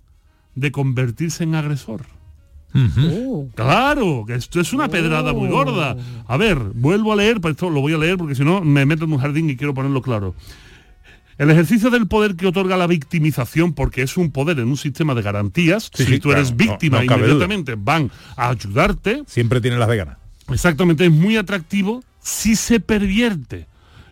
de 0.56 0.72
convertirse 0.72 1.44
en 1.44 1.56
agresor. 1.56 2.02
Claro, 3.56 4.26
que 4.28 4.36
esto 4.36 4.60
es 4.60 4.74
una 4.74 4.90
pedrada 4.90 5.34
muy 5.34 5.50
gorda. 5.50 5.96
A 6.28 6.38
ver, 6.38 6.58
vuelvo 6.58 7.14
a 7.14 7.16
leer, 7.16 7.42
pero 7.42 7.52
esto 7.52 7.70
lo 7.70 7.82
voy 7.82 7.94
a 7.94 7.98
leer 7.98 8.18
porque 8.18 8.36
si 8.36 8.44
no 8.44 8.62
me 8.62 8.86
meto 8.86 9.06
en 9.06 9.14
un 9.14 9.20
jardín 9.20 9.50
y 9.50 9.56
quiero 9.56 9.74
ponerlo 9.74 10.02
claro. 10.02 10.36
El 11.40 11.50
ejercicio 11.50 11.90
del 11.90 12.06
poder 12.06 12.36
que 12.36 12.48
otorga 12.48 12.76
la 12.76 12.86
victimización, 12.86 13.72
porque 13.74 14.02
es 14.02 14.18
un 14.18 14.30
poder 14.30 14.60
en 14.60 14.68
un 14.68 14.76
sistema 14.76 15.16
de 15.16 15.22
garantías, 15.22 15.90
Sí, 15.94 16.04
si 16.04 16.12
sí, 16.12 16.20
tú 16.20 16.34
eres 16.34 16.52
claro, 16.52 16.72
víctima 16.74 17.00
no 17.00 17.08
cabe 17.08 17.22
duda. 17.22 17.32
inmediatamente 17.32 17.76
van 17.78 18.12
a 18.36 18.50
ayudarte. 18.50 19.24
Siempre 19.26 19.62
tiene 19.62 19.78
las 19.78 19.88
de 19.88 19.96
ganas. 19.96 20.18
Exactamente, 20.50 21.06
es 21.06 21.12
muy 21.12 21.38
atractivo 21.38 22.04
si 22.22 22.58
se 22.58 22.82
pervierte. 22.82 23.68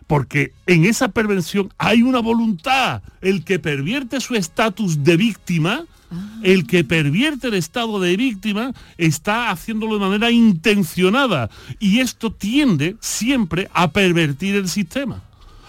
Porque 0.06 0.54
en 0.66 0.86
esa 0.86 1.08
perversión 1.08 1.70
hay 1.76 2.00
una 2.00 2.20
voluntad. 2.20 3.02
El 3.20 3.44
que 3.44 3.58
pervierte 3.58 4.22
su 4.22 4.34
estatus 4.34 5.04
de 5.04 5.18
víctima, 5.18 5.84
el 6.42 6.66
que 6.66 6.82
pervierte 6.82 7.48
el 7.48 7.54
estado 7.54 8.00
de 8.00 8.16
víctima, 8.16 8.72
está 8.96 9.50
haciéndolo 9.50 9.98
de 9.98 10.00
manera 10.00 10.30
intencionada. 10.30 11.50
Y 11.78 11.98
esto 11.98 12.32
tiende 12.32 12.96
siempre 13.00 13.68
a 13.74 13.90
pervertir 13.90 14.54
el 14.54 14.70
sistema 14.70 15.27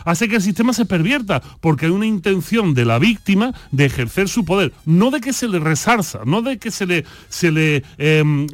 hace 0.09 0.27
que 0.27 0.37
el 0.37 0.41
sistema 0.41 0.73
se 0.73 0.85
pervierta, 0.85 1.41
porque 1.61 1.85
hay 1.85 1.91
una 1.91 2.05
intención 2.05 2.73
de 2.73 2.85
la 2.85 2.99
víctima 2.99 3.53
de 3.71 3.85
ejercer 3.85 4.27
su 4.27 4.43
poder, 4.43 4.73
no 4.85 5.11
de 5.11 5.21
que 5.21 5.33
se 5.33 5.47
le 5.47 5.59
resarza, 5.59 6.21
no 6.25 6.41
de 6.41 6.57
que 6.57 6.71
se 6.71 6.85
le, 6.85 7.05
se 7.29 7.51
le, 7.51 7.83
em, 7.97 8.47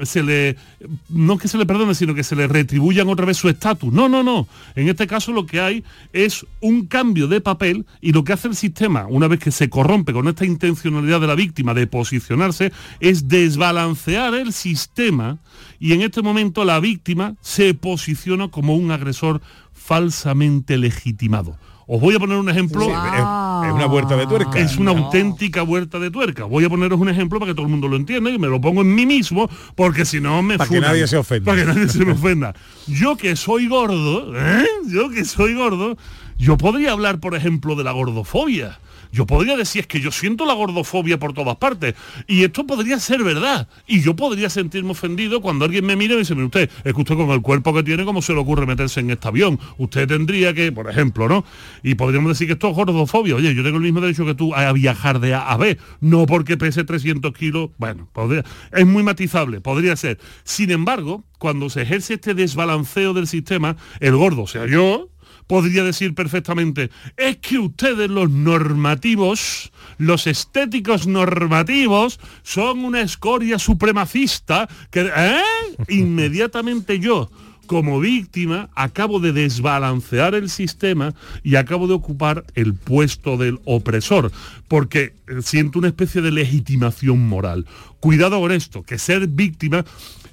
no 1.10 1.38
que 1.38 1.48
se 1.48 1.58
le 1.58 1.66
perdone, 1.66 1.96
sino 1.96 2.14
que 2.14 2.24
se 2.24 2.36
le 2.36 2.48
retribuyan 2.48 3.08
otra 3.10 3.26
vez 3.26 3.38
su 3.38 3.50
estatus. 3.50 3.94
No, 3.94 4.10
no, 4.10 4.24
no. 4.24 4.48
En 4.76 4.90
este 4.90 5.08
caso 5.08 5.32
lo 5.32 5.46
que 5.46 5.62
hay 5.62 5.84
es 6.14 6.46
un 6.60 6.88
cambio 6.88 7.28
de 7.28 7.42
papel 7.42 7.86
y 8.02 8.12
lo 8.12 8.24
que 8.24 8.34
hace 8.34 8.48
el 8.48 8.56
sistema, 8.56 9.06
una 9.08 9.28
vez 9.28 9.40
que 9.40 9.52
se 9.52 9.70
corrompe 9.70 10.14
con 10.14 10.28
esta 10.28 10.46
intencionalidad 10.46 11.22
de 11.22 11.28
la 11.28 11.36
víctima 11.36 11.74
de 11.74 11.88
posicionarse, 11.88 12.72
es 13.00 13.28
desbalancear 13.28 14.34
el 14.36 14.54
sistema 14.54 15.40
y 15.80 15.94
en 15.94 16.02
este 16.02 16.22
momento 16.22 16.66
la 16.66 16.80
víctima 16.80 17.36
se 17.42 17.74
posiciona 17.74 18.48
como 18.50 18.76
un 18.76 18.92
agresor 18.92 19.42
falsamente 19.76 20.78
legitimado. 20.78 21.58
Os 21.88 22.02
voy 22.02 22.16
a 22.16 22.20
poner 22.20 22.38
un 22.38 22.50
ejemplo. 22.50 22.82
Sí, 22.86 22.90
es- 22.90 23.68
es 23.68 23.74
una 23.74 23.86
vuelta 23.86 24.16
de 24.18 24.26
tuerca. 24.26 24.60
Es 24.60 24.78
una 24.78 24.90
auténtica 24.92 25.62
vuelta 25.62 26.00
de 26.00 26.10
tuerca. 26.10 26.46
Voy 26.46 26.66
a 26.66 26.70
poneros 26.70 27.00
un 27.00 27.10
ejemplo 27.10 27.38
para 27.40 27.52
que 27.52 27.56
todo 27.56 27.68
el 27.68 27.72
mundo 27.72 27.88
lo 27.88 27.96
entienda 27.96 28.32
y 28.32 28.40
me 28.40 28.48
lo 28.48 28.60
pongo 28.60 28.82
en 28.82 28.96
mí 28.96 29.06
mismo, 29.06 29.48
porque 29.76 30.04
si 30.04 30.20
no 30.20 30.42
me 30.42 30.58
Para 30.58 30.68
que 30.70 30.80
nadie 30.82 31.06
se 31.08 31.18
ofenda. 31.18 31.46
Para 31.52 31.62
que 31.62 31.68
nadie 31.68 31.88
se 31.88 32.04
me 32.04 32.12
ofenda. 32.14 32.56
Yo 32.88 33.16
que 33.18 33.36
soy 33.36 33.68
gordo, 33.68 34.34
¿eh? 34.36 34.66
yo 34.88 35.10
que 35.12 35.26
soy 35.26 35.54
gordo, 35.54 35.96
yo 36.40 36.58
podría 36.58 36.92
hablar, 36.92 37.20
por 37.20 37.36
ejemplo, 37.36 37.76
de 37.76 37.84
la 37.84 37.92
gordofobia. 37.92 38.80
Yo 39.16 39.26
podría 39.26 39.56
decir 39.56 39.82
es 39.82 39.88
que 39.88 40.02
yo 40.02 40.12
siento 40.12 40.46
la 40.46 40.54
gordofobia 40.54 41.18
por 41.18 41.32
todas 41.34 41.56
partes. 41.56 41.96
Y 42.28 42.44
esto 42.44 42.68
podría 42.68 43.00
ser 43.00 43.24
verdad. 43.24 43.68
Y 43.88 44.02
yo 44.02 44.14
podría 44.16 44.50
sentirme 44.50 44.92
ofendido 44.92 45.40
cuando 45.42 45.64
alguien 45.64 45.86
me 45.86 45.96
mira 45.96 46.14
y 46.14 46.18
me 46.18 46.22
dice, 46.24 46.34
usted, 46.34 46.70
es 46.84 46.94
que 46.94 47.00
usted 47.02 47.16
con 47.16 47.30
el 47.30 47.42
cuerpo 47.42 47.74
que 47.74 47.82
tiene, 47.84 48.04
¿cómo 48.04 48.22
se 48.22 48.34
le 48.34 48.40
ocurre 48.40 48.66
meterse 48.66 49.00
en 49.00 49.10
este 49.12 49.28
avión? 49.30 49.58
Usted 49.78 50.06
tendría 50.08 50.54
que, 50.54 50.70
por 50.74 50.90
ejemplo, 50.90 51.30
¿no? 51.30 51.46
Y 51.82 51.96
podríamos 51.96 52.30
decir 52.34 52.48
que 52.48 52.54
esto 52.54 52.70
es 52.70 52.76
gordofobia. 52.76 53.36
Oye, 53.36 53.56
yo 53.56 53.64
tengo 53.64 53.78
el 53.78 53.84
mismo 53.84 54.02
derecho 54.02 54.26
que 54.26 54.36
tú 54.36 54.54
a 54.54 54.72
viajar 54.74 55.20
de 55.22 55.34
A 55.34 55.50
a 55.50 55.56
B. 55.58 55.78
No 56.02 56.26
porque 56.26 56.58
pese 56.58 56.84
300 56.84 57.32
kilos. 57.34 57.70
Bueno, 57.78 58.10
podría- 58.12 58.44
es 58.74 58.86
muy 58.86 59.02
matizable, 59.04 59.62
podría 59.62 59.96
ser. 59.96 60.20
Sin 60.44 60.72
embargo, 60.72 61.24
cuando 61.40 61.70
se 61.70 61.84
ejerce 61.84 62.16
este 62.16 62.34
desbalanceo 62.34 63.14
del 63.14 63.28
sistema, 63.28 63.78
el 64.00 64.16
gordo, 64.16 64.48
sea, 64.48 64.66
yo, 64.66 65.10
podría 65.48 65.84
decir 65.84 66.14
perfectamente, 66.14 66.90
es 67.18 67.38
que 67.38 67.60
ustedes 67.60 68.10
los 68.10 68.30
normativos, 68.30 69.72
los 69.98 70.28
estéticos 70.28 71.08
normativos, 71.08 72.20
son 72.44 72.86
una 72.86 73.02
escoria 73.02 73.60
supremacista 73.60 74.68
que... 74.90 75.12
¿eh? 75.16 75.42
Inmediatamente 75.90 77.00
yo, 77.00 77.30
como 77.66 78.00
víctima, 78.00 78.70
acabo 78.76 79.20
de 79.20 79.34
desbalancear 79.34 80.36
el 80.36 80.50
sistema 80.50 81.14
y 81.44 81.56
acabo 81.56 81.88
de 81.88 81.94
ocupar 81.94 82.46
el 82.56 82.74
puesto 82.74 83.38
del 83.38 83.60
opresor, 83.66 84.32
porque 84.68 85.14
eh, 85.28 85.42
siento 85.42 85.80
una 85.80 85.90
especie 85.90 86.22
de 86.22 86.32
legitimación 86.32 87.28
moral. 87.28 87.66
Cuidado 88.00 88.40
con 88.40 88.52
esto, 88.52 88.84
que 88.84 88.98
ser 88.98 89.28
víctima 89.28 89.86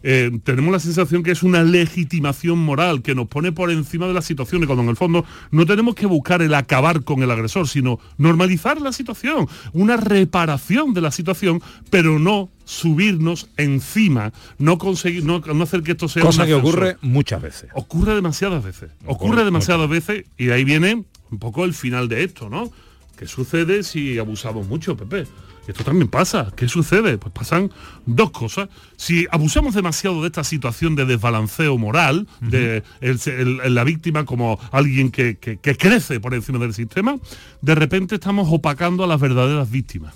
eh, 0.02 0.30
tenemos 0.44 0.72
la 0.72 0.78
sensación 0.78 1.22
que 1.22 1.30
es 1.30 1.42
una 1.42 1.62
legitimación 1.62 2.58
moral 2.58 3.02
que 3.02 3.14
nos 3.14 3.28
pone 3.28 3.52
por 3.52 3.70
encima 3.70 4.06
de 4.06 4.14
la 4.14 4.22
situación 4.22 4.62
y 4.62 4.66
cuando 4.66 4.82
en 4.82 4.90
el 4.90 4.96
fondo 4.96 5.24
no 5.50 5.66
tenemos 5.66 5.94
que 5.94 6.06
buscar 6.06 6.42
el 6.42 6.54
acabar 6.54 7.04
con 7.04 7.22
el 7.22 7.30
agresor, 7.30 7.68
sino 7.68 7.98
normalizar 8.18 8.80
la 8.80 8.92
situación, 8.92 9.48
una 9.72 9.96
reparación 9.96 10.94
de 10.94 11.00
la 11.00 11.10
situación, 11.10 11.62
pero 11.90 12.18
no 12.18 12.50
subirnos 12.64 13.48
encima, 13.56 14.32
no 14.58 14.78
conseguir, 14.78 15.24
no, 15.24 15.40
no 15.40 15.62
hacer 15.62 15.82
que 15.82 15.92
esto 15.92 16.08
sea 16.08 16.22
Cosa 16.22 16.46
que 16.46 16.54
ocurre 16.54 16.96
muchas 17.00 17.42
veces. 17.42 17.70
Ocurre 17.74 18.14
demasiadas 18.14 18.64
veces. 18.64 18.90
Ocurre 19.06 19.44
demasiadas 19.44 19.88
veces 19.88 20.24
y 20.36 20.46
de 20.46 20.54
ahí 20.54 20.64
viene 20.64 21.04
un 21.30 21.38
poco 21.38 21.64
el 21.64 21.74
final 21.74 22.08
de 22.08 22.24
esto, 22.24 22.48
¿no? 22.48 22.70
¿Qué 23.16 23.26
sucede 23.26 23.82
si 23.82 24.18
abusamos 24.18 24.66
mucho, 24.66 24.96
Pepe? 24.96 25.26
Esto 25.66 25.84
también 25.84 26.08
pasa. 26.08 26.52
¿Qué 26.56 26.66
sucede? 26.68 27.18
Pues 27.18 27.32
pasan 27.32 27.70
dos 28.04 28.30
cosas. 28.32 28.68
Si 28.96 29.26
abusamos 29.30 29.74
demasiado 29.74 30.20
de 30.20 30.26
esta 30.26 30.42
situación 30.44 30.96
de 30.96 31.04
desbalanceo 31.06 31.78
moral, 31.78 32.26
de 32.40 32.82
el- 33.00 33.20
el- 33.26 33.60
el- 33.60 33.74
la 33.74 33.84
víctima 33.84 34.24
como 34.24 34.58
alguien 34.72 35.10
que, 35.10 35.36
que- 35.38 35.58
que 35.58 35.76
crece 35.76 36.18
por 36.20 36.34
encima 36.34 36.58
del 36.58 36.74
sistema, 36.74 37.16
de 37.60 37.74
repente 37.74 38.16
estamos 38.16 38.48
opacando 38.50 39.04
a 39.04 39.06
las 39.06 39.20
verdaderas 39.20 39.70
víctimas. 39.70 40.14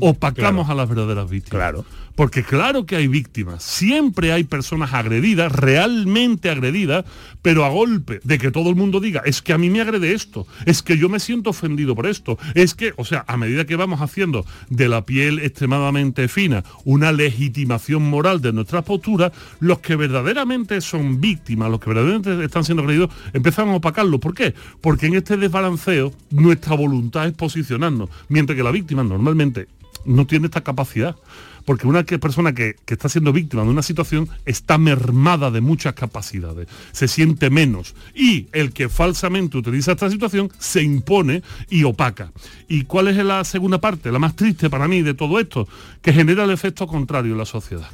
Opacamos 0.00 0.66
Claro. 0.66 0.72
a 0.72 0.74
las 0.74 0.88
verdaderas 0.88 1.28
víctimas. 1.28 1.50
Claro. 1.58 1.84
Porque 2.18 2.42
claro 2.42 2.84
que 2.84 2.96
hay 2.96 3.06
víctimas, 3.06 3.62
siempre 3.62 4.32
hay 4.32 4.42
personas 4.42 4.92
agredidas, 4.92 5.52
realmente 5.52 6.50
agredidas, 6.50 7.04
pero 7.42 7.64
a 7.64 7.68
golpe 7.68 8.18
de 8.24 8.38
que 8.38 8.50
todo 8.50 8.70
el 8.70 8.74
mundo 8.74 8.98
diga, 8.98 9.22
es 9.24 9.40
que 9.40 9.52
a 9.52 9.58
mí 9.58 9.70
me 9.70 9.80
agrede 9.80 10.12
esto, 10.12 10.44
es 10.66 10.82
que 10.82 10.98
yo 10.98 11.08
me 11.08 11.20
siento 11.20 11.50
ofendido 11.50 11.94
por 11.94 12.08
esto, 12.08 12.36
es 12.54 12.74
que, 12.74 12.92
o 12.96 13.04
sea, 13.04 13.24
a 13.28 13.36
medida 13.36 13.66
que 13.66 13.76
vamos 13.76 14.00
haciendo 14.00 14.44
de 14.68 14.88
la 14.88 15.06
piel 15.06 15.38
extremadamente 15.38 16.26
fina 16.26 16.64
una 16.84 17.12
legitimación 17.12 18.10
moral 18.10 18.40
de 18.40 18.52
nuestras 18.52 18.82
posturas, 18.82 19.30
los 19.60 19.78
que 19.78 19.94
verdaderamente 19.94 20.80
son 20.80 21.20
víctimas, 21.20 21.70
los 21.70 21.78
que 21.78 21.90
verdaderamente 21.90 22.44
están 22.44 22.64
siendo 22.64 22.82
agredidos, 22.82 23.10
empiezan 23.32 23.68
a 23.68 23.76
opacarlo. 23.76 24.18
¿Por 24.18 24.34
qué? 24.34 24.56
Porque 24.80 25.06
en 25.06 25.14
este 25.14 25.36
desbalanceo 25.36 26.12
nuestra 26.32 26.74
voluntad 26.74 27.28
es 27.28 27.34
posicionarnos, 27.34 28.10
mientras 28.28 28.56
que 28.56 28.64
la 28.64 28.72
víctima 28.72 29.04
normalmente 29.04 29.68
no 30.04 30.26
tiene 30.26 30.46
esta 30.46 30.62
capacidad. 30.62 31.14
Porque 31.68 31.86
una 31.86 32.02
persona 32.02 32.54
que, 32.54 32.76
que 32.86 32.94
está 32.94 33.10
siendo 33.10 33.30
víctima 33.30 33.62
de 33.62 33.68
una 33.68 33.82
situación 33.82 34.26
está 34.46 34.78
mermada 34.78 35.50
de 35.50 35.60
muchas 35.60 35.92
capacidades, 35.92 36.66
se 36.92 37.08
siente 37.08 37.50
menos. 37.50 37.94
Y 38.14 38.46
el 38.52 38.72
que 38.72 38.88
falsamente 38.88 39.58
utiliza 39.58 39.92
esta 39.92 40.08
situación 40.08 40.50
se 40.58 40.82
impone 40.82 41.42
y 41.68 41.84
opaca. 41.84 42.32
¿Y 42.68 42.84
cuál 42.84 43.08
es 43.08 43.16
la 43.18 43.44
segunda 43.44 43.82
parte, 43.82 44.10
la 44.10 44.18
más 44.18 44.34
triste 44.34 44.70
para 44.70 44.88
mí 44.88 45.02
de 45.02 45.12
todo 45.12 45.38
esto? 45.38 45.68
Que 46.00 46.14
genera 46.14 46.44
el 46.44 46.52
efecto 46.52 46.86
contrario 46.86 47.32
en 47.32 47.38
la 47.38 47.44
sociedad 47.44 47.90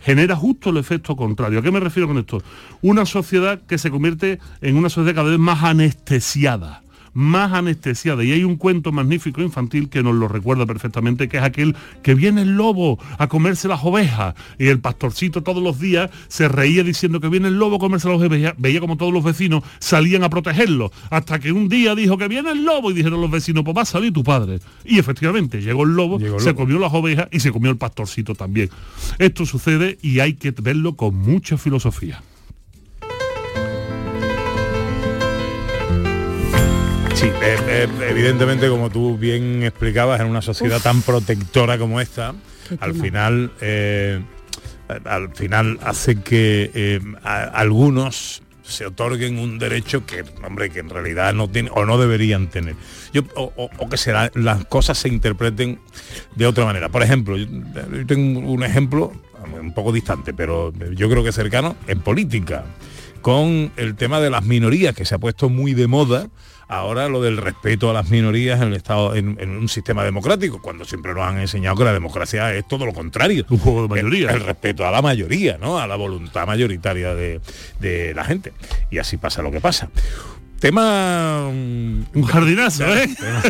genera 0.00 0.34
justo 0.36 0.70
el 0.70 0.78
efecto 0.78 1.14
contrario. 1.16 1.58
¿A 1.58 1.62
qué 1.62 1.70
me 1.70 1.80
refiero 1.80 2.08
con 2.08 2.16
esto? 2.16 2.42
Una 2.80 3.04
sociedad 3.04 3.60
que 3.66 3.76
se 3.76 3.90
convierte 3.90 4.38
en 4.62 4.76
una 4.76 4.88
sociedad 4.88 5.16
cada 5.16 5.28
vez 5.28 5.38
más 5.38 5.62
anestesiada 5.64 6.82
más 7.18 7.52
anestesiada. 7.52 8.22
Y 8.22 8.30
hay 8.30 8.44
un 8.44 8.56
cuento 8.56 8.92
magnífico 8.92 9.42
infantil 9.42 9.88
que 9.88 10.04
nos 10.04 10.14
lo 10.14 10.28
recuerda 10.28 10.66
perfectamente 10.66 11.28
que 11.28 11.38
es 11.38 11.42
aquel 11.42 11.74
que 12.02 12.14
viene 12.14 12.42
el 12.42 12.56
lobo 12.56 12.98
a 13.18 13.26
comerse 13.26 13.66
las 13.66 13.82
ovejas. 13.82 14.34
Y 14.56 14.68
el 14.68 14.78
pastorcito 14.78 15.42
todos 15.42 15.60
los 15.60 15.80
días 15.80 16.10
se 16.28 16.46
reía 16.46 16.84
diciendo 16.84 17.20
que 17.20 17.28
viene 17.28 17.48
el 17.48 17.58
lobo 17.58 17.76
a 17.76 17.78
comerse 17.80 18.08
las 18.08 18.18
ovejas. 18.18 18.54
Veía, 18.56 18.80
como 18.80 18.96
todos 18.96 19.12
los 19.12 19.24
vecinos 19.24 19.64
salían 19.80 20.22
a 20.22 20.30
protegerlo. 20.30 20.92
Hasta 21.10 21.40
que 21.40 21.50
un 21.50 21.68
día 21.68 21.96
dijo 21.96 22.16
que 22.18 22.28
viene 22.28 22.52
el 22.52 22.64
lobo. 22.64 22.92
Y 22.92 22.94
dijeron 22.94 23.20
los 23.20 23.30
vecinos 23.30 23.64
pues 23.64 23.76
va 23.76 23.82
a 23.82 23.84
salir 23.84 24.12
tu 24.12 24.22
padre 24.22 24.60
y 24.84 24.98
efectivamente 25.00 25.60
llegó 25.60 25.82
el 25.82 25.90
lobo 25.96 26.18
Llegó 26.20 26.36
el 26.36 26.40
se 26.42 26.50
lobo. 26.50 26.60
comió 26.60 26.78
las 26.78 26.94
ovejas 26.94 27.28
y 27.32 27.40
se 27.40 27.50
comió 27.50 27.70
el 27.72 27.76
pastorcito 27.76 28.36
también. 28.36 28.70
Esto 29.18 29.44
sucede 29.44 29.98
y 30.02 30.20
hay 30.20 30.34
que 30.34 30.52
verlo 30.52 30.94
con 30.94 31.16
mucha 31.16 31.58
filosofía 31.58 32.22
Sí, 37.18 37.26
eh, 37.42 37.56
eh, 37.66 37.88
evidentemente, 38.10 38.68
como 38.68 38.90
tú 38.90 39.18
bien 39.18 39.62
explicabas, 39.64 40.20
en 40.20 40.28
una 40.28 40.40
sociedad 40.40 40.80
tan 40.80 41.02
protectora 41.02 41.76
como 41.76 42.00
esta, 42.00 42.32
al 42.80 42.94
final, 42.94 43.50
eh, 43.60 44.22
al 45.04 45.34
final 45.34 45.78
hace 45.82 46.20
que 46.20 46.70
eh, 46.74 47.00
a- 47.24 47.42
algunos 47.44 48.42
se 48.62 48.86
otorguen 48.86 49.38
un 49.38 49.58
derecho 49.58 50.06
que, 50.06 50.24
hombre, 50.46 50.70
que 50.70 50.78
en 50.78 50.90
realidad 50.90 51.32
no 51.34 51.48
tienen 51.48 51.72
o 51.74 51.84
no 51.86 51.98
deberían 51.98 52.48
tener. 52.50 52.76
Yo, 53.12 53.22
o, 53.34 53.52
o- 53.56 53.70
o 53.78 53.88
que 53.88 53.96
será, 53.96 54.30
las 54.34 54.64
cosas 54.66 54.98
se 54.98 55.08
interpreten 55.08 55.80
de 56.36 56.46
otra 56.46 56.66
manera. 56.66 56.88
Por 56.88 57.02
ejemplo, 57.02 57.36
yo 57.36 57.46
yo 57.46 58.06
tengo 58.06 58.40
un 58.40 58.62
ejemplo 58.62 59.10
un 59.60 59.74
poco 59.74 59.90
distante, 59.92 60.32
pero 60.34 60.72
yo 60.94 61.08
creo 61.10 61.24
que 61.24 61.32
cercano 61.32 61.74
en 61.88 61.98
política 62.00 62.64
con 63.22 63.72
el 63.76 63.96
tema 63.96 64.20
de 64.20 64.30
las 64.30 64.44
minorías 64.44 64.94
que 64.94 65.04
se 65.04 65.16
ha 65.16 65.18
puesto 65.18 65.48
muy 65.48 65.74
de 65.74 65.88
moda 65.88 66.28
ahora 66.68 67.08
lo 67.08 67.20
del 67.22 67.38
respeto 67.38 67.90
a 67.90 67.92
las 67.92 68.10
minorías 68.10 68.60
en 68.60 68.68
el 68.68 68.74
estado 68.74 69.14
en, 69.14 69.36
en 69.40 69.50
un 69.56 69.68
sistema 69.68 70.04
democrático 70.04 70.60
cuando 70.62 70.84
siempre 70.84 71.14
nos 71.14 71.24
han 71.24 71.38
enseñado 71.38 71.76
que 71.76 71.84
la 71.84 71.92
democracia 71.92 72.54
es 72.54 72.66
todo 72.68 72.86
lo 72.86 72.92
contrario. 72.92 73.44
Un 73.48 73.58
juego 73.58 73.82
de 73.82 73.88
mayoría. 73.88 74.30
El, 74.30 74.36
el 74.36 74.44
respeto 74.44 74.86
a 74.86 74.90
la 74.90 75.02
mayoría 75.02 75.58
no 75.58 75.78
a 75.78 75.86
la 75.86 75.96
voluntad 75.96 76.46
mayoritaria 76.46 77.14
de, 77.14 77.40
de 77.80 78.14
la 78.14 78.24
gente. 78.24 78.52
Y 78.90 78.98
así 78.98 79.16
pasa 79.16 79.42
lo 79.42 79.50
que 79.50 79.60
pasa 79.60 79.90
tema 80.58 81.46
un 81.48 82.22
jardinazo 82.26 82.84
¿eh? 82.84 83.08
tema, 83.16 83.42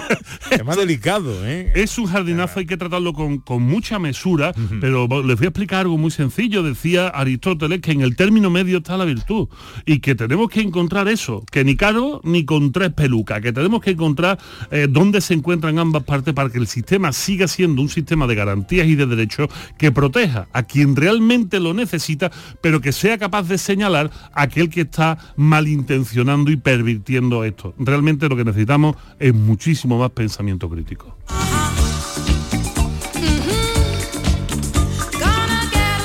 tema 0.51 0.77
delicado 0.77 1.47
¿eh? 1.47 1.73
Es 1.75 1.99
un 1.99 2.07
jardinazo, 2.07 2.61
hay 2.61 2.67
que 2.67 2.77
tratarlo 2.77 3.13
con, 3.13 3.39
con 3.39 3.63
mucha 3.63 3.99
mesura, 3.99 4.53
pero 4.81 5.09
les 5.23 5.37
voy 5.37 5.47
a 5.47 5.49
explicar 5.49 5.81
algo 5.81 5.97
muy 5.97 6.11
sencillo. 6.11 6.63
Decía 6.63 7.09
Aristóteles 7.09 7.81
que 7.81 7.93
en 7.93 8.03
el 8.03 8.17
término 8.17 8.51
medio 8.51 8.79
está 8.79 8.97
la 8.97 9.05
virtud 9.05 9.49
y 9.87 10.01
que 10.01 10.15
tenemos 10.15 10.49
que 10.51 10.61
encontrar 10.61 11.09
eso, 11.09 11.45
que 11.51 11.65
ni 11.65 11.77
caro 11.77 12.21
ni 12.25 12.45
con 12.45 12.73
tres 12.73 12.93
pelucas, 12.93 13.41
que 13.41 13.53
tenemos 13.53 13.81
que 13.81 13.91
encontrar 13.91 14.39
eh, 14.71 14.87
dónde 14.89 15.21
se 15.21 15.35
encuentran 15.35 15.79
ambas 15.79 16.03
partes 16.05 16.35
para 16.35 16.51
que 16.51 16.59
el 16.59 16.67
sistema 16.67 17.13
siga 17.13 17.49
siendo 17.49 17.81
un 17.81 17.89
sistema 17.89 18.27
de 18.27 18.35
garantías 18.35 18.87
y 18.87 18.95
de 18.95 19.07
derechos 19.07 19.49
que 19.79 19.93
proteja 19.93 20.49
a 20.53 20.63
quien 20.65 20.97
realmente 20.97 21.61
lo 21.61 21.73
necesita, 21.75 22.31
pero 22.61 22.81
que 22.81 22.93
sea 22.93 23.19
capaz 23.19 23.49
de 23.49 23.59
señalar 23.59 24.11
a 24.33 24.43
aquel 24.43 24.69
que 24.69 24.83
está 24.83 25.19
malintencionando 25.37 26.51
y 26.51 26.57
pervirtiendo 26.57 26.98
esto. 27.45 27.75
Realmente 27.79 28.29
lo 28.29 28.37
que 28.37 28.45
necesitamos 28.45 28.97
es 29.19 29.35
muchísimo 29.35 29.99
más 29.99 30.11
pensamiento 30.11 30.69
crítico. 30.69 31.17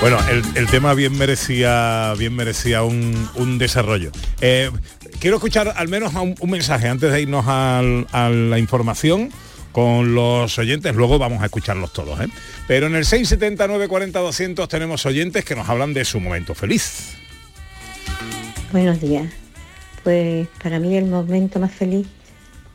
Bueno, 0.01 0.17
el, 0.29 0.43
el 0.55 0.67
tema 0.67 0.93
bien 0.93 1.17
merecía, 1.17 2.13
bien 2.17 2.35
merecía 2.35 2.83
un, 2.83 3.29
un 3.35 3.57
desarrollo. 3.57 4.11
Eh, 4.41 4.69
quiero 5.21 5.37
escuchar 5.37 5.73
al 5.77 5.87
menos 5.87 6.13
un, 6.13 6.35
un 6.37 6.49
mensaje 6.49 6.89
antes 6.89 7.09
de 7.09 7.21
irnos 7.21 7.47
al- 7.47 8.05
a 8.11 8.27
la 8.29 8.59
información 8.59 9.29
con 9.71 10.13
los 10.13 10.59
oyentes, 10.59 10.93
luego 10.93 11.17
vamos 11.19 11.41
a 11.41 11.45
escucharlos 11.45 11.93
todos. 11.93 12.19
¿eh? 12.19 12.27
Pero 12.67 12.87
en 12.87 12.95
el 12.95 13.05
679 13.05 13.87
40 13.87 14.19
200 14.19 14.67
tenemos 14.67 15.05
oyentes 15.05 15.45
que 15.45 15.55
nos 15.55 15.69
hablan 15.69 15.93
de 15.93 16.03
su 16.03 16.19
momento 16.19 16.53
feliz. 16.53 17.15
Buenos 18.73 18.99
días. 18.99 19.27
Pues 20.03 20.47
para 20.61 20.79
mí 20.79 20.95
el 20.97 21.05
momento 21.05 21.59
más 21.59 21.71
feliz 21.71 22.07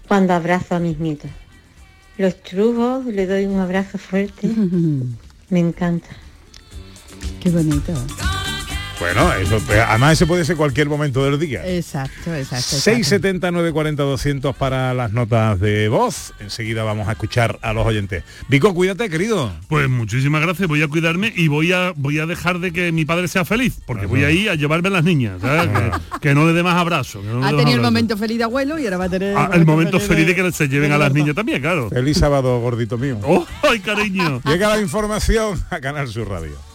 cuando 0.07 0.33
abrazo 0.33 0.75
a 0.75 0.79
mis 0.79 0.99
nietos. 0.99 1.31
Los 2.17 2.43
trujos, 2.43 3.05
le 3.05 3.27
doy 3.27 3.47
un 3.47 3.61
abrazo 3.61 3.99
fuerte. 3.99 4.49
Me 5.51 5.61
encanta. 5.61 6.09
Qué 7.41 7.51
bonito. 7.51 7.93
Bueno, 9.01 9.33
eso, 9.35 9.61
además 9.87 10.15
ese 10.15 10.27
puede 10.27 10.45
ser 10.45 10.57
cualquier 10.57 10.89
momento 10.89 11.25
del 11.25 11.39
día. 11.39 11.65
Exacto, 11.65 12.35
exacto. 12.35 12.57
exacto. 12.57 12.77
679 12.81 13.73
40 13.73 14.03
200 14.03 14.57
para 14.57 14.93
las 14.93 15.13
notas 15.13 15.61
de 15.61 15.89
voz. 15.89 16.33
Enseguida 16.41 16.83
vamos 16.83 17.07
a 17.09 17.13
escuchar 17.13 17.59
a 17.63 17.73
los 17.73 17.87
oyentes. 17.87 18.25
Vico, 18.49 18.75
cuídate, 18.75 19.09
querido. 19.09 19.53
Pues 19.69 19.89
muchísimas 19.89 20.43
gracias, 20.43 20.69
voy 20.69 20.83
a 20.83 20.89
cuidarme 20.89 21.33
y 21.37 21.47
voy 21.49 21.73
a 21.73 21.93
voy 21.95 22.19
a 22.19 22.27
dejar 22.27 22.59
de 22.59 22.73
que 22.73 22.91
mi 22.91 23.05
padre 23.05 23.29
sea 23.29 23.45
feliz, 23.45 23.79
porque 23.87 24.07
voy 24.07 24.25
a 24.25 24.31
ir 24.31 24.51
a 24.51 24.57
llevarme 24.57 24.89
a 24.89 24.93
las 24.93 25.05
niñas, 25.05 25.41
¿sabes? 25.41 25.69
que, 25.69 26.19
que 26.21 26.35
no 26.35 26.47
le 26.47 26.53
dé 26.53 26.63
más 26.63 26.75
abrazos. 26.75 27.25
no 27.25 27.45
Ha 27.45 27.51
tenido 27.51 27.77
el 27.77 27.83
momento 27.83 28.17
feliz 28.17 28.39
de 28.39 28.45
abuelo 28.45 28.79
y 28.79 28.85
ahora 28.85 28.97
va 28.97 29.05
a 29.05 29.09
tener 29.09 29.37
Ah, 29.37 29.51
el 29.55 29.65
momento 29.65 30.01
feliz 30.01 30.27
de 30.27 30.35
que 30.35 30.53
se 30.53 30.69
lleven 30.69 30.91
a 30.93 30.99
las 30.99 31.13
niñas 31.13 31.35
también, 31.37 31.61
claro. 31.61 31.89
Feliz 31.89 32.19
sábado, 32.19 32.59
gordito 32.61 32.99
mío. 32.99 33.19
¡Oh, 33.23 33.47
ay, 33.63 33.79
cariño! 33.81 34.41
Llega 34.45 34.69
la 34.69 34.81
información 34.81 35.63
a 35.71 35.81
Canal 35.81 36.09
Sur 36.09 36.29
Radio. 36.29 36.68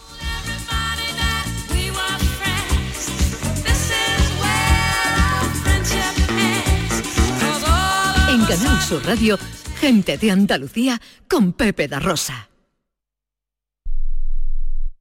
Canal 8.48 8.80
Sur 8.82 9.06
Radio, 9.06 9.38
gente 9.80 10.18
de 10.18 10.30
Andalucía 10.30 11.00
con 11.30 11.54
Pepe 11.54 11.88
da 11.88 11.98
Rosa. 11.98 12.50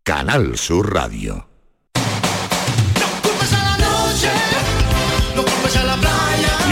Canal 0.04 0.58
Sur 0.58 0.94
Radio. 0.94 1.50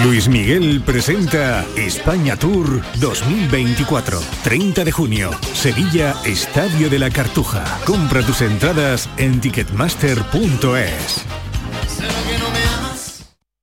Luis 0.04 0.30
Miguel 0.30 0.82
presenta 0.86 1.66
España 1.76 2.38
Tour 2.38 2.82
2024. 3.02 4.20
30 4.44 4.86
de 4.86 4.92
junio. 4.92 5.32
Sevilla, 5.54 6.16
Estadio 6.26 6.90
de 6.90 7.00
la 7.00 7.10
Cartuja. 7.10 7.66
Compra 7.86 8.26
tus 8.26 8.42
entradas 8.42 9.10
en 9.18 9.42
ticketmaster.es. 9.42 11.41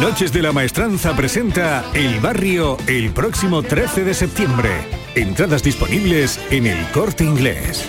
Noches 0.00 0.32
de 0.32 0.42
la 0.42 0.52
Maestranza 0.52 1.16
presenta 1.16 1.84
El 1.94 2.20
Barrio 2.20 2.76
el 2.86 3.10
próximo 3.10 3.62
13 3.62 4.04
de 4.04 4.14
septiembre. 4.14 4.70
Entradas 5.14 5.62
disponibles 5.62 6.40
en 6.50 6.66
el 6.66 6.86
corte 6.92 7.24
inglés. 7.24 7.88